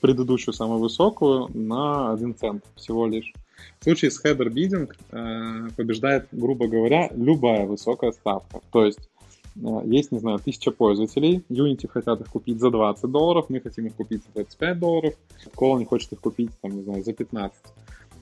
предыдущую 0.00 0.54
самую 0.54 0.80
высокую 0.80 1.48
на 1.54 2.12
один 2.12 2.34
цент 2.34 2.64
всего 2.76 3.06
лишь. 3.06 3.32
В 3.80 3.84
случае 3.84 4.10
с 4.10 4.24
header 4.24 4.48
bidding 4.48 4.90
э, 5.10 5.68
побеждает, 5.76 6.28
грубо 6.32 6.66
говоря, 6.68 7.10
любая 7.14 7.66
высокая 7.66 8.12
ставка. 8.12 8.60
То 8.72 8.84
есть 8.84 9.08
э, 9.56 9.80
есть, 9.84 10.12
не 10.12 10.18
знаю, 10.18 10.38
тысяча 10.38 10.70
пользователей, 10.70 11.44
Unity 11.48 11.88
хотят 11.88 12.20
их 12.20 12.28
купить 12.28 12.60
за 12.60 12.70
20 12.70 13.10
долларов, 13.10 13.46
мы 13.48 13.60
хотим 13.60 13.86
их 13.86 13.94
купить 13.94 14.22
за 14.24 14.32
25 14.34 14.78
долларов, 14.78 15.14
не 15.44 15.84
хочет 15.84 16.12
их 16.12 16.20
купить, 16.20 16.50
там, 16.60 16.72
не 16.72 16.82
знаю, 16.82 17.02
за 17.02 17.12
15. 17.12 17.56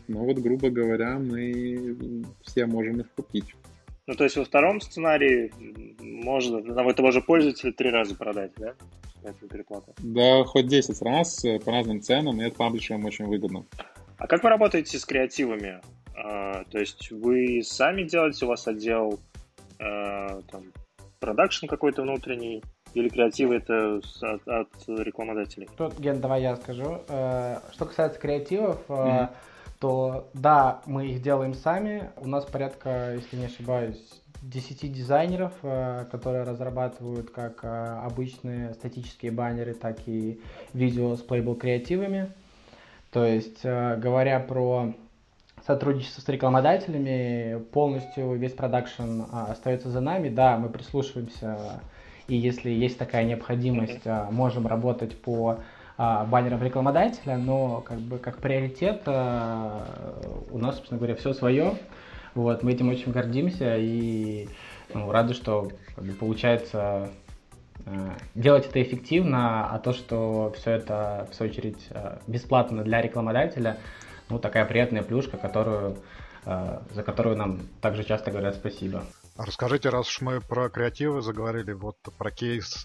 Но 0.09 0.25
вот, 0.25 0.39
грубо 0.39 0.71
говоря, 0.71 1.19
мы 1.19 2.25
все 2.43 2.67
можем 2.67 3.01
их 3.01 3.11
купить. 3.17 3.55
Ну, 4.07 4.15
то 4.15 4.23
есть 4.23 4.37
во 4.37 4.45
втором 4.45 4.81
сценарии 4.81 5.53
можно 6.01 6.61
на 6.61 6.89
этого 6.89 7.11
же 7.11 7.21
пользователя 7.21 7.73
три 7.73 7.91
раза 7.91 8.15
продать, 8.15 8.53
да? 8.57 8.75
Эту 9.25 9.49
переплату. 9.49 9.93
Да, 9.99 10.45
хоть 10.45 10.69
10 10.69 11.03
раз 11.03 11.45
э, 11.45 11.59
по 11.59 11.73
разным 11.73 12.01
ценам, 12.01 12.41
и 12.41 12.45
это 12.45 12.55
паблишерам 12.55 13.05
очень 13.07 13.27
выгодно. 13.27 13.65
А 14.19 14.27
как 14.27 14.43
вы 14.43 14.49
работаете 14.49 14.99
с 14.99 15.05
креативами? 15.05 15.81
А, 16.17 16.65
то 16.65 16.79
есть 16.79 17.11
вы 17.11 17.63
сами 17.63 18.05
делаете, 18.05 18.47
у 18.47 18.49
вас 18.49 18.67
отдел 18.67 19.21
а, 19.79 20.41
там, 20.51 20.73
продакшн 21.21 21.67
какой-то 21.67 22.03
внутренний, 22.03 22.63
или 22.95 23.11
креативы 23.11 23.57
это 23.57 24.01
от, 24.23 24.49
от 24.49 24.69
рекламодателей? 24.89 25.69
Тут, 25.77 25.99
Ген, 25.99 26.21
давай 26.21 26.41
я 26.41 26.57
скажу. 26.57 27.03
Э, 27.09 27.59
что 27.73 27.85
касается 27.85 28.19
креативов, 28.19 28.81
mm-hmm. 28.89 29.29
то 29.81 30.31
да, 30.33 30.81
мы 30.87 31.09
их 31.09 31.21
делаем 31.21 31.53
сами. 31.53 32.11
У 32.17 32.27
нас 32.27 32.47
порядка, 32.47 33.13
если 33.15 33.37
не 33.37 33.47
ошибаюсь, 33.47 34.01
10 34.41 34.91
дизайнеров, 34.91 35.53
э, 35.63 36.07
которые 36.11 36.45
разрабатывают 36.45 37.31
как 37.31 37.61
обычные 37.65 38.73
статические 38.73 39.31
баннеры, 39.31 39.75
так 39.75 39.99
и 40.07 40.41
видео 40.73 41.17
с 41.17 41.21
плейбл 41.21 41.55
креативами. 41.55 42.33
То 43.17 43.25
есть, 43.25 43.61
э, 43.63 43.97
говоря 43.97 44.39
про 44.41 44.93
сотрудничество 45.67 46.21
с 46.21 46.29
рекламодателями, 46.29 47.63
полностью 47.73 48.35
весь 48.35 48.53
продакшн 48.53 49.23
а, 49.33 49.53
остается 49.53 49.89
за 49.89 50.01
нами. 50.01 50.29
Да, 50.29 50.59
мы 50.59 50.69
прислушиваемся, 50.69 51.81
и 52.29 52.37
если 52.37 52.69
есть 52.69 52.99
такая 52.99 53.25
необходимость, 53.25 54.03
а, 54.05 54.29
можем 54.31 54.67
работать 54.67 55.19
по 55.19 55.61
а, 55.97 56.27
баннерам 56.27 56.63
рекламодателя, 56.63 57.39
но 57.39 57.81
как 57.81 58.01
бы 58.01 58.19
как 58.19 58.37
приоритет 58.37 59.09
у 59.09 60.59
нас, 60.59 60.77
собственно 60.77 60.99
говоря, 60.99 61.15
все 61.15 61.33
свое. 61.33 61.73
Вот, 62.35 62.63
мы 62.63 62.73
этим 62.73 62.91
очень 62.91 63.13
гордимся 63.13 63.79
и 63.79 64.47
ну, 64.93 65.11
рады, 65.11 65.33
что 65.33 65.71
получается 66.21 67.09
делать 68.35 68.67
это 68.67 68.83
эффективно, 68.83 69.71
а 69.71 69.79
то, 69.79 69.93
что 69.93 70.53
все 70.57 70.73
это, 70.73 71.29
в 71.31 71.35
свою 71.35 71.53
очередь, 71.53 71.87
э, 71.91 72.19
бесплатно 72.27 72.83
для 72.83 73.01
рекламодателя, 73.01 73.79
ну, 74.29 74.39
такая 74.39 74.65
приятная 74.65 75.03
плюшка, 75.03 75.37
которую, 75.37 75.99
э, 76.45 76.81
за 76.93 77.03
которую 77.03 77.37
нам 77.37 77.61
также 77.81 78.03
часто 78.03 78.31
говорят 78.31 78.57
спасибо. 78.57 79.05
А 79.37 79.45
расскажите, 79.45 79.91
раз 79.91 80.09
уж 80.09 80.21
мы 80.21 80.41
про 80.41 80.69
креативы 80.69 81.23
заговорили, 81.23 81.73
вот 81.73 81.97
про 82.19 82.31
кейс 82.31 82.85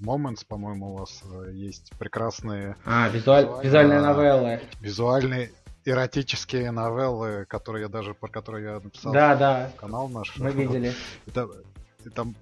Moments, 0.00 0.44
по-моему, 0.46 0.92
у 0.92 0.96
вас 0.98 1.22
есть 1.52 1.92
прекрасные... 1.98 2.76
А, 2.84 3.08
визуаль... 3.08 3.48
визуальные 3.62 4.00
новеллы. 4.00 4.60
Визуальные 4.80 5.52
эротические 5.84 6.70
новеллы, 6.70 7.44
которые 7.46 7.82
я 7.82 7.88
даже, 7.88 8.14
про 8.14 8.28
которые 8.28 8.64
я 8.64 8.80
написал 8.80 9.12
да, 9.12 9.36
да. 9.36 9.70
канал 9.76 10.08
наш. 10.08 10.36
Мы 10.36 10.50
видели. 10.50 10.92
Это, 11.26 11.48
там 12.14 12.34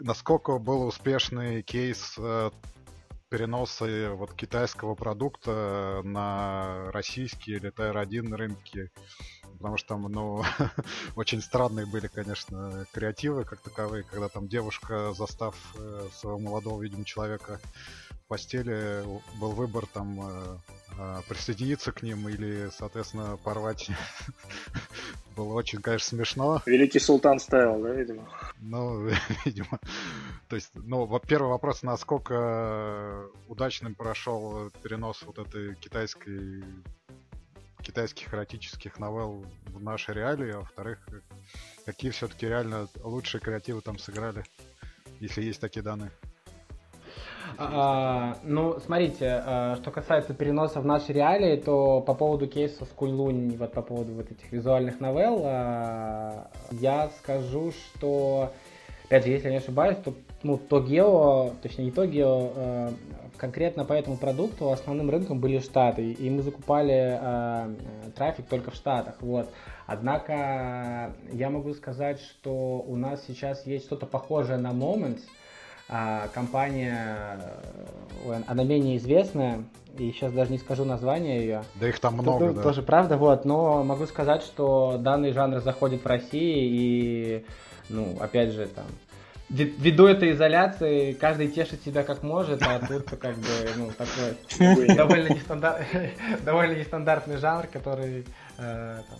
насколько 0.00 0.58
был 0.58 0.86
успешный 0.86 1.62
кейс 1.62 2.14
э, 2.18 2.50
переноса 3.28 4.12
вот 4.14 4.34
китайского 4.34 4.94
продукта 4.94 6.00
на 6.04 6.90
российские 6.92 7.58
или 7.58 7.70
Тайр-1 7.70 8.34
рынки. 8.34 8.90
Потому 9.58 9.76
что 9.76 9.88
там, 9.88 10.02
ну, 10.02 10.42
очень 11.16 11.40
странные 11.42 11.86
были, 11.86 12.08
конечно, 12.08 12.86
креативы 12.92 13.44
как 13.44 13.60
таковые, 13.60 14.04
когда 14.04 14.28
там 14.28 14.48
девушка, 14.48 15.12
застав 15.12 15.54
э, 15.76 16.08
своего 16.12 16.38
молодого, 16.38 16.82
видимо, 16.82 17.04
человека 17.04 17.60
постели, 18.30 19.02
был 19.40 19.50
выбор 19.50 19.86
там 19.86 20.20
э, 20.20 20.56
а, 20.98 21.20
присоединиться 21.28 21.90
к 21.90 22.04
ним 22.04 22.28
или, 22.28 22.70
соответственно, 22.70 23.36
порвать. 23.42 23.90
Было 25.36 25.54
очень, 25.54 25.80
конечно, 25.82 26.16
смешно. 26.16 26.62
Великий 26.64 27.00
султан 27.00 27.40
ставил, 27.40 27.82
да, 27.82 27.92
видимо? 27.92 28.28
Ну, 28.60 29.10
видимо. 29.44 29.80
То 30.48 30.54
есть, 30.54 30.70
ну, 30.74 31.20
первый 31.26 31.48
вопрос, 31.48 31.82
насколько 31.82 33.26
удачным 33.48 33.96
прошел 33.96 34.70
перенос 34.80 35.22
вот 35.22 35.40
этой 35.40 35.74
китайской 35.74 36.62
китайских 37.82 38.32
эротических 38.32 39.00
новелл 39.00 39.44
в 39.66 39.82
нашей 39.82 40.14
реалии, 40.14 40.52
а 40.52 40.58
во-вторых, 40.58 41.00
какие 41.84 42.12
все-таки 42.12 42.46
реально 42.46 42.86
лучшие 43.02 43.40
креативы 43.40 43.80
там 43.80 43.98
сыграли, 43.98 44.44
если 45.18 45.42
есть 45.42 45.60
такие 45.60 45.82
данные. 45.82 46.12
А, 47.58 48.38
ну, 48.42 48.78
смотрите, 48.80 49.42
а, 49.44 49.76
что 49.76 49.90
касается 49.90 50.34
переноса 50.34 50.80
в 50.80 50.86
наши 50.86 51.12
реалии, 51.12 51.56
то 51.56 52.00
по 52.00 52.14
поводу 52.14 52.46
кейса 52.46 52.84
с 52.84 52.88
вот 52.98 53.72
по 53.72 53.82
поводу 53.82 54.14
вот 54.14 54.30
этих 54.30 54.50
визуальных 54.52 55.00
новелл, 55.00 55.42
а, 55.44 56.50
я 56.70 57.10
скажу, 57.22 57.72
что, 57.72 58.52
опять 59.06 59.24
же, 59.24 59.30
если 59.30 59.46
я 59.46 59.52
не 59.52 59.58
ошибаюсь, 59.58 59.98
то 60.04 60.14
ну, 60.42 60.56
то 60.56 60.80
гео, 60.80 61.50
точнее 61.60 61.86
не 61.86 61.90
то 61.90 62.06
гео, 62.06 62.52
а, 62.54 62.92
конкретно 63.36 63.84
по 63.84 63.92
этому 63.94 64.16
продукту 64.16 64.70
основным 64.70 65.10
рынком 65.10 65.40
были 65.40 65.58
Штаты, 65.58 66.12
и 66.12 66.30
мы 66.30 66.42
закупали 66.42 67.18
э, 67.20 67.74
трафик 68.14 68.46
только 68.46 68.70
в 68.70 68.74
Штатах, 68.74 69.16
вот. 69.20 69.48
Однако 69.86 71.14
я 71.32 71.48
могу 71.48 71.72
сказать, 71.72 72.20
что 72.20 72.84
у 72.86 72.96
нас 72.96 73.24
сейчас 73.26 73.66
есть 73.66 73.86
что-то 73.86 74.04
похожее 74.04 74.58
на 74.58 74.72
Moments, 74.72 75.22
а, 75.92 76.28
компания, 76.28 77.40
она 78.46 78.62
менее 78.62 78.96
известная, 78.96 79.64
и 79.98 80.12
сейчас 80.12 80.32
даже 80.32 80.52
не 80.52 80.58
скажу 80.58 80.84
название 80.84 81.40
ее. 81.40 81.64
Да 81.74 81.88
их 81.88 81.98
там 81.98 82.14
много, 82.14 82.46
Тут, 82.46 82.56
да. 82.56 82.62
Тоже 82.62 82.82
правда, 82.82 83.16
вот, 83.16 83.44
но 83.44 83.82
могу 83.82 84.06
сказать, 84.06 84.42
что 84.42 84.98
данный 84.98 85.32
жанр 85.32 85.58
заходит 85.60 86.04
в 86.04 86.06
России, 86.06 86.68
и, 86.70 87.44
ну, 87.88 88.16
опять 88.20 88.52
же, 88.52 88.68
там, 88.68 88.84
ввиду 89.48 90.06
этой 90.06 90.30
изоляции 90.30 91.12
каждый 91.12 91.48
тешит 91.48 91.82
себя 91.82 92.04
как 92.04 92.22
может, 92.22 92.62
а 92.62 92.78
тут 92.78 93.10
как 93.18 93.34
бы, 93.36 93.48
ну, 93.76 93.90
такой 93.90 94.94
довольно, 94.94 95.28
нестандар... 95.28 95.84
довольно 96.44 96.78
нестандартный 96.78 97.36
жанр, 97.36 97.66
который 97.66 98.24
э, 98.58 99.02
там, 99.08 99.18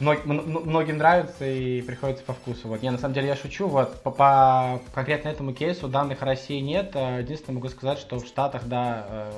многим 0.00 0.98
нравится 0.98 1.46
и 1.46 1.80
приходится 1.82 2.24
по 2.24 2.32
вкусу. 2.32 2.68
Вот. 2.68 2.82
Я 2.82 2.90
на 2.90 2.98
самом 2.98 3.14
деле 3.14 3.28
я 3.28 3.36
шучу, 3.36 3.68
вот 3.68 4.02
по, 4.02 4.10
по 4.10 4.80
конкретно 4.92 5.28
этому 5.28 5.52
кейсу 5.52 5.88
данных 5.88 6.22
России 6.22 6.60
нет. 6.60 6.92
Э, 6.94 7.20
единственное 7.20 7.56
могу 7.56 7.68
сказать, 7.68 7.98
что 7.98 8.18
в 8.18 8.26
Штатах, 8.26 8.66
да, 8.66 9.06
э, 9.08 9.32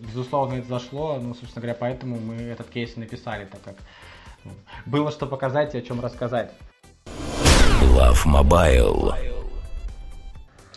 безусловно, 0.00 0.54
это 0.54 0.68
зашло. 0.68 1.18
Ну, 1.20 1.34
собственно 1.34 1.62
говоря, 1.62 1.76
поэтому 1.78 2.18
мы 2.18 2.36
этот 2.42 2.68
кейс 2.68 2.96
написали, 2.96 3.46
так 3.46 3.62
как 3.62 3.76
ну, 4.44 4.52
было 4.84 5.10
что 5.10 5.26
показать 5.26 5.74
и 5.74 5.78
о 5.78 5.82
чем 5.82 6.00
рассказать. 6.00 6.52
Love 7.80 8.26
Mobile. 8.26 9.14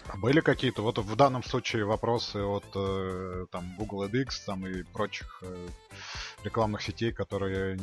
А 0.07 0.17
были 0.17 0.39
какие-то, 0.39 0.81
вот 0.81 0.97
в 0.97 1.15
данном 1.15 1.43
случае 1.43 1.83
вопросы 1.83 2.37
от 2.37 2.65
э, 2.75 3.45
там 3.51 3.75
Google 3.77 4.05
AdX 4.05 4.29
там 4.45 4.65
и 4.65 4.83
прочих 4.83 5.43
рекламных 6.43 6.81
сетей, 6.81 7.11
которые 7.11 7.77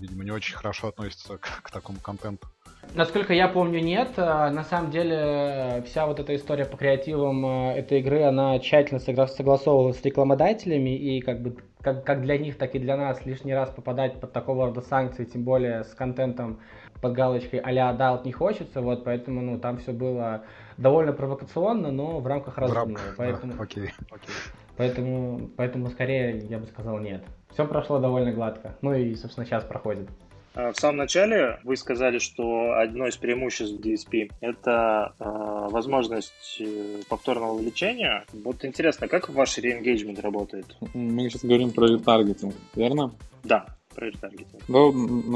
видимо, 0.00 0.24
не 0.24 0.30
очень 0.30 0.54
хорошо 0.54 0.88
относится 0.88 1.38
к, 1.38 1.62
к 1.62 1.70
такому 1.70 1.98
контенту. 2.00 2.46
Насколько 2.94 3.34
я 3.34 3.48
помню, 3.48 3.80
нет. 3.80 4.12
А, 4.16 4.50
на 4.50 4.64
самом 4.64 4.90
деле, 4.90 5.82
вся 5.86 6.06
вот 6.06 6.20
эта 6.20 6.34
история 6.34 6.64
по 6.64 6.76
креативам 6.76 7.44
а, 7.44 7.72
этой 7.72 8.00
игры, 8.00 8.22
она 8.22 8.58
тщательно 8.58 9.00
согласовывалась 9.00 10.00
с 10.00 10.04
рекламодателями, 10.04 10.96
и 10.96 11.20
как 11.20 11.42
бы 11.42 11.56
как, 11.80 12.04
как 12.04 12.22
для 12.22 12.38
них, 12.38 12.56
так 12.58 12.74
и 12.74 12.78
для 12.78 12.96
нас 12.96 13.24
лишний 13.24 13.54
раз 13.54 13.70
попадать 13.70 14.20
под 14.20 14.32
такого 14.32 14.66
рода 14.66 14.80
санкции, 14.80 15.24
тем 15.24 15.44
более 15.44 15.84
с 15.84 15.94
контентом 15.94 16.60
под 17.00 17.12
галочкой 17.12 17.60
а-ля 17.60 17.92
adult 17.92 18.24
не 18.24 18.32
хочется, 18.32 18.80
вот, 18.80 19.04
поэтому, 19.04 19.40
ну, 19.40 19.58
там 19.58 19.78
все 19.78 19.92
было 19.92 20.44
довольно 20.76 21.12
провокационно, 21.12 21.92
но 21.92 22.20
в 22.20 22.26
рамках 22.26 22.58
разумного, 22.58 23.00
поэтому... 23.16 23.52
Да, 23.52 23.62
окей, 23.62 23.90
окей. 24.10 24.34
Поэтому, 24.76 25.50
поэтому 25.56 25.88
скорее 25.90 26.38
я 26.38 26.58
бы 26.58 26.66
сказал 26.66 26.98
нет. 26.98 27.24
Все 27.58 27.66
прошло 27.66 27.98
довольно 27.98 28.30
гладко. 28.30 28.76
Ну 28.82 28.94
и, 28.94 29.16
собственно, 29.16 29.44
сейчас 29.44 29.64
проходит. 29.64 30.08
А, 30.54 30.70
в 30.70 30.76
самом 30.76 30.98
начале 30.98 31.58
вы 31.64 31.76
сказали, 31.76 32.20
что 32.20 32.74
одно 32.78 33.08
из 33.08 33.16
преимуществ 33.16 33.80
DSP– 33.84 34.30
это 34.40 35.12
э, 35.18 35.24
возможность 35.68 36.62
повторного 37.08 37.54
увеличения. 37.54 38.24
Вот 38.32 38.64
интересно, 38.64 39.08
как 39.08 39.28
ваш 39.28 39.58
реengagement 39.58 40.20
работает? 40.20 40.66
Мы 40.94 41.28
сейчас 41.28 41.44
говорим 41.44 41.72
про 41.72 41.88
ретаргетинг, 41.88 42.54
верно? 42.76 43.10
Да, 43.42 43.66
про 43.92 44.06
ретаргетинг. 44.06 44.62
Да, 44.68 44.92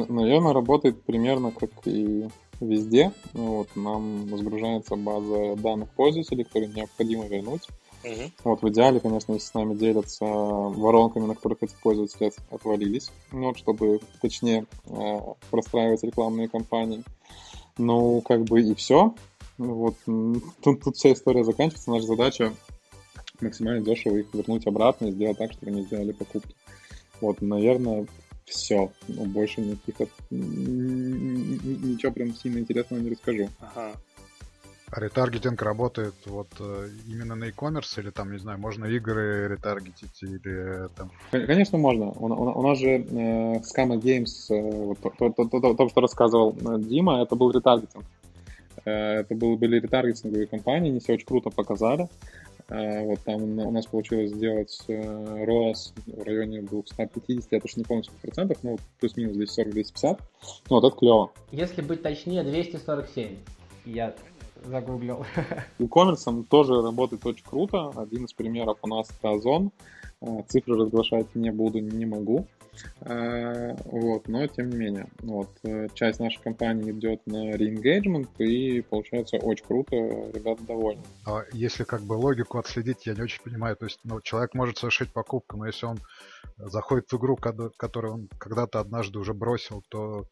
наверное, 0.09 0.53
работает 0.53 1.03
примерно 1.03 1.51
как 1.51 1.71
и 1.87 2.29
везде. 2.61 3.11
Вот, 3.33 3.75
нам 3.75 4.29
загружается 4.29 4.95
база 4.95 5.57
данных 5.57 5.89
пользователей, 5.91 6.45
которые 6.45 6.73
необходимо 6.73 7.27
вернуть. 7.27 7.69
Угу. 8.05 8.31
Вот 8.45 8.63
в 8.63 8.69
идеале, 8.69 9.01
конечно, 9.01 9.33
если 9.33 9.47
с 9.47 9.55
нами 9.55 9.75
делятся 9.75 10.25
воронками, 10.25 11.27
на 11.27 11.35
которых 11.35 11.59
эти 11.63 11.75
пользователи 11.83 12.33
отвалились, 12.51 13.11
ну, 13.31 13.49
вот, 13.49 13.59
чтобы 13.59 14.01
точнее 14.21 14.67
э, 14.87 15.19
простраивать 15.51 16.03
рекламные 16.03 16.49
кампании. 16.49 17.05
Ну, 17.79 18.21
как 18.21 18.45
бы 18.45 18.61
и 18.61 18.75
все. 18.75 19.15
Вот 19.59 19.95
тут, 20.05 20.83
тут 20.83 20.97
вся 20.97 21.13
история 21.13 21.45
заканчивается. 21.45 21.91
Наша 21.91 22.07
задача 22.07 22.53
максимально 23.41 23.83
дешево 23.83 24.17
их 24.17 24.27
вернуть 24.33 24.67
обратно 24.67 25.07
и 25.07 25.13
сделать 25.13 25.39
так, 25.39 25.53
чтобы 25.53 25.73
они 25.73 25.83
сделали 25.83 26.13
покупки. 26.13 26.55
Вот, 27.21 27.41
наверное, 27.41 28.07
все. 28.45 28.91
Ну, 29.09 29.25
больше 29.27 29.61
никаких 29.61 30.09
ничего 30.31 32.13
прям 32.13 32.35
сильно 32.35 32.59
интересного 32.59 33.01
не 33.01 33.11
расскажу. 33.11 33.49
Ага. 33.61 33.93
А 34.95 35.01
ретаргетинг 35.01 35.63
работает 35.63 36.15
вот 36.27 36.49
э, 36.61 36.89
именно 37.09 37.35
на 37.35 37.45
e-commerce 37.45 37.99
или 37.99 38.11
там, 38.11 38.31
не 38.31 38.39
знаю, 38.39 38.59
можно 38.59 38.85
игры 38.85 39.49
ретаргетить 39.49 40.23
или 40.23 40.87
там? 40.95 41.11
Конечно, 41.31 41.79
можно. 41.79 42.11
У, 42.11 42.27
у, 42.27 42.59
у 42.59 42.63
нас 42.63 42.79
же 42.79 42.89
э, 42.91 43.61
Scamma 43.61 43.99
Games, 43.99 44.51
э, 44.51 44.61
вот, 44.61 44.99
то, 45.01 45.11
то, 45.19 45.31
то, 45.31 45.61
то, 45.61 45.75
то, 45.75 45.89
что 45.89 46.01
рассказывал 46.03 46.55
э, 46.61 46.79
Дима, 46.81 47.23
это 47.23 47.37
был 47.37 47.51
ретаргетинг. 47.53 48.05
Э, 48.85 49.21
это 49.21 49.35
был, 49.35 49.57
были 49.57 49.81
ретаргетинговые 49.81 50.47
компании, 50.47 50.91
они 50.91 51.01
все 51.01 51.15
очень 51.15 51.27
круто 51.27 51.49
показали. 51.49 52.11
Э, 52.69 53.07
вот 53.07 53.21
там 53.21 53.43
у 53.61 53.71
нас 53.71 53.87
получилось 53.87 54.31
сделать 54.31 54.79
э, 54.89 54.93
ROAS 55.47 55.95
в 56.07 56.23
районе 56.23 56.61
250, 56.61 57.51
я 57.51 57.61
точно 57.61 57.81
не 57.81 57.87
помню 57.87 58.05
сколько 58.05 58.21
процентов, 58.21 58.59
но 58.63 58.77
плюс-минус 59.01 59.39
240-250. 59.39 60.19
Ну, 60.69 60.77
вот 60.77 60.85
это 60.85 60.95
клево. 60.95 61.33
Если 61.51 61.81
быть 61.81 62.03
точнее, 62.03 62.43
247. 62.43 63.39
Я 63.85 64.15
загуглил. 64.65 65.25
E-commerce 65.79 66.45
тоже 66.49 66.81
работает 66.81 67.25
очень 67.27 67.45
круто. 67.45 67.91
Один 67.97 68.25
из 68.25 68.33
примеров 68.33 68.79
у 68.83 68.89
нас 68.89 69.09
это 69.11 69.31
Озон. 69.31 69.71
А, 70.21 70.43
цифры 70.49 70.77
разглашать 70.77 71.35
не 71.35 71.51
буду, 71.51 71.81
не 71.81 72.07
могу. 72.07 72.47
А, 73.01 73.77
вот, 73.85 74.29
но 74.29 74.47
тем 74.47 74.71
не 74.71 74.77
менее, 74.77 75.09
вот, 75.21 75.51
э, 75.65 75.89
часть 75.95 76.21
нашей 76.21 76.43
компании 76.43 76.91
идет 76.93 77.27
на 77.27 77.53
re-engagement, 77.53 78.29
и 78.39 78.81
получается 78.81 79.37
очень 79.37 79.65
круто, 79.65 79.97
ребята 79.97 80.63
довольны. 80.65 81.03
А 81.27 81.43
если 81.53 81.85
как 81.85 82.03
бы 82.03 82.15
логику 82.15 82.59
отследить, 82.59 83.07
я 83.07 83.15
не 83.15 83.23
очень 83.23 83.43
понимаю, 83.43 83.77
то 83.77 83.87
есть 83.87 84.01
ну, 84.05 84.21
человек 84.21 84.55
может 84.55 84.79
совершить 84.79 85.13
покупку, 85.13 85.57
но 85.57 85.67
если 85.67 85.87
он 85.87 85.99
заходит 86.57 87.11
в 87.11 87.17
игру, 87.17 87.37
которую 87.37 88.15
он 88.15 88.29
когда-то 88.39 88.81
однажды 88.81 89.19
уже 89.19 89.35
бросил, 89.35 89.83
то 89.89 90.27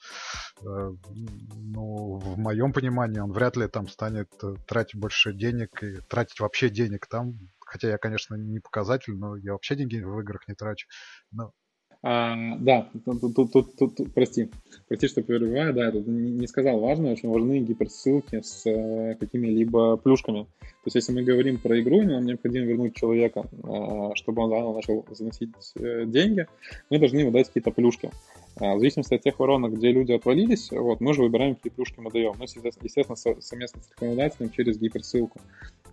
э, 0.60 0.62
ну, 0.62 2.16
в 2.16 2.38
моем 2.38 2.72
понимании 2.72 3.18
он 3.18 3.32
вряд 3.32 3.56
ли 3.56 3.66
там 3.68 3.88
станет 3.88 4.28
э, 4.42 4.54
тратить 4.66 4.98
больше 5.00 5.32
денег 5.32 5.82
и 5.82 5.98
тратить 6.08 6.40
вообще 6.40 6.70
денег 6.70 7.06
там. 7.06 7.34
Хотя 7.60 7.88
я, 7.88 7.98
конечно, 7.98 8.34
не 8.34 8.58
показатель, 8.58 9.14
но 9.14 9.36
я 9.36 9.52
вообще 9.52 9.76
деньги 9.76 10.00
в 10.00 10.18
играх 10.20 10.48
не 10.48 10.54
трачу. 10.54 10.88
Но 11.30 11.52
а, 12.02 12.56
да, 12.58 12.88
тут, 13.04 13.20
тут, 13.34 13.52
тут, 13.52 13.76
тут, 13.76 14.14
прости, 14.14 14.50
прости, 14.88 15.06
что 15.06 15.22
перебиваю, 15.22 15.74
да, 15.74 15.86
я 15.86 15.92
тут 15.92 16.06
не 16.06 16.46
сказал 16.46 16.80
важно, 16.80 17.12
очень 17.12 17.28
важны 17.28 17.60
гиперссылки 17.60 18.40
с 18.40 18.64
э, 18.64 19.16
какими-либо 19.20 19.98
плюшками. 19.98 20.46
То 20.82 20.86
есть, 20.86 20.94
если 20.94 21.12
мы 21.12 21.22
говорим 21.22 21.58
про 21.58 21.78
игру, 21.80 22.02
нам 22.02 22.24
необходимо 22.24 22.64
вернуть 22.64 22.94
человека, 22.94 23.44
э, 23.52 24.14
чтобы 24.14 24.42
он 24.42 24.50
заново 24.50 24.74
начал 24.76 25.04
заносить 25.10 25.50
э, 25.76 26.04
деньги, 26.06 26.46
мы 26.88 26.98
должны 26.98 27.18
ему 27.18 27.30
дать 27.30 27.48
какие-то 27.48 27.70
плюшки. 27.70 28.10
А, 28.56 28.74
в 28.74 28.78
зависимости 28.78 29.14
от 29.14 29.22
тех 29.22 29.38
воронок, 29.38 29.74
где 29.74 29.92
люди 29.92 30.12
отвалились, 30.12 30.70
вот, 30.70 31.00
мы 31.00 31.14
же 31.14 31.22
выбираем, 31.22 31.54
какие 31.54 31.70
плюшки 31.70 32.00
мы 32.00 32.10
даем. 32.10 32.34
Ну, 32.38 32.44
естественно, 32.44 33.16
совместно 33.16 33.82
с 33.82 33.90
рекомендателем 33.90 34.50
через 34.50 34.78
гиперссылку. 34.78 35.38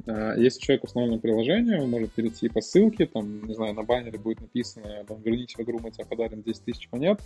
А, 0.06 0.36
если 0.36 0.60
человек 0.60 0.84
установлено 0.84 1.20
приложение, 1.20 1.82
он 1.82 1.90
может 1.90 2.12
перейти 2.14 2.50
по 2.50 2.62
ссылке, 2.62 3.06
там, 3.06 3.46
не 3.46 3.54
знаю, 3.54 3.74
на 3.74 3.84
баннере 3.84 4.18
будет 4.18 4.42
написано, 4.42 5.04
там, 5.08 5.22
вернитесь 5.22 5.56
в 5.56 5.62
игру, 5.62 5.80
мы 5.82 5.92
тебе 5.92 6.06
подарим 6.06 6.42
10 6.44 6.64
тысяч 6.64 6.90
монет, 6.92 7.20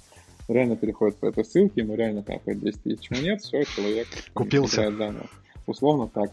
реально 0.48 0.76
переходит 0.76 1.18
по 1.18 1.28
этой 1.28 1.46
ссылке, 1.46 1.82
ему 1.82 1.96
реально 1.96 2.24
капает 2.24 2.60
10 2.60 2.84
тысяч 2.84 3.10
монет, 3.10 3.42
все, 3.42 3.64
человек 3.64 4.08
купился 4.34 4.92
заново. 4.92 5.28
Условно 5.68 6.10
так. 6.14 6.32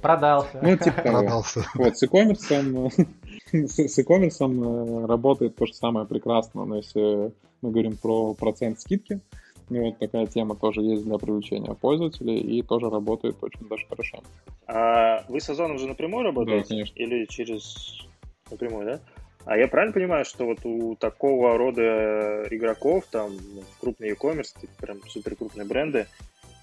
Продался. 0.00 0.58
Ну, 0.62 0.76
типа 0.76 1.02
того. 1.02 1.18
Продался. 1.18 1.64
Вот, 1.74 1.96
с 1.96 2.02
e-commerce, 2.02 3.08
с 3.52 3.98
e-commerce 3.98 5.02
э, 5.02 5.06
работает 5.06 5.56
то 5.56 5.66
же 5.66 5.74
самое 5.74 6.06
прекрасно, 6.06 6.64
но 6.64 6.76
если 6.76 7.32
мы 7.62 7.70
говорим 7.70 7.96
про 7.96 8.34
процент 8.34 8.80
скидки, 8.80 9.20
ну, 9.68 9.84
вот 9.84 9.98
такая 9.98 10.26
тема 10.26 10.56
тоже 10.56 10.82
есть 10.82 11.04
для 11.04 11.16
привлечения 11.18 11.74
пользователей 11.74 12.38
и 12.38 12.62
тоже 12.62 12.90
работает 12.90 13.36
очень 13.40 13.68
даже 13.68 13.86
хорошо. 13.86 14.18
А 14.66 15.24
вы 15.28 15.40
с 15.40 15.48
Озоном 15.48 15.78
же 15.78 15.86
напрямую 15.86 16.24
работаете? 16.24 16.62
Да, 16.62 16.68
конечно. 16.68 16.94
Или 16.98 17.24
через 17.26 18.04
напрямую, 18.50 18.86
да? 18.86 19.00
А 19.44 19.56
я 19.56 19.68
правильно 19.68 19.94
понимаю, 19.94 20.24
что 20.24 20.44
вот 20.44 20.58
у 20.64 20.96
такого 20.96 21.56
рода 21.56 22.46
игроков, 22.50 23.04
там, 23.10 23.32
крупные 23.80 24.12
e-commerce, 24.12 24.54
прям 24.78 24.98
супер 25.08 25.36
крупные 25.36 25.66
бренды, 25.66 26.06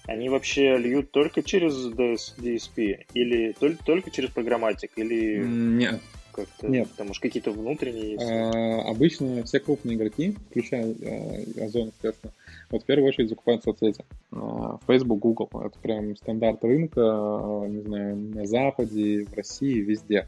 они 0.08 0.30
вообще 0.30 0.78
льют 0.78 1.10
только 1.10 1.42
через 1.42 1.74
DSP 1.86 3.04
или 3.12 3.52
только, 3.52 3.84
только 3.84 4.10
через 4.10 4.30
программатик? 4.30 4.92
Или 4.96 5.44
Нет. 5.44 6.00
как-то, 6.32 6.66
Нет. 6.66 6.88
Там, 6.96 7.08
может, 7.08 7.22
какие-то 7.22 7.52
внутренние 7.52 8.12
есть? 8.12 8.24
А, 8.26 8.88
обычно 8.88 9.44
все 9.44 9.60
крупные 9.60 9.96
игроки, 9.96 10.34
включая 10.48 10.94
а, 11.02 11.64
Озон, 11.64 11.88
естественно, 11.88 12.32
вот 12.70 12.82
в 12.82 12.86
первую 12.86 13.08
очередь 13.08 13.28
закупают 13.28 13.64
соцсети. 13.64 14.02
А, 14.32 14.78
Facebook, 14.86 15.18
Google. 15.18 15.50
Это 15.52 15.78
прям 15.78 16.16
стандарт 16.16 16.64
рынка, 16.64 17.02
а, 17.02 17.66
не 17.66 17.82
знаю, 17.82 18.16
на 18.16 18.46
Западе, 18.46 19.26
в 19.26 19.34
России, 19.34 19.80
везде. 19.80 20.26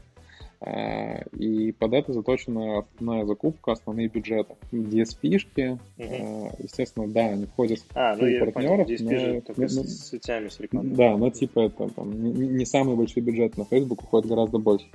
А, 0.63 1.23
И 1.35 1.71
под 1.71 1.93
это 1.93 2.13
заточена 2.13 2.79
основная 2.79 3.25
закупка, 3.25 3.71
основные 3.71 4.07
бюджеты. 4.09 4.53
DSP-шки, 4.71 5.79
а, 5.97 6.55
естественно, 6.59 7.07
да, 7.07 7.25
они 7.29 7.45
входят 7.47 7.79
в 7.79 7.85
А, 7.95 8.15
ну 8.15 8.23
у 8.25 8.27
я 8.27 8.45
партнеров, 8.45 8.85
понял, 8.85 8.85
здесь 8.85 9.01
но- 9.01 9.41
только 9.41 9.61
но- 9.61 9.67
с 9.67 10.09
сетями, 10.09 10.49
с 10.49 10.59
рекламой. 10.59 10.91
да, 10.95 11.17
но 11.17 11.29
типа 11.31 11.61
это 11.61 11.89
там, 11.89 12.11
не, 12.23 12.47
не 12.47 12.65
самый 12.65 12.95
большой 12.95 13.23
бюджет 13.23 13.57
на 13.57 13.65
Facebook 13.65 14.03
уходит 14.03 14.29
гораздо 14.29 14.59
больше. 14.59 14.85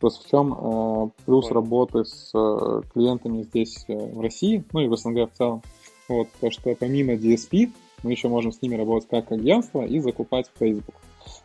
Просто 0.00 0.26
в 0.26 0.30
чем 0.30 0.52
э, 0.52 1.10
плюс 1.24 1.44
Понял. 1.44 1.54
работы 1.54 2.04
с 2.04 2.32
э, 2.34 2.82
клиентами 2.92 3.42
здесь 3.44 3.84
э, 3.86 3.94
в 3.94 4.20
России, 4.20 4.64
ну 4.72 4.80
и 4.80 4.88
в 4.88 4.96
СНГ 4.96 5.30
в 5.32 5.36
целом, 5.38 5.62
вот, 6.08 6.26
то, 6.40 6.50
что 6.50 6.74
помимо 6.74 7.12
DSP 7.12 7.70
мы 8.02 8.10
еще 8.10 8.26
можем 8.26 8.50
с 8.50 8.60
ними 8.60 8.74
работать 8.74 9.08
как 9.08 9.30
агентство 9.30 9.86
и 9.86 10.00
закупать 10.00 10.50
в 10.52 10.58
Facebook. 10.58 10.96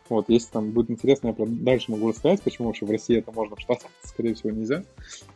Вот, 0.08 0.28
если 0.28 0.50
там 0.52 0.70
будет 0.70 0.90
интересно, 0.90 1.28
я 1.28 1.32
про- 1.34 1.46
дальше 1.46 1.90
могу 1.90 2.08
рассказать, 2.08 2.42
почему 2.42 2.68
вообще 2.68 2.86
в 2.86 2.90
России 2.90 3.18
это 3.18 3.32
можно, 3.32 3.56
в 3.56 3.60
Штатах, 3.60 3.90
скорее 4.02 4.34
всего, 4.34 4.50
нельзя. 4.50 4.82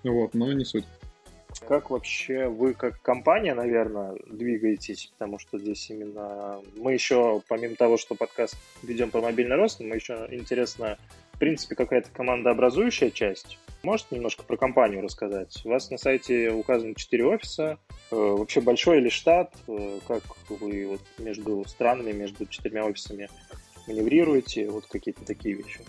Вот, 0.04 0.34
но 0.34 0.52
не 0.52 0.64
суть. 0.64 0.84
Как 1.68 1.90
вообще 1.90 2.48
вы, 2.48 2.72
как 2.72 3.00
компания, 3.02 3.54
наверное, 3.54 4.14
двигаетесь? 4.26 5.12
Потому 5.18 5.38
что 5.38 5.58
здесь 5.58 5.90
именно 5.90 6.60
мы 6.76 6.94
еще, 6.94 7.42
помимо 7.46 7.76
того, 7.76 7.98
что 7.98 8.14
подкаст 8.14 8.56
ведем 8.82 9.10
про 9.10 9.20
мобильный 9.20 9.56
рост, 9.56 9.78
мы 9.80 9.96
еще 9.96 10.26
интересно, 10.30 10.96
в 11.34 11.38
принципе, 11.38 11.74
какая-то 11.74 12.08
командообразующая 12.10 13.10
часть. 13.10 13.58
Можете 13.82 14.16
немножко 14.16 14.44
про 14.44 14.56
компанию 14.56 15.02
рассказать? 15.02 15.60
У 15.64 15.68
вас 15.68 15.90
на 15.90 15.98
сайте 15.98 16.50
указано 16.52 16.94
4 16.94 17.24
офиса. 17.26 17.78
Э, 18.10 18.16
Вообще 18.16 18.60
большой 18.60 19.00
ли 19.00 19.10
штат? 19.10 19.54
Э, 19.68 19.98
Как 20.08 20.22
вы 20.48 20.86
вот 20.86 21.00
между 21.18 21.64
странами, 21.66 22.12
между 22.12 22.46
четырьмя 22.46 22.84
офисами 22.86 23.28
маневрируете? 23.86 24.68
Вот 24.70 24.86
какие-то 24.86 25.24
такие 25.24 25.54
вещи. 25.54 25.80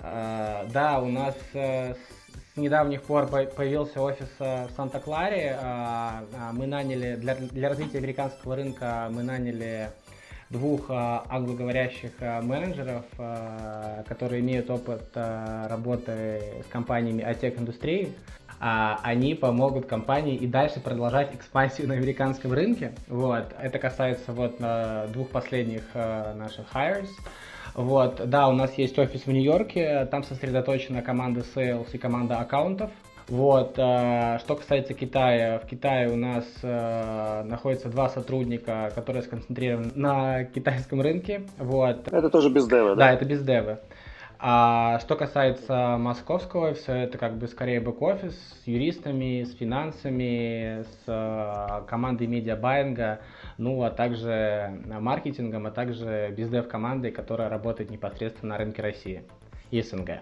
А, 0.00 0.66
Да, 0.72 1.00
у 1.00 1.08
нас 1.08 1.34
э, 1.54 1.94
с 1.94 2.56
недавних 2.56 3.02
пор 3.02 3.26
по- 3.26 3.44
появился 3.44 4.00
офис 4.00 4.28
э, 4.38 4.66
в 4.66 4.70
Санта-Кларе. 4.76 5.56
А, 5.60 6.24
а, 6.34 6.52
Мы 6.52 6.66
наняли 6.66 7.16
для, 7.16 7.34
для 7.34 7.68
развития 7.68 7.98
американского 7.98 8.56
рынка 8.56 9.08
мы 9.10 9.22
наняли 9.22 9.90
двух 10.50 10.86
а, 10.88 11.24
англоговорящих 11.28 12.12
менеджеров, 12.20 13.04
которые 14.06 14.40
имеют 14.40 14.70
опыт 14.70 15.02
работы 15.14 16.40
с 16.66 16.72
компаниями 16.72 17.22
IT-индустрии. 17.22 18.12
А, 18.60 18.98
Они 19.02 19.34
помогут 19.34 19.86
компании 19.86 20.36
и 20.36 20.46
дальше 20.46 20.80
продолжать 20.80 21.34
экспансию 21.34 21.88
на 21.88 21.94
американском 21.94 22.52
рынке. 22.52 22.92
Вот. 23.08 23.54
Это 23.60 23.78
касается 23.78 24.32
вот 24.32 24.56
а, 24.60 25.06
двух 25.08 25.28
последних 25.30 25.82
а, 25.94 26.34
наших 26.34 26.66
hires. 26.74 27.08
Вот, 27.74 28.28
да, 28.28 28.48
у 28.48 28.52
нас 28.52 28.76
есть 28.76 28.98
офис 28.98 29.26
в 29.26 29.30
Нью-Йорке, 29.30 30.06
там 30.06 30.24
сосредоточена 30.24 31.00
команда 31.00 31.44
sales 31.54 31.88
и 31.92 31.98
команда 31.98 32.38
аккаунтов. 32.38 32.90
Вот, 33.28 33.74
э, 33.76 34.38
что 34.40 34.56
касается 34.56 34.94
Китая, 34.94 35.58
в 35.58 35.66
Китае 35.66 36.08
у 36.10 36.16
нас 36.16 36.44
э, 36.62 37.42
находится 37.44 37.90
два 37.90 38.08
сотрудника, 38.08 38.90
которые 38.94 39.22
сконцентрированы 39.22 39.92
на 39.94 40.44
китайском 40.44 41.02
рынке. 41.02 41.42
Вот, 41.58 42.08
Это 42.08 42.30
тоже 42.30 42.48
biz 42.48 42.66
dev 42.66 42.84
а, 42.84 42.96
да, 42.96 43.08
да? 43.08 43.12
это 43.12 43.26
biz 43.26 43.42
dev 43.42 43.65
ы. 43.65 43.80
А 44.40 45.00
что 45.00 45.16
касается 45.16 45.96
московского 45.98 46.70
офиса, 46.70 46.92
это 46.92 47.18
как 47.18 47.38
бы 47.38 47.48
скорее 47.48 47.80
бэк-офис 47.80 48.34
с 48.62 48.66
юристами, 48.68 49.42
с 49.42 49.52
финансами, 49.56 50.84
с 50.84 51.04
э, 51.08 51.82
командой 51.88 52.28
медиабайинга, 52.28 53.18
ну 53.56 53.82
а 53.82 53.90
также 53.90 54.80
маркетингом, 54.86 55.66
а 55.66 55.72
также 55.72 56.32
biz 56.36 56.52
dev 56.52 56.68
командой, 56.68 57.10
которая 57.10 57.48
работает 57.48 57.90
непосредственно 57.90 58.54
на 58.54 58.58
рынке 58.58 58.80
России 58.80 59.24
и 59.72 59.82
СНГ. 59.82 60.20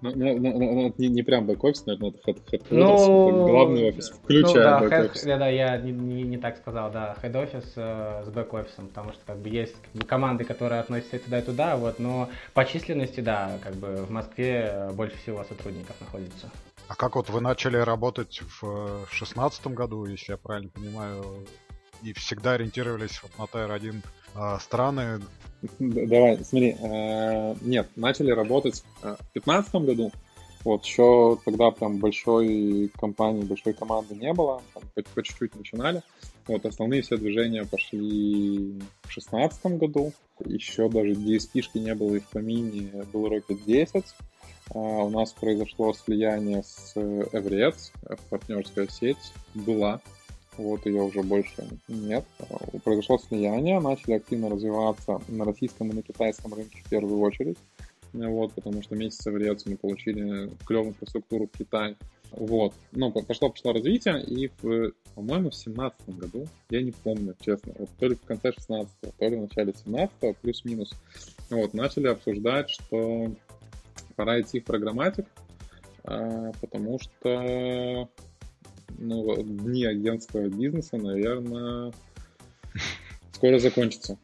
Ну, 0.00 0.12
ну, 0.14 0.38
ну, 0.38 0.58
ну, 0.58 0.74
ну, 0.74 0.94
не, 0.96 1.08
не 1.08 1.22
прям 1.22 1.46
бэк-офис, 1.46 1.84
наверное, 1.86 2.12
это 2.24 2.32
head- 2.32 2.62
Ну, 2.70 3.46
главный 3.46 3.88
офис, 3.88 4.12
Ну 4.12 4.18
включая 4.22 4.64
да, 4.64 4.80
бэк-офис. 4.80 5.24
head- 5.24 5.26
да, 5.26 5.38
да, 5.38 5.48
я 5.48 5.76
не, 5.78 5.90
не- 5.90 6.22
не 6.22 6.38
так 6.38 6.56
сказал, 6.58 6.90
да, 6.92 7.16
head 7.20 7.41
office 7.41 7.72
э, 7.74 8.22
с 8.24 8.28
бэк-офисом, 8.28 8.88
потому 8.88 9.12
что 9.12 9.20
как 9.26 9.38
бы 9.38 9.48
есть 9.48 9.74
как 9.92 10.02
бы, 10.02 10.06
команды, 10.06 10.44
которые 10.44 10.80
относятся 10.80 11.16
и 11.16 11.18
туда 11.18 11.38
и 11.40 11.42
туда, 11.42 11.76
вот, 11.76 11.98
но 11.98 12.28
по 12.54 12.64
численности, 12.64 13.18
да, 13.20 13.58
как 13.64 13.74
бы 13.74 13.96
в 13.96 14.10
Москве 14.10 14.70
э, 14.72 14.92
больше 14.92 15.16
всего 15.18 15.42
сотрудников 15.42 15.96
находится. 16.00 16.48
А 16.86 16.94
как 16.94 17.16
вот 17.16 17.28
вы 17.28 17.40
начали 17.40 17.76
работать 17.76 18.40
в 18.62 19.06
шестнадцатом 19.10 19.74
году, 19.74 20.06
если 20.06 20.32
я 20.32 20.38
правильно 20.38 20.70
понимаю, 20.70 21.44
и 22.02 22.12
всегда 22.12 22.52
ориентировались 22.52 23.20
вот 23.22 23.36
на 23.36 23.46
Тайр-1 23.46 23.96
а, 24.34 24.58
страны? 24.60 25.20
Давай, 25.78 26.38
смотри, 26.44 26.76
э, 26.80 27.54
нет, 27.62 27.88
начали 27.96 28.30
работать 28.30 28.84
э, 29.02 29.16
в 29.18 29.32
2015 29.32 29.74
году, 29.74 30.12
вот, 30.64 30.84
еще 30.84 31.38
тогда 31.44 31.70
прям 31.70 31.98
большой 31.98 32.90
компании, 32.96 33.42
большой 33.42 33.72
команды 33.72 34.14
не 34.14 34.32
было, 34.32 34.62
там 34.74 34.82
по, 34.94 35.22
чуть-чуть 35.22 35.56
начинали, 35.56 36.02
вот, 36.46 36.64
основные 36.64 37.02
все 37.02 37.16
движения 37.16 37.64
пошли 37.64 38.78
в 39.02 39.08
2016 39.08 39.66
году, 39.78 40.12
еще 40.44 40.88
даже 40.88 41.12
DSP-шки 41.12 41.78
не 41.78 41.94
было 41.94 42.14
и 42.14 42.20
в 42.20 42.28
помине, 42.28 43.04
был 43.12 43.26
Rocket 43.26 43.60
10, 43.66 44.04
А, 44.74 44.78
у 44.78 45.10
нас 45.10 45.32
произошло 45.32 45.92
слияние 45.92 46.62
с 46.62 46.94
Everets, 46.96 47.90
э, 48.04 48.14
партнерская 48.30 48.86
сеть 48.88 49.32
была, 49.54 50.00
вот 50.58 50.84
ее 50.86 51.02
уже 51.02 51.22
больше 51.22 51.66
нет. 51.88 52.24
А, 52.40 52.78
Произошло 52.84 53.18
слияние, 53.18 53.80
начали 53.80 54.14
активно 54.14 54.50
развиваться 54.50 55.20
на 55.28 55.44
российском 55.44 55.90
и 55.90 55.94
на 55.94 56.02
китайском 56.02 56.52
рынке 56.52 56.82
в 56.84 56.90
первую 56.90 57.20
очередь. 57.20 57.56
Ну 58.12 58.30
Вот, 58.32 58.52
потому 58.52 58.82
что 58.82 58.94
вместе 58.94 59.22
с 59.22 59.26
Everets 59.26 59.62
мы 59.66 59.76
получили 59.76 60.50
клевую 60.66 60.90
инфраструктуру 60.90 61.46
в 61.46 61.56
Китае. 61.56 61.96
Вот. 62.32 62.74
Ну, 62.92 63.10
по- 63.10 63.22
пошло, 63.22 63.50
пошло 63.50 63.72
развитие, 63.72 64.22
и, 64.22 64.50
в, 64.60 64.92
по-моему, 65.14 65.50
в 65.50 65.54
семнадцатом 65.54 66.18
году, 66.18 66.46
я 66.70 66.82
не 66.82 66.92
помню, 66.92 67.34
честно, 67.40 67.72
вот 67.78 67.88
то 67.98 68.06
ли 68.06 68.14
в 68.14 68.20
конце 68.22 68.52
16 68.52 68.92
то 69.00 69.28
ли 69.28 69.36
в 69.36 69.40
начале 69.40 69.72
17 69.72 70.36
плюс-минус, 70.42 70.92
вот, 71.50 71.72
начали 71.72 72.08
обсуждать, 72.08 72.70
что 72.70 73.32
пора 74.16 74.40
идти 74.40 74.60
в 74.60 74.64
программатик, 74.64 75.26
а, 76.04 76.52
потому 76.60 76.98
что 76.98 78.08
ну, 78.98 79.42
дни 79.42 79.84
агентского 79.84 80.48
бизнеса, 80.48 80.96
наверное, 80.96 81.92
скоро 83.32 83.58
закончатся. 83.58 84.18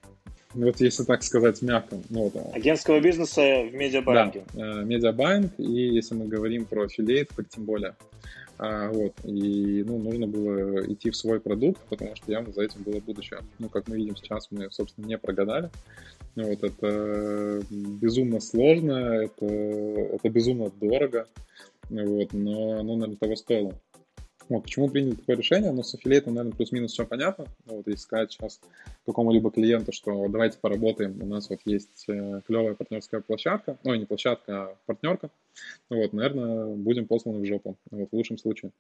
Вот 0.54 0.80
если 0.80 1.02
так 1.02 1.22
сказать 1.24 1.62
мягко. 1.62 1.98
Ну, 2.10 2.24
вот, 2.24 2.36
а, 2.36 2.52
Агентского 2.54 3.00
бизнеса 3.00 3.40
в 3.40 3.72
да, 3.72 3.76
медиабанке. 3.76 4.44
э, 4.54 4.84
медиабайинг, 4.84 5.52
и 5.58 5.88
если 5.88 6.14
мы 6.14 6.26
говорим 6.26 6.64
про 6.64 6.84
аффилиейт, 6.84 7.30
так 7.34 7.48
тем 7.48 7.64
более. 7.64 7.96
А, 8.56 8.88
вот, 8.88 9.14
и 9.24 9.82
ну, 9.84 9.98
нужно 9.98 10.28
было 10.28 10.86
идти 10.92 11.10
в 11.10 11.16
свой 11.16 11.40
продукт, 11.40 11.80
потому 11.88 12.14
что 12.14 12.30
явно 12.30 12.52
за 12.52 12.62
этим 12.62 12.82
было 12.84 13.00
будущее. 13.00 13.40
Ну, 13.58 13.68
как 13.68 13.88
мы 13.88 13.96
видим 13.96 14.16
сейчас, 14.16 14.48
мы, 14.52 14.70
собственно, 14.70 15.06
не 15.06 15.18
прогадали. 15.18 15.70
Ну, 16.36 16.44
вот, 16.44 16.62
это 16.62 17.62
безумно 17.70 18.40
сложно, 18.40 18.92
это, 18.92 19.46
это 19.46 20.28
безумно 20.28 20.70
дорого, 20.80 21.26
вот, 21.90 22.32
но 22.32 22.78
оно, 22.78 22.94
наверное, 22.94 23.16
того 23.16 23.34
стоило. 23.34 23.72
Вот, 24.48 24.62
почему 24.64 24.88
приняли 24.88 25.14
такое 25.14 25.36
решение? 25.36 25.72
Ну, 25.72 25.82
с 25.82 25.94
аффилиейтом, 25.94 26.34
наверное, 26.34 26.56
плюс-минус 26.56 26.92
все 26.92 27.06
понятно. 27.06 27.46
Ну, 27.64 27.76
Вот, 27.76 27.86
если 27.86 28.00
сказать 28.00 28.32
сейчас 28.32 28.60
какому-либо 29.06 29.50
клиенту, 29.50 29.92
что 29.92 30.28
давайте 30.28 30.58
поработаем, 30.58 31.20
у 31.22 31.26
нас 31.26 31.48
вот 31.48 31.60
есть 31.64 32.04
э, 32.08 32.40
клевая 32.46 32.74
партнерская 32.74 33.20
площадка, 33.20 33.78
ну, 33.84 33.94
не 33.94 34.04
площадка, 34.04 34.64
а 34.64 34.76
партнерка, 34.86 35.30
вот, 35.88 36.12
наверное, 36.12 36.66
будем 36.74 37.06
посланы 37.06 37.40
в 37.40 37.46
жопу, 37.46 37.76
вот, 37.90 38.08
в 38.10 38.12
лучшем 38.14 38.36
случае. 38.38 38.72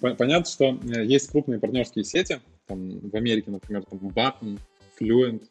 Пон- 0.00 0.16
Понятно, 0.16 0.46
что 0.46 0.78
э, 0.94 1.04
есть 1.04 1.30
крупные 1.30 1.58
партнерские 1.58 2.04
сети, 2.04 2.40
там, 2.66 3.00
в 3.00 3.16
Америке, 3.16 3.50
например, 3.50 3.84
там, 3.84 3.98
Button, 3.98 4.58
Fluent, 5.00 5.42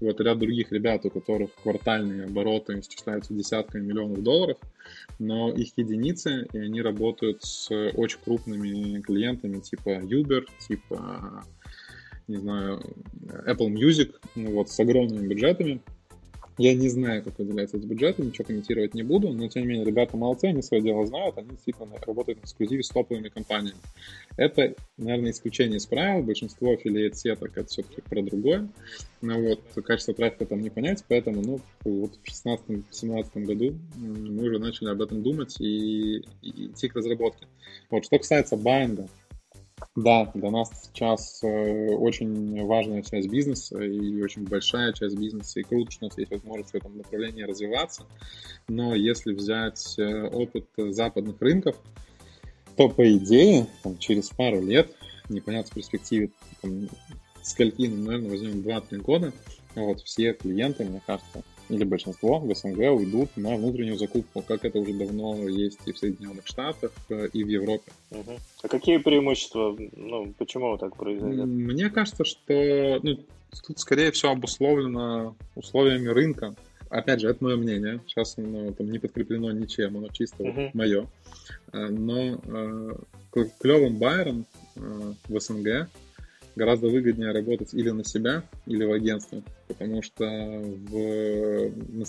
вот, 0.00 0.20
ряд 0.20 0.38
других 0.38 0.72
ребят, 0.72 1.04
у 1.04 1.10
которых 1.10 1.50
квартальные 1.62 2.24
обороты 2.24 2.80
исчисляются 2.80 3.34
десятками 3.34 3.84
миллионов 3.84 4.22
долларов, 4.22 4.58
но 5.18 5.52
их 5.52 5.76
единицы, 5.76 6.46
и 6.52 6.58
они 6.58 6.80
работают 6.82 7.42
с 7.42 7.70
очень 7.70 8.18
крупными 8.24 9.00
клиентами, 9.00 9.60
типа 9.60 10.00
Uber, 10.00 10.44
типа, 10.66 11.44
не 12.28 12.36
знаю, 12.36 12.80
Apple 13.46 13.72
Music, 13.72 14.14
ну 14.34 14.52
вот, 14.52 14.70
с 14.70 14.78
огромными 14.78 15.26
бюджетами. 15.26 15.80
Я 16.58 16.74
не 16.74 16.88
знаю, 16.88 17.22
как 17.22 17.38
выделяется 17.38 17.76
эти 17.76 17.86
бюджеты, 17.86 18.22
ничего 18.22 18.44
комментировать 18.44 18.92
не 18.92 19.04
буду, 19.04 19.32
но 19.32 19.48
тем 19.48 19.62
не 19.62 19.68
менее, 19.68 19.86
ребята 19.86 20.16
молодцы, 20.16 20.46
они 20.46 20.60
свое 20.60 20.82
дело 20.82 21.06
знают, 21.06 21.38
они 21.38 21.50
действительно 21.50 21.88
работают 22.04 22.40
в 22.40 22.44
эксклюзиве 22.44 22.82
с 22.82 22.88
топовыми 22.88 23.28
компаниями. 23.28 23.78
Это, 24.36 24.74
наверное, 24.96 25.30
исключение 25.30 25.78
из 25.78 25.86
правил, 25.86 26.24
большинство 26.24 26.72
аффилиат 26.72 27.16
сеток 27.16 27.56
это 27.56 27.68
все-таки 27.68 28.02
про 28.02 28.22
другое, 28.22 28.68
но 29.22 29.40
вот 29.40 29.60
качество 29.84 30.14
трафика 30.14 30.46
там 30.46 30.60
не 30.60 30.70
понять, 30.70 31.04
поэтому, 31.06 31.42
ну, 31.42 31.60
вот 31.84 32.16
в 32.16 32.28
16-17 32.28 33.44
году 33.44 33.78
мы 33.96 34.48
уже 34.48 34.58
начали 34.58 34.88
об 34.88 35.00
этом 35.00 35.22
думать 35.22 35.60
и, 35.60 36.24
и 36.42 36.66
идти 36.66 36.88
к 36.88 36.96
разработке. 36.96 37.46
Вот, 37.88 38.04
что 38.04 38.18
касается 38.18 38.56
байинга, 38.56 39.06
да, 39.96 40.30
для 40.34 40.50
нас 40.50 40.70
сейчас 40.84 41.42
э, 41.42 41.94
очень 41.94 42.64
важная 42.66 43.02
часть 43.02 43.28
бизнеса 43.28 43.82
и 43.82 44.20
очень 44.22 44.44
большая 44.44 44.92
часть 44.92 45.16
бизнеса, 45.16 45.60
и 45.60 45.62
круто, 45.62 45.90
что 45.90 46.06
у 46.06 46.08
нас 46.08 46.18
есть 46.18 46.30
возможность 46.30 46.70
в 46.70 46.74
этом 46.74 46.96
направлении 46.96 47.42
развиваться. 47.42 48.06
Но 48.68 48.94
если 48.94 49.32
взять 49.32 49.98
э, 49.98 50.28
опыт 50.28 50.66
западных 50.76 51.40
рынков, 51.40 51.76
то 52.76 52.88
по 52.88 53.10
идее 53.16 53.66
там, 53.82 53.98
через 53.98 54.28
пару 54.30 54.62
лет, 54.62 54.94
непонятно 55.28 55.70
в 55.72 55.74
перспективе 55.74 56.30
там, 56.62 56.88
скольки, 57.42 57.86
наверное, 57.86 58.30
возьмем 58.30 58.60
2-3 58.60 58.98
года, 58.98 59.32
вот 59.74 60.00
все 60.02 60.32
клиенты, 60.32 60.84
мне 60.84 61.02
кажется, 61.06 61.42
или 61.68 61.84
большинство 61.84 62.38
в 62.38 62.54
СНГ 62.54 62.78
уйдут 62.92 63.36
на 63.36 63.56
внутреннюю 63.56 63.98
закупку, 63.98 64.42
как 64.42 64.64
это 64.64 64.78
уже 64.78 64.92
давно 64.92 65.48
есть 65.48 65.80
и 65.86 65.92
в 65.92 65.98
Соединенных 65.98 66.46
Штатах, 66.46 66.92
э, 67.10 67.28
и 67.32 67.44
в 67.44 67.48
Европе. 67.48 67.92
Угу. 68.10 68.32
А 68.62 68.68
какие 68.68 68.98
преимущества? 68.98 69.76
Ну, 69.96 70.32
почему 70.38 70.76
так 70.78 70.96
произойдет? 70.96 71.46
Мне 71.46 71.90
кажется, 71.90 72.24
что 72.24 73.00
ну, 73.02 73.18
тут 73.66 73.78
скорее 73.78 74.12
всего 74.12 74.32
обусловлено 74.32 75.36
условиями 75.54 76.08
рынка. 76.08 76.54
Опять 76.90 77.20
же, 77.20 77.28
это 77.28 77.44
мое 77.44 77.56
мнение. 77.56 78.00
Сейчас 78.06 78.38
оно 78.38 78.72
там 78.72 78.90
не 78.90 78.98
подкреплено 78.98 79.52
ничем, 79.52 79.98
оно 79.98 80.08
чисто 80.08 80.42
uh-huh. 80.42 80.64
вот 80.64 80.74
мое. 80.74 81.06
Э, 81.72 81.86
но 81.88 82.40
э, 82.42 83.44
клевым 83.60 83.96
байером 83.96 84.46
э, 84.76 85.12
в 85.28 85.40
СНГ 85.40 85.88
гораздо 86.58 86.88
выгоднее 86.88 87.32
работать 87.32 87.72
или 87.72 87.90
на 87.90 88.04
себя, 88.04 88.42
или 88.66 88.84
в 88.84 88.92
агентстве, 88.92 89.42
потому 89.68 90.02
что 90.02 90.24
в, 90.26 91.72
на, 91.88 92.04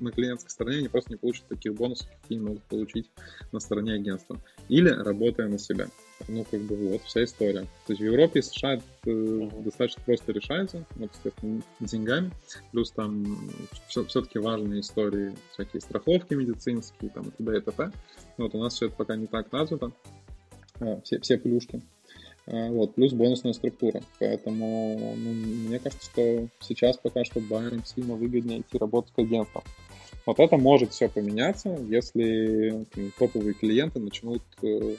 на 0.00 0.12
клиентской 0.12 0.50
стороне 0.50 0.78
они 0.78 0.88
просто 0.88 1.10
не 1.12 1.16
получат 1.16 1.46
таких 1.48 1.74
бонусов, 1.74 2.08
какие 2.22 2.38
могут 2.38 2.62
получить 2.64 3.10
на 3.50 3.58
стороне 3.58 3.94
агентства. 3.94 4.38
Или 4.68 4.90
работая 4.90 5.48
на 5.48 5.58
себя. 5.58 5.88
Ну, 6.28 6.44
как 6.50 6.60
бы 6.60 6.76
вот, 6.76 7.02
вся 7.02 7.24
история. 7.24 7.62
То 7.86 7.92
есть 7.92 8.00
в 8.00 8.04
Европе 8.04 8.40
и 8.40 8.42
США 8.42 8.74
это 8.74 8.84
uh-huh. 9.04 9.62
достаточно 9.62 10.02
просто 10.04 10.32
решается, 10.32 10.84
вот, 10.96 11.10
естественно, 11.12 11.62
деньгами. 11.80 12.30
Плюс 12.72 12.90
там 12.90 13.50
все, 13.88 14.04
все-таки 14.04 14.38
важные 14.38 14.80
истории, 14.80 15.34
всякие 15.52 15.80
страховки 15.80 16.34
медицинские, 16.34 17.10
там, 17.10 17.24
и 17.28 17.30
т.д. 17.30 17.58
и 17.58 17.60
т.п. 17.60 17.90
Вот 18.38 18.54
у 18.54 18.58
нас 18.58 18.74
все 18.74 18.86
это 18.86 18.96
пока 18.96 19.16
не 19.16 19.26
так 19.26 19.52
развито. 19.52 19.92
А, 20.80 21.00
все, 21.02 21.18
все 21.20 21.38
плюшки. 21.38 21.82
А, 22.46 22.70
вот, 22.70 22.94
плюс 22.94 23.12
бонусная 23.12 23.52
структура. 23.52 24.02
Поэтому 24.18 25.14
ну, 25.16 25.32
мне 25.32 25.78
кажется, 25.78 26.10
что 26.10 26.48
сейчас 26.60 26.96
пока 26.96 27.24
что 27.24 27.40
байерам 27.40 27.84
сильно 27.84 28.14
выгоднее 28.14 28.60
идти 28.60 28.78
работать 28.78 29.12
к 29.14 29.18
агентствам. 29.18 29.64
Вот 30.24 30.40
это 30.40 30.56
может 30.56 30.92
все 30.92 31.08
поменяться, 31.08 31.78
если 31.88 32.84
там, 32.94 33.12
топовые 33.16 33.54
клиенты 33.54 34.00
начнут 34.00 34.42
э, 34.60 34.96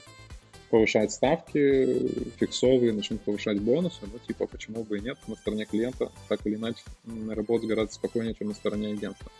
повышать 0.70 1.12
ставки, 1.12 2.30
фиксовые, 2.38 2.92
начнут 2.92 3.20
повышать 3.20 3.60
бонусы, 3.60 4.00
ну, 4.02 4.18
типа, 4.26 4.46
почему 4.46 4.84
бы 4.84 4.98
и 4.98 5.00
нет, 5.02 5.18
на 5.26 5.36
стороне 5.36 5.66
клиента 5.66 6.10
так 6.28 6.46
или 6.46 6.54
иначе 6.54 6.80
работать 7.28 7.68
гораздо 7.68 7.94
спокойнее, 7.94 8.34
чем 8.34 8.48
на 8.48 8.54
стороне 8.54 8.88
агентства. 8.88 9.30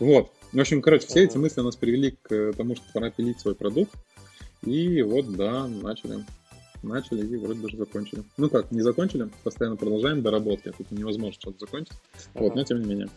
Вот. 0.00 0.30
В 0.52 0.60
общем, 0.60 0.82
короче, 0.82 1.06
все 1.06 1.24
эти 1.24 1.38
мысли 1.38 1.62
нас 1.62 1.76
привели 1.76 2.14
к 2.22 2.52
тому, 2.52 2.76
что 2.76 2.84
пора 2.92 3.10
пилить 3.10 3.40
свой 3.40 3.54
продукт, 3.54 3.94
и 4.64 5.00
вот, 5.00 5.34
да, 5.34 5.66
начали 5.66 6.24
начали 6.82 7.26
и 7.26 7.36
вроде 7.36 7.60
даже 7.60 7.76
закончили. 7.76 8.22
Ну 8.36 8.48
как, 8.48 8.70
не 8.70 8.80
закончили, 8.80 9.28
постоянно 9.44 9.76
продолжаем 9.76 10.22
доработки, 10.22 10.72
тут 10.76 10.90
невозможно 10.90 11.32
что-то 11.32 11.58
закончить, 11.60 11.94
ага. 12.34 12.44
вот, 12.44 12.54
но 12.54 12.64
тем 12.64 12.80
не 12.80 12.86
менее. 12.86 13.08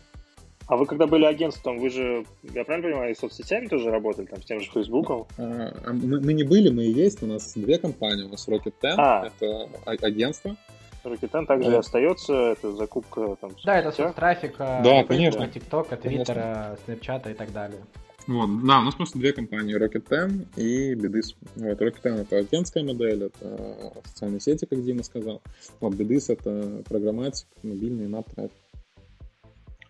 А 0.67 0.77
вы 0.77 0.87
когда 0.87 1.05
были 1.05 1.25
агентством, 1.25 1.77
вы 1.77 1.91
же, 1.91 2.25
я 2.41 2.65
правильно 2.65 2.89
понимаю, 2.89 3.11
и 3.11 3.15
соцсетями 3.15 3.67
тоже 3.67 3.91
работали, 3.91 4.25
там, 4.25 4.41
с 4.41 4.45
тем 4.45 4.59
же 4.59 4.71
Фейсбуком? 4.71 5.27
А, 5.37 5.75
а 5.85 5.93
мы, 5.93 6.19
мы 6.19 6.33
не 6.33 6.43
были, 6.43 6.69
мы 6.69 6.85
и 6.85 6.91
есть, 6.91 7.21
у 7.21 7.27
нас 7.27 7.53
две 7.53 7.77
компании, 7.77 8.23
у 8.23 8.29
нас 8.29 8.47
Rocket 8.47 8.73
10, 8.81 8.95
а. 8.97 9.27
это 9.27 9.69
а, 9.85 9.91
агентство, 9.91 10.55
Rocket 11.03 11.31
10 11.31 11.47
также 11.47 11.69
да. 11.69 11.79
остается, 11.79 12.33
это 12.33 12.71
закупка 12.71 13.37
там. 13.39 13.51
Да, 13.63 13.77
это 13.77 13.91
соцтрафик, 13.91 14.57
да, 14.57 15.03
конечно. 15.03 15.47
ТикТока, 15.47 15.97
Твиттера, 15.97 16.77
Снэпчата 16.85 17.29
и 17.29 17.33
так 17.35 17.51
далее. 17.51 17.81
Вот, 18.27 18.65
да, 18.65 18.79
у 18.79 18.83
нас 18.83 18.95
просто 18.95 19.19
две 19.19 19.33
компании, 19.33 19.77
Rocket 19.77 20.05
10 20.09 20.47
и 20.57 20.93
Bidis. 20.93 21.35
Вот, 21.55 21.79
Rocket 21.79 22.01
10 22.03 22.19
это 22.21 22.37
агентская 22.37 22.83
модель, 22.83 23.25
это 23.25 23.93
социальные 24.05 24.39
сети, 24.39 24.65
как 24.65 24.83
Дима 24.83 25.03
сказал. 25.03 25.41
Вот, 25.79 25.93
Bidis 25.93 26.25
это 26.33 26.83
программатик, 26.87 27.47
мобильный 27.61 28.07
нап 28.07 28.33
трафик. 28.33 28.57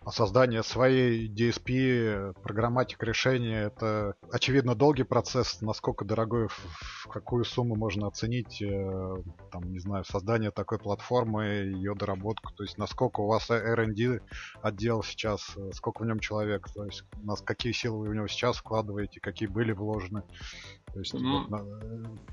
А 0.06 0.12
создание 0.12 0.62
своей 0.62 1.28
DSP, 1.28 2.32
программатик 2.40 3.02
решения, 3.02 3.64
это, 3.64 4.14
очевидно, 4.30 4.76
долгий 4.76 5.02
процесс. 5.02 5.60
Насколько 5.62 6.04
дорогой, 6.04 6.46
в 6.46 7.08
какую 7.08 7.44
сумму 7.44 7.74
можно 7.74 8.06
оценить, 8.06 8.62
э, 8.62 9.14
там, 9.50 9.72
не 9.72 9.80
знаю, 9.80 10.04
создание 10.04 10.52
такой 10.52 10.78
платформы, 10.78 11.46
ее 11.46 11.96
доработку. 11.96 12.52
То 12.54 12.62
есть, 12.62 12.78
насколько 12.78 13.18
у 13.18 13.26
вас 13.26 13.50
R&D 13.50 14.20
отдел 14.62 15.02
сейчас, 15.02 15.56
э, 15.56 15.72
сколько 15.72 16.04
в 16.04 16.06
нем 16.06 16.20
человек, 16.20 16.68
то 16.72 16.84
есть, 16.84 17.02
нас, 17.24 17.40
какие 17.40 17.72
силы 17.72 17.98
вы 17.98 18.10
в 18.10 18.14
него 18.14 18.28
сейчас 18.28 18.58
вкладываете, 18.58 19.18
какие 19.18 19.48
были 19.48 19.72
вложены. 19.72 20.22
То 20.96 21.00
есть, 21.00 21.12
ну, 21.12 21.40
вот, 21.40 21.50
на, 21.50 21.62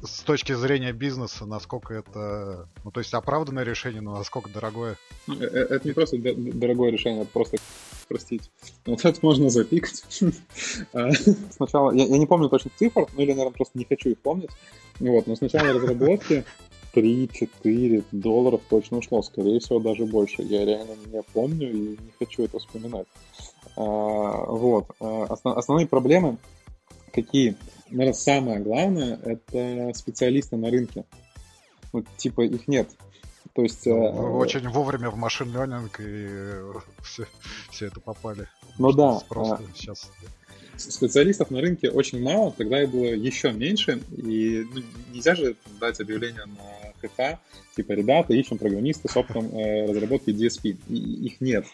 с 0.07 0.21
точки 0.21 0.53
зрения 0.53 0.93
бизнеса, 0.93 1.45
насколько 1.45 1.93
это, 1.93 2.69
ну, 2.85 2.91
то 2.91 3.01
есть, 3.01 3.13
оправданное 3.13 3.65
решение, 3.65 3.99
но 3.99 4.15
насколько 4.15 4.49
дорогое? 4.49 4.95
Ну, 5.27 5.35
э, 5.35 5.43
э, 5.43 5.75
это 5.75 5.85
не 5.85 5.93
просто 5.93 6.17
дорогое 6.17 6.89
решение, 6.89 7.23
это 7.23 7.31
просто 7.31 7.57
простите. 8.07 8.49
Вот 8.85 9.03
это 9.03 9.19
можно 9.21 9.49
запикать. 9.49 10.05
А, 10.93 11.11
сначала, 11.51 11.91
я, 11.91 12.05
я 12.05 12.17
не 12.17 12.25
помню 12.25 12.47
точно 12.47 12.71
цифр, 12.77 13.05
ну 13.13 13.21
или, 13.21 13.31
наверное, 13.31 13.51
просто 13.51 13.77
не 13.77 13.83
хочу 13.83 14.11
их 14.11 14.19
помнить. 14.19 14.51
Вот, 15.01 15.27
но 15.27 15.35
сначала 15.35 15.73
разработки 15.73 16.45
3-4 16.93 18.05
долларов 18.13 18.61
точно 18.69 18.99
ушло, 18.99 19.21
скорее 19.23 19.59
всего, 19.59 19.79
даже 19.79 20.05
больше. 20.05 20.41
Я 20.41 20.63
реально 20.63 20.95
не 21.07 21.21
помню 21.33 21.69
и 21.69 21.89
не 21.89 22.13
хочу 22.17 22.43
это 22.43 22.59
вспоминать. 22.59 23.07
А, 23.75 23.81
вот. 23.81 24.85
Основ, 25.01 25.57
основные 25.57 25.85
проблемы 25.85 26.37
какие? 27.13 27.55
Наверное, 27.89 28.13
самое 28.13 28.59
главное— 28.59 29.19
это 29.23 29.91
специалисты 29.95 30.57
на 30.57 30.69
рынке. 30.69 31.05
Вот, 31.91 32.05
типа, 32.17 32.41
их 32.41 32.67
нет. 32.67 32.89
То 33.53 33.61
есть... 33.61 33.85
Ну, 33.85 33.93
э, 33.93 34.37
очень 34.37 34.67
вовремя 34.69 35.09
в 35.09 35.15
машин 35.15 35.53
ленинг 35.53 35.99
и 35.99 36.61
все, 37.03 37.25
все 37.69 37.87
это 37.87 37.99
попали. 37.99 38.47
Ну 38.79 38.91
да. 38.91 39.19
Просто 39.29 39.55
а, 39.55 39.75
сейчас... 39.75 40.11
Специалистов 40.75 41.51
на 41.51 41.61
рынке 41.61 41.91
очень 41.91 42.21
мало, 42.21 42.51
тогда 42.51 42.81
их 42.81 42.89
было 42.89 43.05
еще 43.05 43.51
меньше, 43.51 44.01
и 44.17 44.65
ну, 44.73 44.81
нельзя 45.13 45.35
же 45.35 45.55
дать 45.79 45.99
объявление 45.99 46.45
на 46.45 47.07
ХК, 47.07 47.39
типа, 47.75 47.93
ребята, 47.93 48.33
ищем 48.33 48.57
программиста 48.57 49.07
с 49.07 49.17
опытом 49.17 49.47
э, 49.55 49.85
разработки 49.87 50.29
DSP. 50.29 50.77
И, 50.89 51.25
их 51.25 51.41
нет. 51.41 51.65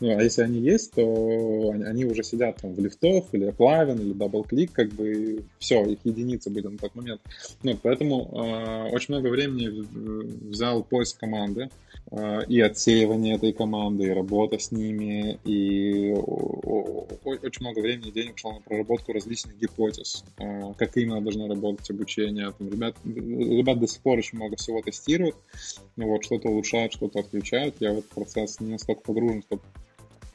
Ну, 0.00 0.16
а 0.16 0.22
если 0.22 0.42
они 0.42 0.60
есть, 0.60 0.92
то 0.92 1.70
они, 1.72 1.84
они 1.84 2.04
уже 2.04 2.22
сидят 2.22 2.56
там 2.56 2.74
в 2.74 2.80
лифтов, 2.80 3.26
или 3.32 3.48
Applavin, 3.48 4.00
или 4.00 4.14
DoubleClick, 4.14 4.70
как 4.72 4.88
бы 4.90 5.44
все, 5.58 5.84
их 5.84 5.98
единицы 6.04 6.50
были 6.50 6.66
на 6.66 6.78
тот 6.78 6.94
момент. 6.94 7.20
Ну, 7.62 7.76
поэтому 7.82 8.30
э, 8.32 8.90
очень 8.90 9.14
много 9.14 9.28
времени 9.28 9.86
взял 10.48 10.82
поиск 10.82 11.18
команды, 11.18 11.70
э, 12.10 12.40
и 12.48 12.60
отсеивание 12.60 13.36
этой 13.36 13.52
команды, 13.52 14.04
и 14.04 14.10
работа 14.10 14.58
с 14.58 14.72
ними, 14.72 15.38
и 15.44 16.12
очень 17.24 17.64
много 17.64 17.80
времени 17.80 18.08
и 18.08 18.12
денег 18.12 18.38
шло 18.38 18.54
на 18.54 18.60
проработку 18.60 19.12
различных 19.12 19.58
гипотез, 19.58 20.24
э, 20.38 20.72
как 20.76 20.96
именно 20.96 21.20
должно 21.20 21.48
работать 21.48 21.90
обучение. 21.90 22.52
Там, 22.56 22.70
ребят, 22.70 22.96
ребят 23.04 23.80
до 23.80 23.86
сих 23.86 24.00
пор 24.02 24.18
очень 24.18 24.38
много 24.38 24.56
всего 24.56 24.82
тестируют, 24.82 25.36
вот, 25.96 26.24
что-то 26.24 26.48
улучшают, 26.48 26.92
что-то 26.92 27.20
отключают. 27.20 27.76
Я 27.80 27.92
в 27.92 27.98
этот 27.98 28.10
процесс 28.10 28.60
не 28.60 28.72
настолько 28.72 29.02
погружен, 29.02 29.42
чтобы 29.42 29.62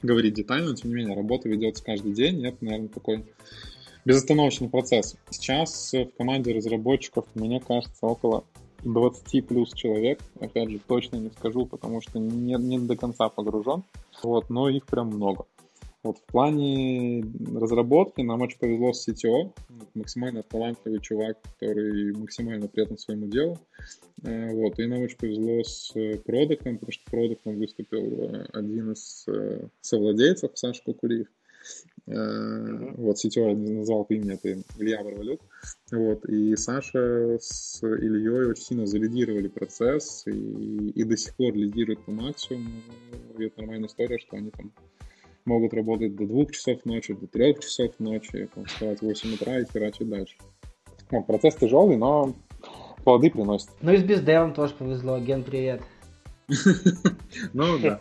говорить 0.02 0.34
детально, 0.34 0.70
но 0.70 0.74
тем 0.74 0.90
не 0.90 0.96
менее 0.96 1.16
работа 1.16 1.48
ведется 1.48 1.84
каждый 1.84 2.12
день, 2.12 2.40
и 2.40 2.48
это, 2.48 2.64
наверное, 2.64 2.88
такой 2.88 3.24
безостановочный 4.04 4.68
процесс. 4.68 5.16
Сейчас 5.30 5.92
в 5.92 6.16
команде 6.16 6.52
разработчиков, 6.52 7.26
мне 7.34 7.60
кажется, 7.60 8.06
около 8.06 8.44
20 8.84 9.46
плюс 9.46 9.72
человек, 9.72 10.20
опять 10.40 10.70
же, 10.70 10.78
точно 10.86 11.16
не 11.16 11.30
скажу, 11.30 11.66
потому 11.66 12.00
что 12.00 12.18
не, 12.18 12.54
не 12.54 12.78
до 12.78 12.96
конца 12.96 13.28
погружен, 13.28 13.82
вот, 14.22 14.48
но 14.50 14.68
их 14.68 14.86
прям 14.86 15.08
много. 15.08 15.46
Вот 16.06 16.18
в 16.18 16.22
плане 16.22 17.24
разработки 17.54 18.20
нам 18.20 18.40
очень 18.42 18.58
повезло 18.58 18.92
с 18.92 19.08
CTO, 19.08 19.52
максимально 19.94 20.42
талантливый 20.44 21.00
чувак, 21.00 21.38
который 21.42 22.12
максимально 22.12 22.68
предан 22.68 22.96
своему 22.96 23.26
делу. 23.26 23.58
Э, 24.22 24.52
вот, 24.52 24.78
и 24.78 24.86
нам 24.86 25.02
очень 25.02 25.18
повезло 25.18 25.64
с 25.64 25.92
продуктом, 26.24 26.78
потому 26.78 26.92
что 26.92 27.10
продуктом 27.10 27.58
выступил 27.58 28.22
э, 28.22 28.46
один 28.52 28.92
из 28.92 29.24
э, 29.26 29.66
совладельцев, 29.80 30.52
Саша 30.54 30.82
Кукуриев. 30.84 31.26
Mm-hmm. 32.06 32.94
Вот, 32.98 33.16
CTO 33.16 33.56
назвал 33.56 34.04
по 34.04 34.12
имени, 34.12 34.34
это 34.34 34.62
Илья 34.78 35.02
Барвалюк. 35.02 35.40
Вот, 35.90 36.24
и 36.26 36.54
Саша 36.54 37.36
с 37.40 37.82
Ильей 37.82 38.48
очень 38.48 38.62
сильно 38.62 38.86
залидировали 38.86 39.48
процесс 39.48 40.22
и, 40.28 40.90
и 40.90 41.02
до 41.02 41.16
сих 41.16 41.34
пор 41.34 41.54
лидируют 41.54 42.04
по 42.04 42.12
максимуму. 42.12 42.70
И 43.36 43.46
это 43.46 43.58
нормальная 43.58 43.88
история, 43.88 44.20
что 44.20 44.36
они 44.36 44.50
там 44.50 44.70
могут 45.46 45.72
работать 45.72 46.14
до 46.16 46.26
двух 46.26 46.52
часов 46.52 46.84
ночи, 46.84 47.14
до 47.14 47.26
трех 47.26 47.60
часов 47.60 47.92
ночи, 47.98 48.48
там, 48.54 48.64
вставать 48.66 49.00
в 49.00 49.02
8 49.02 49.34
утра 49.34 49.60
и 49.60 49.64
херачить 49.64 50.08
дальше. 50.08 50.36
Ну, 51.10 51.22
процесс 51.22 51.54
тяжелый, 51.54 51.96
но 51.96 52.34
плоды 53.04 53.30
приносит. 53.30 53.70
Ну 53.80 53.92
и 53.92 53.96
с 53.96 54.02
бездевом 54.02 54.52
тоже 54.52 54.74
повезло. 54.74 55.18
Ген, 55.18 55.44
привет. 55.44 55.82
Ну 57.52 57.78
да. 57.78 58.00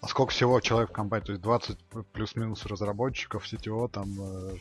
А 0.00 0.08
сколько 0.08 0.30
всего 0.30 0.60
человек 0.60 0.90
в 0.90 0.92
компании? 0.92 1.24
То 1.24 1.32
есть 1.32 1.42
20 1.42 1.78
плюс-минус 2.12 2.64
разработчиков, 2.66 3.44
CTO, 3.44 3.88
там 3.88 4.08
э, 4.20 4.56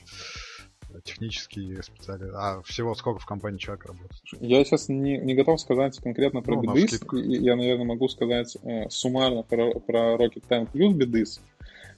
технические 1.04 1.84
специалисты. 1.84 2.34
А 2.36 2.62
всего 2.64 2.96
сколько 2.96 3.20
в 3.20 3.26
компании 3.26 3.58
человек 3.58 3.86
работает? 3.86 4.22
Я 4.40 4.64
сейчас 4.64 4.90
не, 4.90 5.18
не 5.18 5.36
готов 5.36 5.60
сказать 5.60 5.98
конкретно 6.00 6.42
про 6.42 6.56
ну, 6.56 6.74
Бедыс. 6.74 7.02
Я, 7.14 7.56
наверное, 7.56 7.86
могу 7.86 8.08
сказать 8.08 8.58
э, 8.64 8.90
суммарно 8.90 9.44
про, 9.44 9.80
про 9.80 10.16
Rocket 10.16 10.44
Tank 10.48 10.70
плюс 10.72 10.94
Бедыс. 10.94 11.42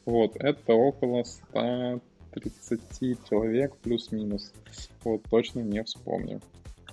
Вот, 0.05 0.35
это 0.37 0.73
около 0.73 1.23
130 1.23 3.29
человек 3.29 3.75
плюс-минус. 3.77 4.53
Вот, 5.03 5.23
точно 5.29 5.59
не 5.59 5.83
вспомню. 5.83 6.41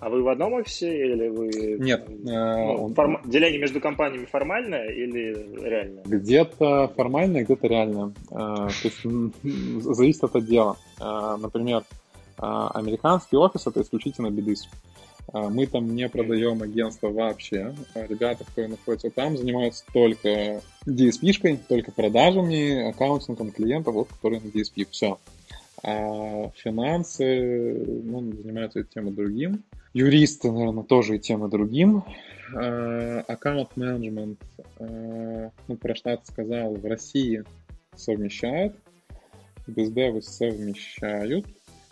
А 0.05 0.11
вы 0.11 0.23
в 0.23 0.29
одном 0.29 0.53
офисе 0.53 0.95
или 0.95 1.29
вы... 1.29 1.79
Нет. 1.79 2.07
Ну, 2.11 2.85
он... 2.85 2.95
форм... 2.95 3.23
Деление 3.25 3.59
между 3.59 3.81
компаниями 3.81 4.27
формальное 4.27 4.91
или 4.91 5.35
реальное? 5.67 6.05
Где-то 6.05 6.93
формальное, 6.95 7.43
где-то 7.43 7.67
реальное. 7.67 8.13
То 8.29 8.69
есть 8.83 9.01
зависит 9.83 10.23
от 10.25 10.37
отдела. 10.37 10.77
Например, 11.01 11.85
американский 12.37 13.39
офис— 13.39 13.67
это 13.69 13.81
исключительно 13.81 14.31
бедыс. 14.31 14.69
Мы 15.33 15.65
там 15.67 15.95
не 15.95 16.07
продаем 16.11 16.61
агентство 16.61 17.09
вообще. 17.09 17.75
Ребята, 17.95 18.45
которые 18.45 18.73
находятся 18.73 19.09
там, 19.09 19.39
занимаются 19.39 19.87
только 19.91 20.61
DSP-шкой, 20.87 21.61
только 21.67 21.93
продажами, 21.93 22.91
аккаунтингом 22.91 23.53
клиентов, 23.53 23.95
вот, 23.95 24.09
которые 24.09 24.43
на 24.43 24.49
DSP. 24.49 24.87
Все. 24.91 25.19
А 25.83 26.51
финансы 26.57 28.03
ну, 28.05 28.21
занимаются 28.33 28.81
этой 28.81 28.93
темой 28.93 29.13
другим. 29.13 29.63
Юристы, 29.95 30.51
наверное, 30.51 30.85
тоже 30.85 31.17
и 31.17 31.19
тем, 31.21 31.47
и 31.47 31.51
другим. 31.51 32.05
Аккаунт-менеджмент, 32.53 34.39
ну, 34.79 35.77
про 35.81 35.95
штат 35.95 36.27
сказал, 36.27 36.75
в 36.75 36.85
России 36.85 37.45
совмещают. 37.97 38.75
бездевы 39.67 40.21
совмещают. 40.21 41.47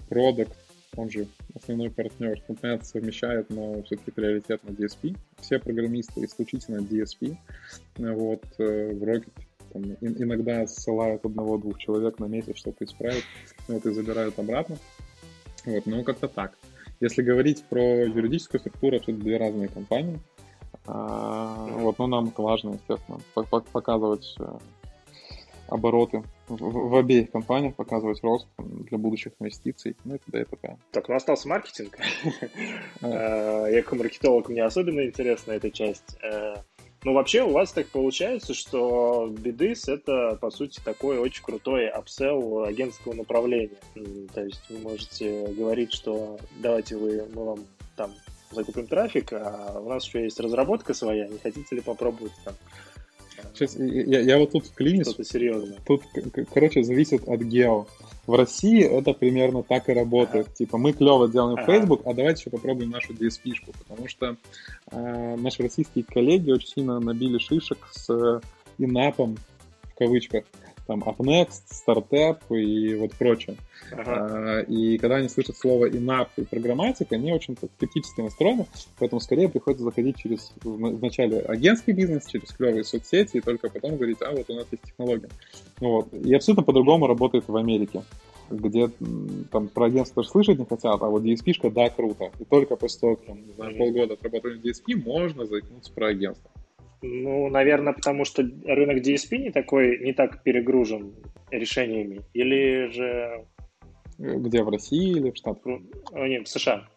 Продукт, 0.08 0.52
он 0.96 1.10
же 1.10 1.26
основной 1.54 1.90
партнер, 1.90 2.38
ну, 2.48 2.54
понятно, 2.54 2.84
совмещает, 2.84 3.48
но 3.50 3.82
все-таки 3.82 4.10
приоритет 4.10 4.62
на 4.64 4.70
DSP. 4.70 5.16
Все 5.40 5.58
программисты 5.58 6.24
исключительно 6.24 6.78
DSP. 6.78 7.36
Вот, 7.96 8.44
э, 8.58 8.92
в 8.92 9.02
Rocket 9.02 9.32
там, 9.72 9.82
иногда 10.00 10.66
ссылают 10.66 11.24
одного-двух 11.24 11.78
человек 11.78 12.18
на 12.18 12.26
месяц 12.26 12.56
что-то 12.58 12.84
исправить, 12.84 13.24
вот, 13.68 13.86
и 13.86 13.90
забирают 13.92 14.38
обратно. 14.38 14.76
Вот, 15.64 15.86
ну, 15.86 16.02
как-то 16.04 16.28
так. 16.28 16.58
Если 17.02 17.22
говорить 17.22 17.64
про 17.64 18.04
юридическую 18.04 18.60
структуру, 18.60 18.94
это 18.94 19.12
две 19.12 19.36
разные 19.36 19.66
компании. 19.66 20.20
А, 20.86 21.66
вот, 21.72 21.98
но 21.98 22.06
нам 22.06 22.28
это 22.28 22.42
важно, 22.42 22.74
естественно, 22.74 23.18
показывать 23.72 24.36
э, 24.38 24.44
обороты 25.66 26.22
в, 26.46 26.58
в 26.60 26.94
обеих 26.94 27.32
компаниях, 27.32 27.74
показывать 27.74 28.22
рост 28.22 28.46
для 28.56 28.98
будущих 28.98 29.32
инвестиций, 29.40 29.96
ну 30.04 30.14
и 30.14 30.18
т.д. 30.18 30.42
и 30.42 30.44
т.п. 30.44 30.76
Так, 30.92 31.08
ну 31.08 31.16
остался 31.16 31.48
маркетинг. 31.48 31.98
А, 33.02 33.66
я 33.66 33.82
как 33.82 33.94
маркетолог, 33.94 34.48
мне 34.48 34.62
особенно 34.62 35.04
интересна 35.04 35.52
эта 35.52 35.72
часть. 35.72 36.16
Ну, 37.04 37.14
вообще, 37.14 37.42
у 37.42 37.50
вас 37.50 37.72
так 37.72 37.88
получается, 37.88 38.54
что 38.54 39.28
Бедыс— 39.36 39.88
это, 39.88 40.38
по 40.40 40.50
сути, 40.50 40.80
такой 40.84 41.18
очень 41.18 41.42
крутой 41.42 41.88
апсел 41.88 42.62
агентского 42.64 43.14
направления. 43.14 43.78
То 44.32 44.44
есть 44.44 44.62
вы 44.68 44.78
можете 44.78 45.46
говорить, 45.48 45.92
что 45.92 46.38
давайте 46.60 46.96
вы, 46.96 47.26
мы 47.34 47.44
вам 47.44 47.66
там 47.96 48.12
закупим 48.52 48.86
трафик, 48.86 49.32
а 49.32 49.80
у 49.82 49.88
нас 49.88 50.06
еще 50.06 50.22
есть 50.22 50.38
разработка 50.38 50.94
своя, 50.94 51.26
не 51.26 51.38
хотите 51.38 51.74
ли 51.74 51.80
попробовать 51.80 52.32
там 52.44 52.54
Сейчас, 53.54 53.76
я, 53.76 54.20
я 54.20 54.38
вот 54.38 54.52
тут 54.52 54.66
вклинюсь. 54.66 55.08
Что-то 55.08 55.24
серьезное. 55.24 55.78
Тут, 55.86 56.02
короче, 56.52 56.82
зависит 56.82 57.28
от 57.28 57.40
гео. 57.40 57.86
В 58.26 58.34
России 58.34 58.82
это 58.82 59.14
примерно 59.14 59.62
так 59.62 59.88
и 59.88 59.92
работает. 59.92 60.46
Ага. 60.46 60.56
Типа, 60.56 60.78
мы 60.78 60.92
клево 60.92 61.28
делаем 61.28 61.58
ага. 61.58 61.66
Facebook, 61.66 62.02
а 62.04 62.14
давайте 62.14 62.40
еще 62.40 62.50
попробуем 62.50 62.90
нашу 62.90 63.12
DSP-шку, 63.14 63.74
потому 63.78 64.08
что 64.08 64.36
э, 64.90 65.36
наши 65.36 65.62
российские 65.62 66.04
коллеги 66.04 66.52
очень 66.52 66.68
сильно 66.68 67.00
набили 67.00 67.38
шишек 67.38 67.78
с 67.90 68.08
э, 68.10 68.40
инапом, 68.78 69.36
в 69.82 69.98
кавычках, 69.98 70.44
там 70.86 71.02
Upnext, 71.02 71.62
Startup 71.86 72.38
и 72.50 72.94
вот 72.94 73.12
прочее. 73.14 73.56
Ага. 73.92 74.04
А, 74.06 74.60
и 74.60 74.98
когда 74.98 75.16
они 75.16 75.28
слышат 75.28 75.56
слово 75.56 75.88
inap 75.88 76.28
и 76.36 76.42
программатика, 76.42 77.14
они 77.14 77.32
очень 77.32 77.56
скептически 77.56 78.20
настроены, 78.20 78.66
поэтому 78.98 79.20
скорее 79.20 79.48
приходится 79.48 79.84
заходить 79.84 80.16
через 80.16 80.52
вначале 80.62 81.40
агентский 81.40 81.92
бизнес, 81.92 82.26
через 82.26 82.50
клевые 82.52 82.84
соцсети, 82.84 83.38
и 83.38 83.40
только 83.40 83.68
потом 83.68 83.96
говорить, 83.96 84.18
а 84.22 84.30
вот 84.30 84.48
у 84.48 84.54
нас 84.54 84.66
есть 84.70 84.84
технология. 84.84 85.28
Вот. 85.80 86.12
И 86.12 86.34
абсолютно 86.34 86.62
по-другому 86.64 87.06
работает 87.06 87.48
в 87.48 87.56
Америке 87.56 88.02
где 88.50 88.90
там 89.50 89.68
про 89.68 89.86
агентство 89.86 90.22
слышать 90.22 90.58
не 90.58 90.66
хотят, 90.66 91.02
а 91.02 91.06
вот 91.06 91.22
DSP-шка, 91.22 91.70
да, 91.70 91.88
круто. 91.88 92.30
И 92.38 92.44
только 92.44 92.76
после 92.76 93.00
того, 93.00 93.16
как, 93.16 93.34
не 93.34 93.52
знаю, 93.54 93.76
полгода 93.76 94.14
отработали 94.14 94.60
DSP, 94.60 95.02
можно 95.02 95.46
заикнуться 95.46 95.92
про 95.92 96.08
агентство. 96.08 96.50
Ну, 97.02 97.48
наверное, 97.48 97.92
потому 97.92 98.24
что 98.24 98.42
рынок 98.42 99.04
DSP 99.04 99.38
не 99.38 99.50
такой, 99.50 99.98
не 99.98 100.12
так 100.12 100.42
перегружен 100.44 101.14
решениями. 101.50 102.22
Или 102.32 102.88
же... 102.90 103.44
Где, 104.18 104.62
в 104.62 104.68
России 104.68 105.10
или 105.10 105.30
в 105.30 105.36
Штатах? 105.36 105.80
О, 106.12 106.26
нет, 106.26 106.46
в 106.46 106.50
США. 106.50 106.88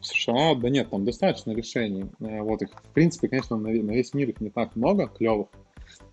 В 0.00 0.06
США, 0.06 0.54
да 0.54 0.70
нет, 0.70 0.88
там 0.90 1.04
достаточно 1.04 1.52
решений. 1.52 2.06
Э, 2.20 2.40
вот 2.40 2.62
их, 2.62 2.70
в 2.70 2.92
принципе, 2.94 3.28
конечно, 3.28 3.56
на, 3.56 3.68
весь 3.68 4.14
мир 4.14 4.30
их 4.30 4.40
не 4.40 4.50
так 4.50 4.74
много, 4.74 5.08
клевых. 5.08 5.48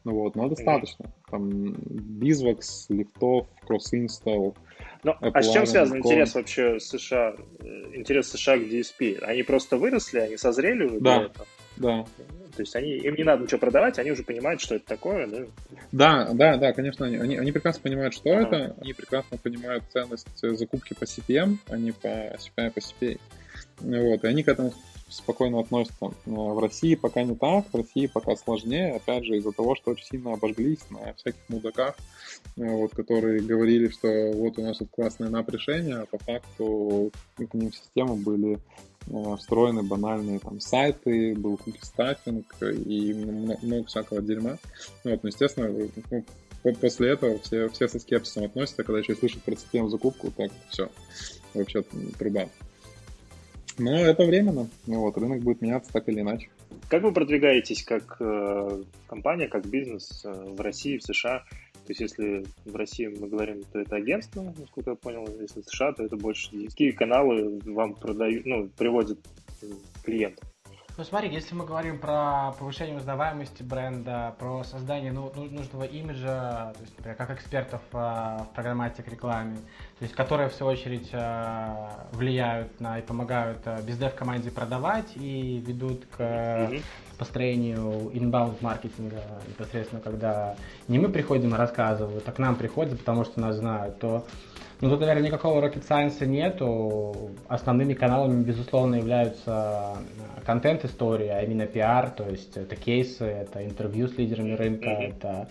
Ну 0.04 0.14
вот, 0.16 0.36
но 0.36 0.50
достаточно. 0.50 1.04
Mm-hmm. 1.04 1.32
Там 1.32 1.50
Bizvox, 2.20 2.62
лифтов, 2.90 3.48
CrossInstall. 3.68 4.56
Ну, 5.04 5.16
а 5.20 5.42
с 5.42 5.52
чем 5.52 5.66
связан 5.66 6.00
интерес 6.00 6.36
вообще 6.36 6.80
США, 6.80 7.36
э, 7.60 7.96
интерес 7.96 8.30
США 8.30 8.58
к 8.58 8.62
DSP? 8.62 9.20
Они 9.20 9.44
просто 9.44 9.78
выросли, 9.78 10.20
они 10.20 10.36
созрели 10.36 10.84
уже 10.84 11.00
да. 11.00 11.32
Да. 11.78 12.06
То 12.56 12.62
есть 12.62 12.76
они, 12.76 12.92
им 12.98 13.16
не 13.16 13.24
надо 13.24 13.44
ничего 13.44 13.60
продавать, 13.60 13.98
они 13.98 14.12
уже 14.12 14.24
понимают, 14.24 14.62
что 14.62 14.76
это 14.76 14.86
такое, 14.86 15.28
да? 15.28 15.38
Да, 15.92 16.34
да, 16.34 16.58
да, 16.58 16.74
конечно, 16.74 17.06
они, 17.06 17.18
они, 17.18 17.38
они 17.38 17.52
прекрасно 17.52 17.82
понимают, 17.82 18.14
что 18.14 18.30
ага. 18.30 18.42
это, 18.42 18.76
они 18.80 18.94
прекрасно 18.94 19.38
понимают 19.38 19.84
ценность 19.92 20.28
закупки 20.40 20.94
по 20.94 21.06
CPM, 21.06 21.58
а 21.68 21.78
не 21.78 21.92
по 21.92 22.08
CPI, 22.08 22.72
по 22.72 22.80
CPA. 22.80 23.20
Вот, 23.80 24.24
и 24.24 24.28
они 24.28 24.44
к 24.44 24.50
этому 24.50 24.74
спокойно 25.10 25.60
относятся. 25.60 26.12
В 26.26 26.60
России 26.60 26.96
пока 26.96 27.24
не 27.24 27.36
так, 27.36 27.66
в 27.72 27.76
России 27.76 28.08
пока 28.08 28.36
сложнее, 28.36 28.96
опять 28.96 29.26
же, 29.26 29.38
из-за 29.38 29.52
того, 29.52 29.76
что 29.76 29.92
очень 29.92 30.06
сильно 30.06 30.34
обожглись 30.34 30.90
на 30.90 31.14
всяких 31.14 31.42
мудаках, 31.50 31.96
вот, 32.56 32.96
которые 32.96 33.42
говорили, 33.42 33.90
что 33.90 34.32
вот 34.34 34.58
у 34.58 34.64
нас 34.64 34.78
тут 34.78 34.90
классное 34.92 35.30
нап 35.30 35.50
решение, 35.50 35.98
а 35.98 36.06
по 36.06 36.18
факту 36.20 37.12
к 37.38 37.54
ним 37.54 37.72
в 37.72 37.76
систему 37.76 38.16
были 38.16 38.60
Э, 38.93 38.93
встроены 39.38 39.84
банальные 39.84 40.40
там 40.40 40.60
сайты, 40.60 41.36
был 41.36 41.58
куки-стаффинг 41.58 42.56
и 42.62 43.14
много 43.14 43.86
всякого 43.86 44.22
дерьма. 44.22 44.58
Ну, 45.04 45.12
вот, 45.12 45.24
ну, 45.24 45.30
естественно, 45.30 45.70
ну, 46.12 46.26
после 46.76 47.10
этого 47.10 47.40
все, 47.40 47.70
все 47.70 47.88
со 47.88 48.00
скепсисом 48.00 48.46
относятся, 48.46 48.84
когда 48.84 49.00
еще 49.00 49.16
слышат 49.16 49.42
про 49.44 49.54
CPM 49.54 49.90
закупку, 49.90 50.32
так 50.32 50.52
все, 50.70 50.90
вообще 51.54 51.84
труба. 52.18 52.48
Но 53.78 53.98
это 53.98 54.24
временно, 54.26 54.70
ну, 54.86 55.00
вот, 55.00 55.18
рынок 55.18 55.42
будет 55.42 55.62
меняться 55.62 55.92
так 55.92 56.08
или 56.08 56.22
иначе. 56.22 56.50
Как 56.90 57.04
вы 57.04 57.12
продвигаетесь 57.12 57.84
как 57.84 58.18
э, 58.20 58.84
компания, 59.08 59.48
как 59.48 59.66
бизнес 59.66 60.24
э, 60.26 60.32
в 60.32 60.60
России, 60.62 60.98
в 60.98 61.04
США? 61.04 61.44
То 61.86 61.92
есть, 61.92 62.02
если 62.02 62.46
в 62.66 62.76
России 62.76 63.08
мы 63.08 63.28
говорим, 63.28 63.64
то 63.72 63.80
это 63.80 63.98
агентство, 63.98 64.42
насколько 64.58 64.92
я 64.92 64.96
понял, 64.96 65.28
если 65.40 65.62
в 65.62 65.66
США, 65.66 65.92
то 65.92 66.04
это 66.04 66.16
больше 66.16 66.50
какие 66.68 66.92
каналы 66.92 67.60
вам 67.66 67.96
продают, 67.96 68.46
ну, 68.46 68.70
приводят 68.78 69.20
клиентов. 70.04 70.48
Ну 70.96 71.04
смотри, 71.04 71.30
если 71.34 71.56
мы 71.56 71.66
говорим 71.66 71.98
про 71.98 72.54
повышение 72.60 72.96
узнаваемости 72.96 73.64
бренда, 73.64 74.36
про 74.38 74.64
создание 74.64 75.12
ну, 75.12 75.32
ну 75.36 75.46
нужного 75.46 75.86
имиджа, 75.86 76.72
то 76.76 76.82
есть, 76.82 76.96
например, 76.98 77.18
как 77.18 77.32
экспертов 77.32 77.82
э, 77.94 77.98
в 77.98 78.50
программатике 78.54 79.10
рекламе, 79.10 79.56
то 79.98 80.04
есть 80.04 80.14
которые 80.14 80.50
в 80.50 80.54
свою 80.54 80.74
очередь 80.74 81.10
э, 81.12 81.90
влияют 82.12 82.80
на 82.80 83.00
и 83.00 83.02
помогают 83.02 83.62
э, 83.66 83.82
бездев 83.82 84.14
команде 84.14 84.52
продавать 84.52 85.14
и 85.16 85.64
ведут 85.66 86.06
к 86.16 86.20
mm-hmm. 86.20 86.84
Построению 87.24 88.12
inbound 88.14 88.58
маркетинга 88.60 89.22
непосредственно, 89.48 90.02
когда 90.02 90.56
не 90.90 91.00
мы 91.00 91.08
приходим 91.08 91.56
и 91.56 91.58
рассказываем, 91.58 92.22
а 92.26 92.32
к 92.32 92.38
нам 92.38 92.58
приходят, 92.58 93.00
потому 93.00 93.24
что 93.24 93.40
нас 93.40 93.56
знают, 93.56 93.98
то 94.00 94.26
ну, 94.82 94.90
тут, 94.90 95.00
наверное, 95.00 95.24
никакого 95.24 95.66
rocket 95.66 95.88
science 95.88 96.26
нету. 96.26 97.32
Основными 97.48 97.94
каналами, 97.94 98.44
безусловно, 98.44 98.96
являются 98.96 99.96
э, 100.38 100.42
контент-истории, 100.46 101.30
а 101.30 101.42
именно 101.42 101.66
пиар, 101.66 102.10
то 102.10 102.28
есть 102.28 102.58
это 102.58 102.76
кейсы, 102.76 103.24
это 103.24 103.66
интервью 103.66 104.10
с 104.10 104.18
лидерами 104.18 104.52
рынка, 104.52 104.90
mm-hmm. 104.90 105.18
это 105.18 105.48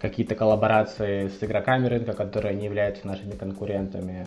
какие-то 0.00 0.34
коллаборации 0.34 1.28
с 1.28 1.40
игроками 1.44 1.86
рынка, 1.86 2.14
которые 2.14 2.56
не 2.56 2.64
являются 2.64 3.06
нашими 3.06 3.36
конкурентами 3.36 4.26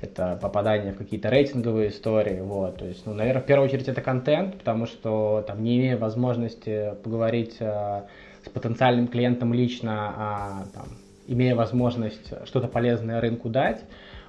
это 0.00 0.38
попадание 0.40 0.92
в 0.92 0.98
какие-то 0.98 1.30
рейтинговые 1.30 1.90
истории, 1.90 2.40
вот, 2.40 2.78
то 2.78 2.86
есть, 2.86 3.06
ну, 3.06 3.14
наверное, 3.14 3.42
в 3.42 3.46
первую 3.46 3.68
очередь 3.68 3.88
это 3.88 4.00
контент, 4.00 4.58
потому 4.58 4.86
что 4.86 5.44
там 5.46 5.62
не 5.62 5.78
имея 5.78 5.96
возможности 5.96 6.94
поговорить 7.02 7.56
а, 7.60 8.06
с 8.44 8.48
потенциальным 8.48 9.08
клиентом 9.08 9.54
лично, 9.54 10.14
а 10.16 10.64
там, 10.74 10.84
имея 11.26 11.54
возможность 11.54 12.32
что-то 12.46 12.68
полезное 12.68 13.20
рынку 13.20 13.48
дать, 13.48 13.84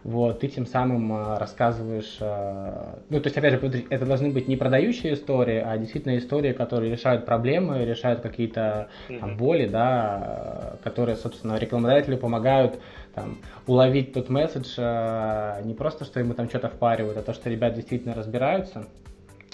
вот, 0.06 0.42
ты 0.42 0.50
тем 0.50 0.68
самым 0.68 1.12
э, 1.12 1.38
рассказываешь, 1.40 2.18
э, 2.20 2.96
ну, 3.10 3.20
то 3.20 3.26
есть, 3.26 3.38
опять 3.40 3.54
же, 3.54 3.86
это 3.90 4.06
должны 4.06 4.30
быть 4.30 4.48
не 4.48 4.56
продающие 4.56 5.16
истории, 5.16 5.58
а 5.58 5.76
действительно 5.80 6.16
истории, 6.20 6.54
которые 6.54 6.92
решают 6.92 7.26
проблемы, 7.26 7.84
решают 7.84 8.22
какие-то 8.22 8.90
там, 9.20 9.36
боли, 9.36 9.66
да, 9.68 10.76
которые, 10.84 11.16
собственно, 11.16 11.58
рекламодателю 11.58 12.20
помогают 12.20 12.80
там, 13.16 13.38
уловить 13.66 14.14
тот 14.14 14.30
месседж, 14.30 14.76
э, 14.78 15.62
не 15.64 15.74
просто, 15.74 16.06
что 16.06 16.20
ему 16.20 16.34
там 16.34 16.50
что-то 16.50 16.70
впаривают, 16.70 17.18
а 17.18 17.22
то, 17.22 17.34
что 17.34 17.50
ребят 17.50 17.74
действительно 17.74 18.14
разбираются. 18.14 18.86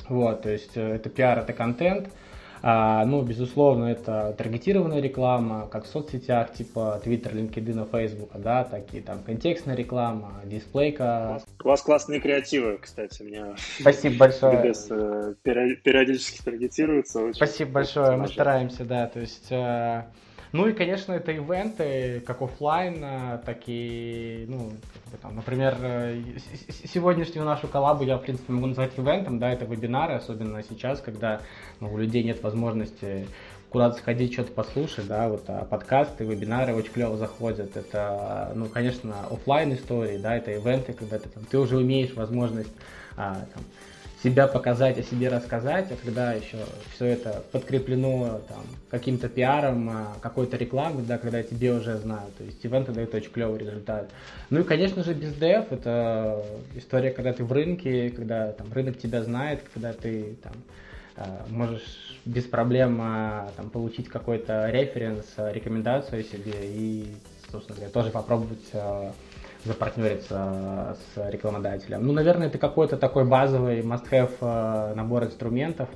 Вот, 0.09 0.41
то 0.41 0.49
есть, 0.49 0.75
это 0.75 1.09
пиар, 1.09 1.39
это 1.39 1.53
контент, 1.53 2.09
а, 2.63 3.03
ну, 3.05 3.23
безусловно, 3.23 3.85
это 3.85 4.35
таргетированная 4.37 5.01
реклама, 5.01 5.67
как 5.67 5.85
в 5.85 5.87
соцсетях, 5.87 6.53
типа 6.53 7.01
Twitter, 7.03 7.33
LinkedIn, 7.33 7.89
Facebook, 7.89 8.29
да, 8.35 8.63
такие 8.63 9.01
там 9.01 9.23
контекстная 9.23 9.75
реклама, 9.75 10.41
дисплейка. 10.45 11.41
У 11.63 11.67
вас 11.67 11.81
классные 11.81 12.19
креативы, 12.19 12.77
кстати, 12.79 13.23
меня. 13.23 13.55
Спасибо 13.79 14.17
большое. 14.17 14.61
Без, 14.63 14.87
э, 14.91 15.33
периодически 15.43 16.43
таргетируются. 16.43 17.21
Очень 17.21 17.33
Спасибо 17.33 17.71
большое, 17.71 18.15
мы 18.17 18.27
стараемся, 18.27 18.85
да, 18.85 19.07
то 19.07 19.19
есть 19.19 19.47
э, 19.51 20.03
ну 20.51 20.67
и, 20.67 20.73
конечно, 20.73 21.13
это 21.13 21.31
ивенты, 21.31 22.21
как 22.25 22.41
офлайн, 22.41 22.99
так 23.45 23.59
и, 23.67 24.45
ну, 24.47 24.71
там, 25.21 25.35
например, 25.35 25.77
э, 25.81 26.21
сегодняшнюю 26.85 27.45
нашу 27.45 27.67
коллабу 27.67 28.03
я, 28.03 28.17
в 28.17 28.21
принципе, 28.21 28.53
могу 28.53 28.67
назвать 28.67 28.91
ивентом, 28.97 29.39
да, 29.39 29.51
это 29.51 29.65
вебинары, 29.65 30.15
особенно 30.15 30.61
сейчас, 30.63 31.01
когда 31.01 31.41
ну, 31.79 31.93
у 31.93 31.97
людей 31.97 32.23
нет 32.23 32.43
возможности 32.43 33.27
куда-то 33.71 33.97
сходить, 33.97 34.33
что-то 34.33 34.51
послушать, 34.51 35.07
да, 35.07 35.29
вот 35.29 35.45
а 35.47 35.63
подкасты, 35.63 36.25
вебинары 36.25 36.75
очень 36.75 36.91
клево 36.91 37.15
заходят. 37.15 37.77
Это, 37.77 38.51
ну, 38.53 38.67
конечно, 38.67 39.15
офлайн 39.29 39.73
истории, 39.73 40.17
да, 40.17 40.35
это 40.35 40.51
ивенты, 40.51 40.91
когда 40.91 41.17
ты, 41.17 41.29
там, 41.29 41.45
ты 41.45 41.57
уже 41.57 41.81
имеешь 41.81 42.13
возможность 42.13 42.73
а, 43.15 43.35
там, 43.53 43.63
себя 44.23 44.47
показать, 44.47 44.99
о 44.99 45.03
себе 45.03 45.29
рассказать, 45.29 45.91
а 45.91 45.95
когда 45.95 46.33
еще 46.33 46.57
все 46.93 47.05
это 47.05 47.43
подкреплено 47.51 48.41
там, 48.47 48.63
каким-то 48.89 49.27
пиаром, 49.29 49.89
а, 49.89 50.17
какой-то 50.21 50.57
рекламой, 50.57 51.03
да, 51.03 51.17
когда 51.17 51.41
тебе 51.41 51.73
уже 51.73 51.97
знают. 51.97 52.35
То 52.37 52.43
есть 52.43 52.63
ивенты 52.63 52.91
дают 52.91 53.13
очень 53.15 53.31
клевый 53.31 53.59
результат. 53.59 54.09
Ну 54.49 54.59
и, 54.61 54.63
конечно 54.63 55.03
же, 55.03 55.13
бездев— 55.13 55.65
это 55.71 56.43
история, 56.75 57.11
когда 57.11 57.33
ты 57.33 57.43
в 57.43 57.51
рынке, 57.51 58.11
когда 58.11 58.51
там, 58.51 58.71
рынок 58.71 58.99
тебя 58.99 59.23
знает, 59.23 59.61
когда 59.73 59.91
ты 59.93 60.35
там, 60.43 60.53
а, 61.17 61.45
можешь 61.49 62.19
без 62.23 62.43
проблем 62.43 62.99
а, 63.01 63.51
там, 63.57 63.71
получить 63.71 64.07
какой-то 64.07 64.69
референс, 64.69 65.25
рекомендацию 65.37 66.23
себе 66.23 66.53
и, 66.63 67.07
собственно 67.51 67.75
говоря, 67.75 67.91
тоже 67.91 68.11
попробовать 68.11 68.71
запартнериться 69.65 70.97
с 71.13 71.29
рекламодателем. 71.29 72.05
Ну, 72.05 72.13
наверное, 72.13 72.47
это 72.47 72.57
какой-то 72.57 72.97
такой 72.97 73.25
базовый 73.25 73.81
must-have 73.81 74.31
э, 74.41 74.93
набор 74.95 75.25
инструментов, 75.25 75.89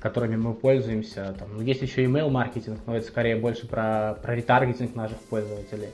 которыми 0.00 0.36
мы 0.36 0.54
пользуемся. 0.54 1.34
Там, 1.38 1.56
ну, 1.56 1.62
есть 1.62 1.82
еще 1.82 2.04
email 2.04 2.28
маркетинг, 2.28 2.80
но 2.86 2.96
это 2.96 3.06
скорее 3.06 3.36
больше 3.36 3.66
про, 3.66 4.18
про 4.22 4.34
ретаргетинг 4.34 4.94
наших 4.94 5.18
пользователей. 5.18 5.88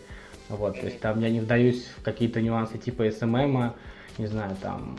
Вот, 0.49 0.79
то 0.79 0.87
есть 0.87 1.01
там 1.01 1.21
я 1.21 1.31
не 1.31 1.41
вдаюсь 1.41 1.87
в 1.97 2.03
какие-то 2.03 2.43
нюансы 2.43 2.77
типа 2.77 3.07
SMM, 3.07 3.73
не 4.19 4.27
знаю, 4.27 4.57
там 4.61 4.99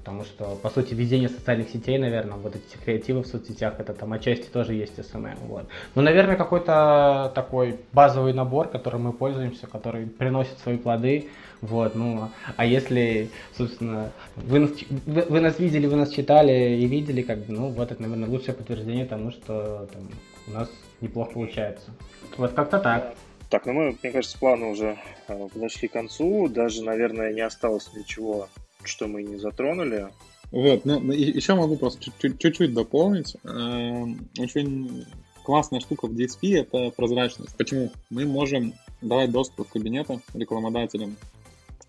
потому 0.00 0.24
что, 0.24 0.56
по 0.62 0.70
сути, 0.70 0.94
ведение 0.94 1.28
социальных 1.28 1.68
сетей, 1.68 1.98
наверное, 1.98 2.36
вот 2.38 2.56
эти 2.56 2.82
креативы 2.82 3.22
в 3.22 3.26
соцсетях, 3.26 3.74
это 3.78 3.92
там 3.92 4.12
отчасти 4.12 4.48
тоже 4.48 4.74
есть 4.74 4.98
SMM, 4.98 5.36
вот. 5.46 5.66
Ну, 5.94 6.02
наверное, 6.02 6.36
какой-то 6.36 7.30
такой 7.34 7.78
базовый 7.92 8.32
набор, 8.32 8.68
которым 8.68 9.04
мы 9.04 9.12
пользуемся, 9.12 9.66
который 9.66 10.06
приносит 10.06 10.58
свои 10.58 10.78
плоды, 10.78 11.28
вот, 11.60 11.94
ну, 11.94 12.30
а 12.56 12.64
если, 12.64 13.30
собственно, 13.56 14.10
вы 14.36 14.60
нас, 14.60 14.70
вы, 15.06 15.22
вы 15.22 15.40
нас 15.40 15.58
видели, 15.58 15.86
вы 15.86 15.96
нас 15.96 16.10
читали 16.10 16.76
и 16.76 16.86
видели, 16.86 17.20
как 17.20 17.38
бы, 17.38 17.52
ну, 17.52 17.68
вот 17.68 17.92
это, 17.92 18.00
наверное, 18.00 18.28
лучшее 18.28 18.54
подтверждение 18.54 19.04
тому, 19.04 19.30
что 19.30 19.86
там, 19.92 20.08
у 20.46 20.50
нас 20.52 20.70
неплохо 21.02 21.32
получается. 21.32 21.90
Вот 22.38 22.52
как-то 22.52 22.78
так. 22.78 23.14
Так, 23.50 23.66
ну 23.66 23.72
мы, 23.72 23.96
мне 24.00 24.12
кажется, 24.12 24.38
плавно 24.38 24.68
уже 24.68 24.96
э, 25.26 25.48
подошли 25.52 25.88
к 25.88 25.92
концу. 25.92 26.48
Даже, 26.48 26.84
наверное, 26.84 27.32
не 27.32 27.40
осталось 27.40 27.90
ничего 27.94 28.48
что 28.84 29.06
мы 29.06 29.22
не 29.22 29.36
затронули. 29.36 30.08
Вот, 30.50 30.84
ну, 30.84 31.12
еще 31.12 31.54
могу 31.54 31.76
просто 31.76 32.10
чуть-чуть 32.20 32.74
дополнить. 32.74 33.36
Эм, 33.44 34.28
очень 34.38 35.06
классная 35.44 35.80
штука 35.80 36.06
в 36.06 36.12
DSP— 36.12 36.56
это 36.60 36.90
прозрачность. 36.90 37.56
Почему? 37.56 37.90
Мы 38.10 38.26
можем 38.26 38.74
давать 39.00 39.30
доступ 39.30 39.68
в 39.68 39.72
кабинеты 39.72 40.20
рекламодателям, 40.34 41.16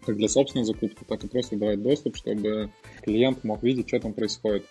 как 0.06 0.18
для 0.18 0.30
собственной 0.30 0.66
закупки, 0.66 1.04
так 1.08 1.24
и 1.24 1.28
просто 1.28 1.58
давать 1.58 1.82
доступ, 1.82 2.18
чтобы 2.18 2.70
клиент 3.02 3.44
мог 3.44 3.64
видеть, 3.64 3.88
что 3.88 4.00
там 4.00 4.14
происходит. 4.14 4.66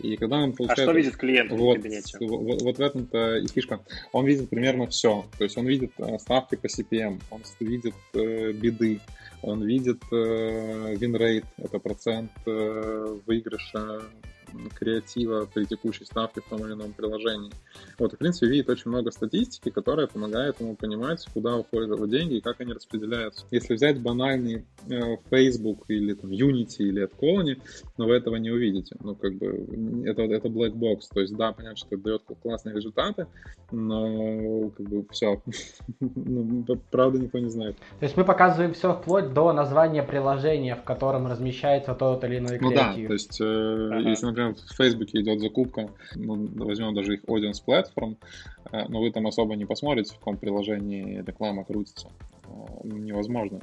И 0.00 0.16
когда 0.16 0.36
он 0.36 0.52
получает... 0.52 0.78
А 0.78 0.82
что 0.82 0.92
видит 0.92 1.16
клиент 1.16 1.50
вот, 1.50 1.78
в 1.78 1.82
кабинете? 1.82 2.18
Вот, 2.20 2.62
вот 2.62 2.78
в 2.78 2.80
этом-то 2.80 3.36
и 3.38 3.46
фишка. 3.46 3.80
Он 4.12 4.26
видит 4.26 4.48
примерно 4.50 4.86
все. 4.86 5.24
То 5.38 5.44
есть 5.44 5.56
он 5.56 5.66
видит 5.66 5.92
э, 5.98 6.18
ставки 6.18 6.56
по 6.56 6.66
CPM, 6.66 7.20
он 7.30 7.42
видит 7.60 7.94
э, 8.14 8.52
беды, 8.52 9.00
он 9.42 9.64
видит 9.64 10.02
э, 10.12 10.94
win 10.94 11.44
это 11.58 11.78
процент 11.78 12.30
э, 12.46 13.18
выигрыша 13.26 14.02
креатива 14.74 15.48
при 15.52 15.64
текущей 15.64 16.04
ставке 16.04 16.40
в 16.40 16.48
том 16.48 16.64
или 16.64 16.72
ином 16.72 16.92
приложении. 16.92 17.50
Вот, 17.98 18.12
в 18.12 18.18
принципе, 18.18 18.48
видит 18.48 18.68
очень 18.68 18.90
много 18.90 19.10
статистики, 19.10 19.70
которая 19.70 20.06
помогает 20.06 20.60
ему 20.60 20.76
понимать, 20.76 21.26
куда 21.32 21.56
уходят 21.56 21.96
его 21.96 22.06
деньги 22.06 22.36
и 22.36 22.40
как 22.40 22.60
они 22.60 22.72
распределяются. 22.72 23.46
Если 23.50 23.74
взять 23.74 24.00
банальный 24.00 24.64
э, 24.88 25.16
Facebook 25.30 25.84
или 25.88 26.14
там 26.14 26.30
Unity 26.30 26.78
или 26.78 27.06
AdColony, 27.06 27.60
но 27.96 28.06
вы 28.06 28.14
этого 28.14 28.36
не 28.36 28.50
увидите. 28.50 28.96
Ну, 29.02 29.14
как 29.14 29.34
бы, 29.34 30.04
это, 30.04 30.22
это 30.22 30.48
black 30.48 30.72
box. 30.72 31.00
То 31.12 31.20
есть, 31.20 31.36
да, 31.36 31.52
понятно, 31.52 31.76
что 31.76 31.88
это 31.90 32.02
дает 32.02 32.22
классные 32.42 32.74
результаты, 32.74 33.26
но, 33.70 34.70
как 34.70 34.88
бы, 34.88 35.06
все. 35.10 35.42
ну, 36.00 36.64
правда, 36.90 37.18
никто 37.18 37.38
не 37.38 37.50
знает. 37.50 37.76
То 37.98 38.04
есть 38.04 38.16
мы 38.16 38.24
показываем 38.24 38.74
все 38.74 38.94
вплоть 38.94 39.32
до 39.32 39.52
названия 39.52 40.02
приложения, 40.02 40.74
в 40.74 40.82
котором 40.82 41.26
размещается 41.26 41.94
тот 41.94 42.24
или 42.24 42.38
иной 42.38 42.58
креатив. 42.58 42.62
Ну 42.62 42.74
да, 42.74 43.06
то 43.06 43.12
есть, 43.12 43.40
э, 43.40 43.44
ага. 43.44 44.08
если, 44.08 44.26
например, 44.36 44.54
в 44.54 44.76
Фейсбуке 44.76 45.20
идет 45.20 45.40
закупка, 45.40 45.90
ну, 46.14 46.48
возьмем 46.56 46.94
даже 46.94 47.14
их 47.14 47.24
audience 47.24 47.62
platform, 47.66 48.16
э, 48.72 48.84
но 48.88 49.00
вы 49.00 49.10
там 49.10 49.26
особо 49.26 49.56
не 49.56 49.64
посмотрите, 49.64 50.14
в 50.14 50.18
каком 50.18 50.36
приложении 50.36 51.22
реклама 51.26 51.64
крутится. 51.64 52.08
Э, 52.44 52.48
невозможно. 52.84 53.60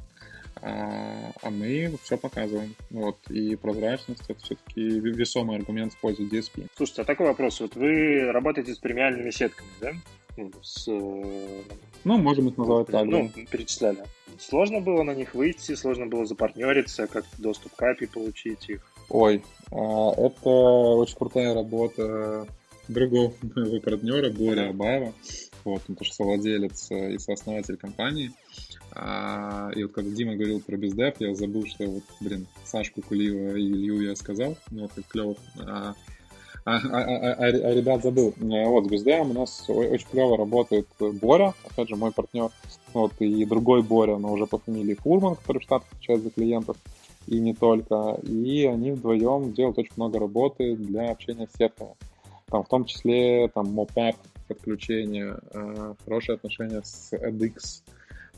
А, 0.61 1.31
а 1.41 1.49
мы 1.49 1.93
все 2.03 2.17
показываем. 2.17 2.75
Вот. 2.89 3.17
И 3.29 3.55
прозрачность 3.55 4.23
это 4.29 4.39
все-таки 4.39 4.81
весомый 4.81 5.57
аргумент 5.57 5.93
в 5.93 5.97
пользу 5.99 6.23
DSP. 6.23 6.67
Слушайте, 6.75 7.01
а 7.01 7.05
такой 7.05 7.27
вопрос. 7.27 7.59
Вот 7.59 7.75
вы 7.75 8.31
работаете 8.31 8.73
с 8.73 8.77
премиальными 8.77 9.31
сетками, 9.31 9.67
да? 9.81 9.91
Ну, 10.37 10.51
с... 10.61 10.87
ну 10.87 12.17
можем 12.17 12.49
их 12.49 12.57
называть 12.57 12.87
так. 12.87 13.05
Ну, 13.05 13.29
перечисляли. 13.51 14.03
Сложно 14.39 14.79
было 14.79 15.03
на 15.03 15.13
них 15.13 15.35
выйти, 15.35 15.75
сложно 15.75 16.07
было 16.07 16.25
запартнериться, 16.25 17.07
как-то 17.07 17.41
доступ 17.41 17.75
к 17.75 17.81
API 17.83 18.07
получить 18.11 18.69
их. 18.69 18.81
Ой, 19.09 19.43
это 19.73 20.49
очень 20.49 21.15
крутая 21.15 21.53
работа 21.53 22.47
другого 22.87 23.33
моего 23.55 23.79
партнера, 23.79 24.29
Боря 24.29 24.69
Абаева. 24.69 25.13
Вот, 25.63 25.81
он 25.87 25.95
тоже 25.95 26.13
совладелец 26.13 26.91
и 26.91 27.17
сооснователь 27.17 27.77
компании. 27.77 28.31
А, 28.91 29.71
и 29.75 29.83
вот 29.83 29.93
как 29.93 30.13
Дима 30.13 30.35
говорил 30.35 30.59
про 30.59 30.77
бездев, 30.77 31.15
я 31.19 31.33
забыл, 31.33 31.65
что 31.65 31.85
вот, 31.85 32.03
блин, 32.19 32.47
Сашку 32.63 33.01
Кулиева 33.01 33.55
и 33.55 33.65
Илью 33.65 34.01
я 34.01 34.15
сказал, 34.15 34.57
ну 34.69 34.89
как 34.93 35.05
клево. 35.07 35.35
А, 35.59 35.95
А, 36.65 36.77
а, 36.77 36.77
а, 36.77 37.33
а, 37.33 37.45
а 37.45 37.73
ребят 37.73 38.03
забыл. 38.03 38.33
Вот, 38.37 38.85
с 38.85 38.87
BSD 38.87 39.19
у 39.19 39.33
нас 39.33 39.65
очень 39.67 40.07
клево 40.09 40.37
работает 40.37 40.87
Боря, 40.99 41.53
опять 41.69 41.89
же, 41.89 41.95
мой 41.95 42.11
партнер, 42.11 42.51
вот, 42.93 43.13
и 43.19 43.43
другой 43.45 43.81
Боря, 43.81 44.17
но 44.17 44.31
уже 44.31 44.45
по 44.47 44.59
фамилии 44.59 44.93
Фурман, 44.93 45.35
который 45.35 45.59
в 45.59 45.63
Штатах 45.63 45.87
отвечает 45.91 46.23
за 46.23 46.29
клиентов, 46.29 46.77
и 47.27 47.39
не 47.39 47.53
только. 47.53 48.19
И 48.23 48.65
они 48.65 48.91
вдвоем 48.91 49.53
делают 49.53 49.77
очень 49.77 49.93
много 49.95 50.19
работы 50.19 50.75
для 50.75 51.11
общения 51.11 51.47
с 51.47 51.57
сетками. 51.57 51.95
Там 52.47 52.63
в 52.63 52.67
том 52.67 52.85
числе 52.85 53.47
там 53.49 53.67
mop 53.67 54.15
подключение, 54.47 55.37
э, 55.51 55.95
хорошие 56.03 56.35
отношения 56.35 56.81
с 56.83 57.13
edX, 57.13 57.81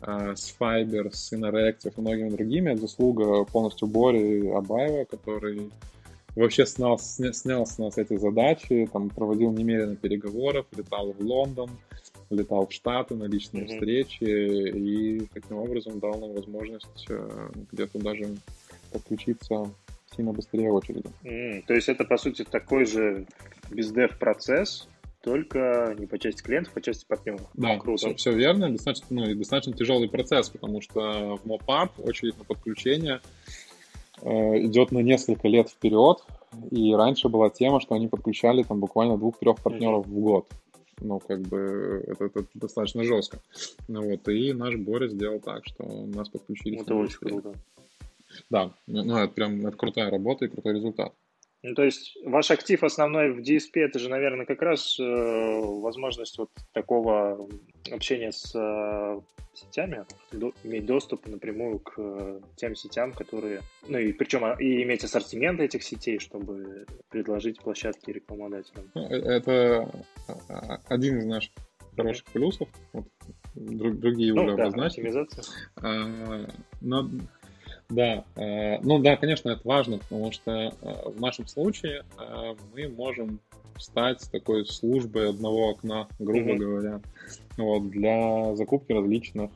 э, 0.02 0.34
с 0.36 0.56
Fiber, 0.60 1.12
с 1.12 1.34
Interactive 1.34 1.94
и 1.98 2.02
многими 2.02 2.30
другими. 2.30 2.72
Это 2.72 2.82
заслуга 2.82 3.44
полностью 3.46 3.88
Бори 3.88 4.48
Абаева, 4.48 5.06
который 5.06 5.72
вообще 6.36 6.66
снял, 6.66 7.00
снял 7.00 7.66
с 7.66 7.78
нас 7.78 7.98
эти 7.98 8.18
задачи, 8.18 8.90
там 8.92 9.10
проводил 9.10 9.52
немерено 9.52 9.96
переговоров, 9.96 10.66
летал 10.76 11.14
в 11.14 11.22
Лондон, 11.22 11.70
летал 12.30 12.68
в 12.68 12.74
Штаты 12.74 13.16
на 13.16 13.26
личные 13.26 13.66
mm-hmm. 13.66 13.74
встречи 13.74 14.24
и 14.24 15.28
таким 15.34 15.58
образом 15.58 16.00
дал 16.00 16.18
нам 16.20 16.34
возможность 16.34 17.06
э, 17.10 17.50
где-то 17.72 18.00
даже 18.00 18.36
подключиться 19.00 19.72
сильно 20.16 20.32
быстрее 20.32 20.72
очереди. 20.72 21.10
Mm, 21.24 21.64
то 21.68 21.74
есть 21.74 21.90
это, 21.90 22.06
по 22.06 22.18
сути, 22.18 22.44
такой 22.44 22.86
же 22.86 23.26
бездев 23.70 24.18
процесс, 24.18 24.88
только 25.22 25.96
не 25.98 26.06
по 26.06 26.20
части 26.20 26.44
клиентов, 26.44 26.74
а 26.74 26.76
по 26.76 26.82
части 26.82 27.06
партнеров. 27.08 27.42
Да, 27.56 27.78
Круто. 27.78 27.98
Все, 27.98 28.16
все 28.16 28.32
верно. 28.32 28.72
Достаточно, 28.72 29.08
ну, 29.10 29.36
достаточно 29.36 29.74
тяжелый 29.74 30.08
процесс, 30.08 30.50
потому 30.50 30.82
что 30.82 31.38
в 31.38 31.48
MoPub 31.48 31.90
очередь 31.98 32.38
на 32.38 32.44
подключение 32.44 33.22
э, 34.22 34.30
идет 34.66 34.92
на 34.92 35.00
несколько 35.00 35.48
лет 35.48 35.70
вперед. 35.70 36.24
И 36.72 36.94
раньше 36.94 37.28
была 37.28 37.50
тема, 37.50 37.82
что 37.82 37.96
они 37.96 38.08
подключали 38.08 38.64
там 38.64 38.80
буквально 38.80 39.18
двух-трех 39.18 39.58
партнеров 39.62 40.06
mm-hmm. 40.06 40.10
в 40.10 40.20
год. 40.20 40.48
Ну, 41.02 41.20
как 41.20 41.42
бы 41.42 42.04
это, 42.08 42.26
это 42.26 42.46
достаточно 42.54 43.04
жестко. 43.04 43.40
Ну 43.88 44.02
вот, 44.02 44.28
и 44.30 44.54
наш 44.54 44.76
Борис 44.76 45.12
сделал 45.12 45.40
так, 45.40 45.66
что 45.66 45.84
нас 45.84 46.30
подключили. 46.30 46.80
Это 46.82 46.96
очень 46.96 47.18
круто. 47.18 47.54
Да, 48.50 48.74
ну 48.88 49.18
это 49.18 49.34
прям 49.34 49.66
это 49.66 49.78
крутая 49.78 50.10
работа 50.10 50.46
и 50.46 50.50
крутой 50.50 50.76
результат. 50.76 51.14
Ну, 51.66 51.74
то 51.74 51.84
есть 51.84 52.16
ваш 52.24 52.52
актив 52.52 52.84
основной 52.84 53.32
в 53.32 53.40
DSP 53.40 53.80
это 53.82 53.98
же, 53.98 54.08
наверное, 54.08 54.46
как 54.46 54.62
раз 54.62 55.00
э, 55.00 55.04
возможность 55.04 56.38
вот 56.38 56.52
такого 56.74 57.50
общения 57.92 58.32
с 58.32 58.54
э, 58.54 59.20
сетями, 59.56 60.06
до, 60.32 60.54
иметь 60.64 60.86
доступ 60.86 61.26
напрямую 61.26 61.80
к 61.80 61.94
э, 61.98 62.42
тем 62.56 62.76
сетям, 62.76 63.14
которые, 63.14 63.62
ну 63.88 63.98
и 63.98 64.14
причем 64.14 64.46
а, 64.46 64.56
и 64.60 64.84
иметь 64.84 65.04
ассортимент 65.04 65.60
этих 65.60 65.82
сетей, 65.82 66.20
чтобы 66.20 66.86
предложить 67.10 67.60
площадки 67.60 68.12
рекламодателям. 68.12 68.92
Ну, 68.94 69.10
э, 69.10 69.16
это 69.16 69.90
а, 70.28 70.80
один 70.88 71.18
из 71.18 71.26
наших 71.26 71.52
хороших 71.96 72.26
плюсов. 72.26 72.70
Вот, 72.94 73.08
другие 73.56 74.36
ну, 74.36 74.44
уже 74.44 74.56
да, 74.56 74.64
обозначили. 74.66 75.28
А, 75.78 76.48
но 76.82 77.10
да, 77.90 78.26
э, 78.36 78.80
ну 78.82 79.00
да, 79.00 79.16
конечно, 79.16 79.50
это 79.50 79.62
важно, 79.64 80.00
потому 80.00 80.32
что 80.32 80.52
э, 80.52 80.72
в 81.10 81.20
нашем 81.20 81.48
случае 81.48 82.04
э, 82.18 82.56
мы 82.74 82.88
можем 82.90 83.40
стать 83.78 84.28
такой 84.32 84.66
службой 84.66 85.30
одного 85.30 85.72
окна, 85.72 86.08
грубо 86.18 86.54
mm-hmm. 86.54 86.58
говоря, 86.58 87.02
вот, 87.58 87.90
для 87.90 88.56
закупки 88.56 88.94
различных, 88.94 89.52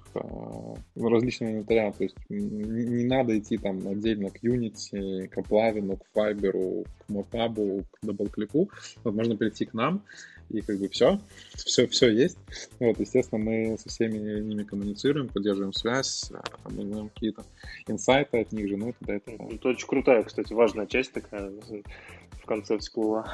различного 0.95 1.51
инвентаря. 1.51 1.91
То 1.93 2.03
есть 2.03 2.17
не 2.27 3.05
надо 3.05 3.39
идти 3.39 3.57
там 3.57 3.87
отдельно 3.87 4.29
к 4.29 4.43
Unity, 4.43 5.27
к 5.29 5.37
Aplavin, 5.37 5.97
к 5.97 6.17
Fiber, 6.17 6.85
к 6.85 7.09
Mopab, 7.09 7.85
к 7.91 8.05
DoubleClick. 8.05 8.69
Вот 9.05 9.15
можно 9.15 9.37
прийти 9.37 9.65
к 9.65 9.73
нам 9.73 10.03
и 10.49 10.61
как 10.61 10.77
бы 10.79 10.89
все, 10.89 11.19
все, 11.55 11.87
все 11.87 12.09
есть. 12.09 12.37
Вот, 12.79 12.99
естественно, 12.99 13.43
мы 13.43 13.77
со 13.77 13.89
всеми 13.89 14.17
ними 14.17 14.63
коммуницируем, 14.63 15.27
поддерживаем 15.27 15.73
связь, 15.73 16.31
а, 16.33 16.69
мы 16.69 16.85
знаем 16.85 17.09
какие-то 17.09 17.43
инсайты 17.87 18.41
от 18.41 18.51
них 18.51 18.67
же, 18.67 18.77
ну 18.77 18.89
и 18.89 18.91
т.д. 18.93 19.13
Это, 19.15 19.31
это 19.31 19.69
очень 19.69 19.87
крутая, 19.87 20.23
кстати, 20.23 20.53
важная 20.53 20.87
часть 20.87 21.13
такая 21.13 21.51
в 22.41 22.45
конце 22.45 22.77
всплыла. 22.77 23.31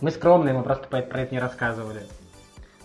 Мы 0.00 0.10
скромные, 0.10 0.54
мы 0.54 0.62
просто 0.62 0.88
про 0.88 1.20
это 1.20 1.34
не 1.34 1.40
рассказывали. 1.40 2.02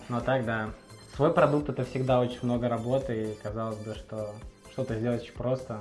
Но 0.08 0.20
так, 0.20 0.44
да. 0.46 0.70
Свой 1.16 1.32
продукт 1.34 1.68
это 1.68 1.84
всегда 1.84 2.20
очень 2.20 2.38
много 2.42 2.68
работы, 2.68 3.32
и 3.32 3.42
казалось 3.42 3.78
бы, 3.78 3.94
что 3.94 4.34
что-то 4.70 4.96
сделать 4.96 5.22
очень 5.22 5.32
просто, 5.32 5.80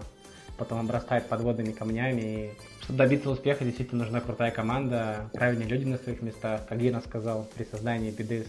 потом 0.57 0.79
обрастает 0.79 1.27
подводными 1.29 1.71
камнями, 1.71 2.21
и 2.21 2.51
чтобы 2.87 2.99
добиться 2.99 3.29
успеха, 3.29 3.65
действительно 3.65 4.05
нужна 4.05 4.21
крутая 4.21 4.49
команда, 4.49 5.29
правильные 5.33 5.67
люди 5.67 5.83
на 5.83 5.97
своих 5.97 6.21
местах. 6.21 6.61
Как 6.69 6.79
Гена 6.79 7.01
сказал, 7.01 7.45
при 7.57 7.65
создании 7.65 8.11
беды 8.11 8.45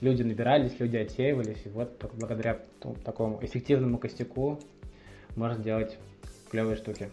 люди 0.00 0.24
набирались, 0.24 0.80
люди 0.80 0.96
отсеивались, 0.96 1.64
и 1.64 1.68
вот 1.68 1.96
только 1.96 2.16
благодаря 2.16 2.58
такому 3.04 3.38
эффективному 3.40 3.98
костяку 3.98 4.58
можно 5.36 5.60
сделать 5.60 5.96
клевые 6.50 6.74
штуки. 6.74 7.08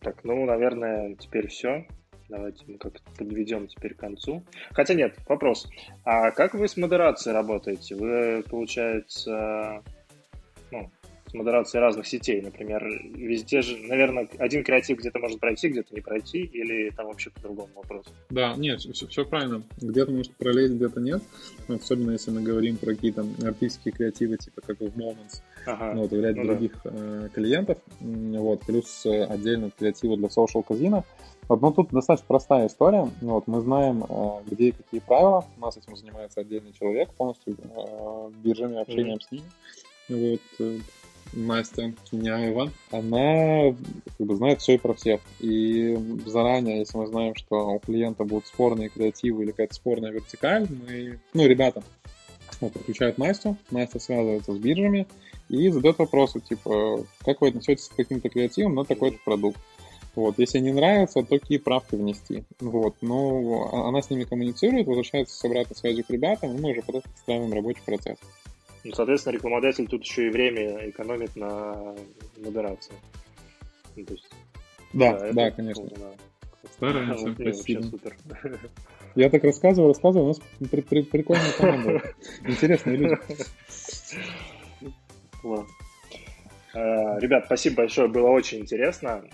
Так, 0.00 0.24
ну, 0.24 0.46
наверное, 0.46 1.16
теперь 1.16 1.48
все. 1.48 1.86
Давайте 2.30 2.64
мы 2.66 2.78
как-то 2.78 3.02
подведем 3.18 3.68
теперь 3.68 3.92
к 3.92 3.98
концу. 3.98 4.42
Хотя 4.70 4.94
нет, 4.94 5.14
вопрос. 5.28 5.68
А 6.04 6.30
как 6.30 6.54
вы 6.54 6.66
с 6.66 6.78
модерацией 6.78 7.34
работаете? 7.34 7.94
Вы, 7.94 8.42
получается, 8.48 9.82
ну, 10.70 10.90
с 11.30 11.34
модерацией 11.34 11.80
разных 11.80 12.06
сетей, 12.08 12.42
например, 12.42 12.84
везде 13.14 13.62
же, 13.62 13.76
наверное, 13.78 14.28
один 14.38 14.64
креатив 14.64 14.98
где-то 14.98 15.20
может 15.20 15.38
пройти, 15.38 15.68
где-то 15.68 15.94
не 15.94 16.00
пройти, 16.00 16.38
или 16.38 16.90
там 16.90 17.06
вообще 17.06 17.30
по-другому 17.30 17.68
вопрос? 17.76 18.06
Да, 18.30 18.54
нет, 18.56 18.80
все, 18.80 19.06
все 19.06 19.24
правильно. 19.24 19.62
Где-то 19.80 20.10
может 20.10 20.34
пролезть, 20.34 20.74
где-то 20.74 21.00
нет. 21.00 21.22
Особенно 21.68 22.10
если 22.12 22.32
мы 22.32 22.42
говорим 22.42 22.76
про 22.76 22.94
какие-то 22.94 23.24
артистские 23.44 23.92
креативы, 23.92 24.38
типа 24.38 24.60
как 24.60 24.80
в 24.80 24.98
Moments, 24.98 25.42
ага. 25.66 25.92
ну, 25.94 26.02
вот, 26.02 26.10
в 26.10 26.20
ряде 26.20 26.40
ну, 26.40 26.46
других 26.46 26.72
да. 26.82 26.90
э, 26.92 27.28
клиентов. 27.32 27.78
Вот, 28.00 28.62
плюс 28.66 29.06
э, 29.06 29.24
отдельно 29.24 29.70
креативы 29.70 30.16
для 30.16 30.28
social 30.28 30.64
казино. 30.66 31.04
Вот, 31.48 31.60
ну, 31.62 31.72
тут 31.72 31.90
достаточно 31.90 32.26
простая 32.26 32.66
история. 32.66 33.08
Вот, 33.20 33.46
мы 33.46 33.60
знаем, 33.60 34.04
э, 34.08 34.50
где 34.50 34.68
и 34.68 34.72
какие 34.72 35.00
правила. 35.00 35.44
У 35.56 35.60
нас 35.60 35.76
этим 35.76 35.94
занимается 35.94 36.40
отдельный 36.40 36.72
человек, 36.72 37.10
полностью 37.14 37.56
э, 37.56 38.30
биржами, 38.42 38.80
общением 38.80 39.18
mm-hmm. 39.18 39.28
с 39.28 39.30
ними. 39.30 39.44
Вот, 40.08 40.82
Настя 41.32 41.94
Киняева, 42.10 42.70
она 42.90 43.74
как 44.18 44.26
бы 44.26 44.36
знает 44.36 44.60
все 44.60 44.74
и 44.74 44.78
про 44.78 44.94
всех. 44.94 45.20
И 45.38 45.96
заранее, 46.26 46.80
если 46.80 46.98
мы 46.98 47.06
знаем, 47.06 47.34
что 47.34 47.74
у 47.74 47.78
клиента 47.78 48.24
будут 48.24 48.46
спорные 48.46 48.88
креативы 48.88 49.44
или 49.44 49.50
какая-то 49.50 49.74
спорная 49.74 50.10
вертикаль, 50.10 50.66
мы, 50.68 51.20
ну, 51.34 51.46
ребята 51.46 51.82
подключают 52.58 53.16
Настю, 53.16 53.56
Настя 53.70 54.00
связывается 54.00 54.52
с 54.52 54.58
биржами 54.58 55.06
и 55.48 55.68
задает 55.70 55.98
вопросы, 55.98 56.40
типа, 56.40 57.04
как 57.24 57.40
вы 57.40 57.48
относитесь 57.48 57.88
к 57.88 57.96
каким-то 57.96 58.28
креативам 58.28 58.74
на 58.74 58.84
такой-то 58.84 59.18
продукт. 59.24 59.58
Вот, 60.16 60.38
если 60.38 60.58
не 60.58 60.72
нравится, 60.72 61.22
то 61.22 61.38
какие 61.38 61.58
правки 61.58 61.94
внести. 61.94 62.42
Вот, 62.58 62.96
но 63.00 63.86
она 63.88 64.02
с 64.02 64.10
ними 64.10 64.24
коммуницирует, 64.24 64.88
возвращается 64.88 65.36
с 65.36 65.44
обратной 65.44 65.76
связью 65.76 66.04
к 66.04 66.10
ребятам, 66.10 66.56
и 66.56 66.60
мы 66.60 66.72
уже 66.72 66.82
ставим 67.22 67.52
рабочий 67.52 67.82
процесс. 67.86 68.18
Ну, 68.84 68.92
соответственно, 68.92 69.34
рекламодатель 69.34 69.86
тут 69.86 70.04
еще 70.04 70.26
и 70.26 70.30
время 70.30 70.88
экономит 70.88 71.36
на 71.36 71.94
модерации. 72.38 72.94
Ну, 73.96 74.04
то 74.04 74.12
есть, 74.14 74.28
да, 74.92 75.18
да, 75.18 75.32
да 75.32 75.50
конечно. 75.50 75.84
Да. 75.86 76.12
Стараемся, 76.72 77.26
вот, 77.26 77.34
спасибо. 77.34 77.82
Супер. 77.82 78.16
Я 79.14 79.28
так 79.28 79.44
рассказываю, 79.44 79.88
рассказываю, 79.88 80.24
у 80.24 80.28
нас 80.28 80.40
при, 80.70 80.80
при, 80.80 81.02
прикольная 81.02 81.52
команда. 81.58 82.14
Интересные 82.44 82.96
люди. 82.96 83.18
Э, 86.72 87.18
ребят, 87.18 87.46
спасибо 87.46 87.76
большое, 87.76 88.08
было 88.08 88.28
очень 88.28 88.60
интересно. 88.60 89.24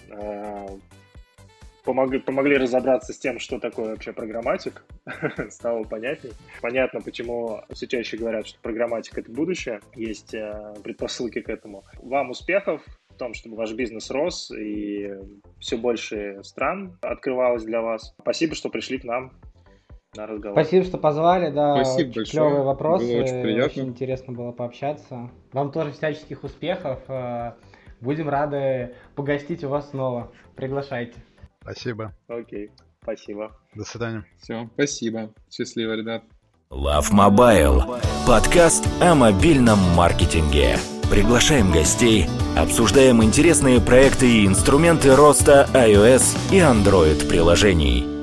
Э, 1.86 1.92
помогли, 1.92 2.18
помогли 2.18 2.56
разобраться 2.56 3.12
с 3.12 3.18
тем, 3.18 3.38
что 3.38 3.58
такое 3.58 3.90
вообще 3.90 4.12
программатик, 4.12 4.84
стало 5.50 5.84
понятней. 5.84 6.32
Понятно, 6.60 7.00
почему 7.00 7.62
все 7.72 7.86
чаще 7.86 8.16
говорят, 8.16 8.46
что 8.46 8.58
программатик— 8.60 9.18
это 9.18 9.30
будущее, 9.30 9.80
есть 9.94 10.34
э, 10.34 10.74
предпосылки 10.82 11.40
к 11.40 11.48
этому. 11.48 11.84
Вам 12.02 12.30
успехов 12.30 12.82
в 13.08 13.14
том, 13.14 13.34
чтобы 13.34 13.56
ваш 13.56 13.72
бизнес 13.72 14.10
рос 14.10 14.50
и 14.50 15.10
все 15.58 15.78
больше 15.78 16.42
стран 16.42 16.98
открывалось 17.00 17.64
для 17.64 17.80
вас. 17.80 18.14
Спасибо, 18.20 18.54
что 18.54 18.68
пришли 18.68 18.98
к 18.98 19.04
нам 19.04 19.32
на 20.16 20.26
разговор. 20.26 20.58
Спасибо, 20.58 20.84
что 20.84 20.98
позвали, 20.98 21.50
да. 21.50 21.82
Спасибо 21.84 22.14
большое. 22.14 22.46
Клевые 22.46 22.62
вопросы. 22.62 23.06
Было 23.06 23.22
очень 23.22 23.42
приятно. 23.42 23.64
Очень 23.64 23.88
интересно 23.88 24.32
было 24.34 24.52
пообщаться. 24.52 25.30
Вам 25.52 25.72
тоже 25.72 25.92
всяческих 25.92 26.44
успехов. 26.44 27.00
Э, 27.08 27.52
будем 28.00 28.28
рады 28.28 28.94
погостить 29.14 29.64
у 29.64 29.68
вас 29.68 29.90
снова. 29.90 30.30
Приглашайте. 30.56 31.14
Спасибо. 31.66 32.14
Окей, 32.28 32.70
спасибо. 33.02 33.56
До 33.74 33.84
свидания. 33.84 34.24
Все, 34.40 34.70
спасибо. 34.74 35.34
Счастливо, 35.50 35.94
ребят. 35.96 36.22
Love 36.70 37.10
Mobile. 37.12 38.00
Подкаст 38.24 38.86
о 39.00 39.16
мобильном 39.16 39.78
маркетинге. 39.96 40.76
Приглашаем 41.10 41.72
гостей, 41.72 42.26
обсуждаем 42.56 43.22
интересные 43.22 43.80
проекты 43.80 44.28
и 44.28 44.46
инструменты 44.46 45.14
роста 45.14 45.68
iOS 45.72 46.36
и 46.52 46.58
Android 46.58 47.28
приложений. 47.28 48.15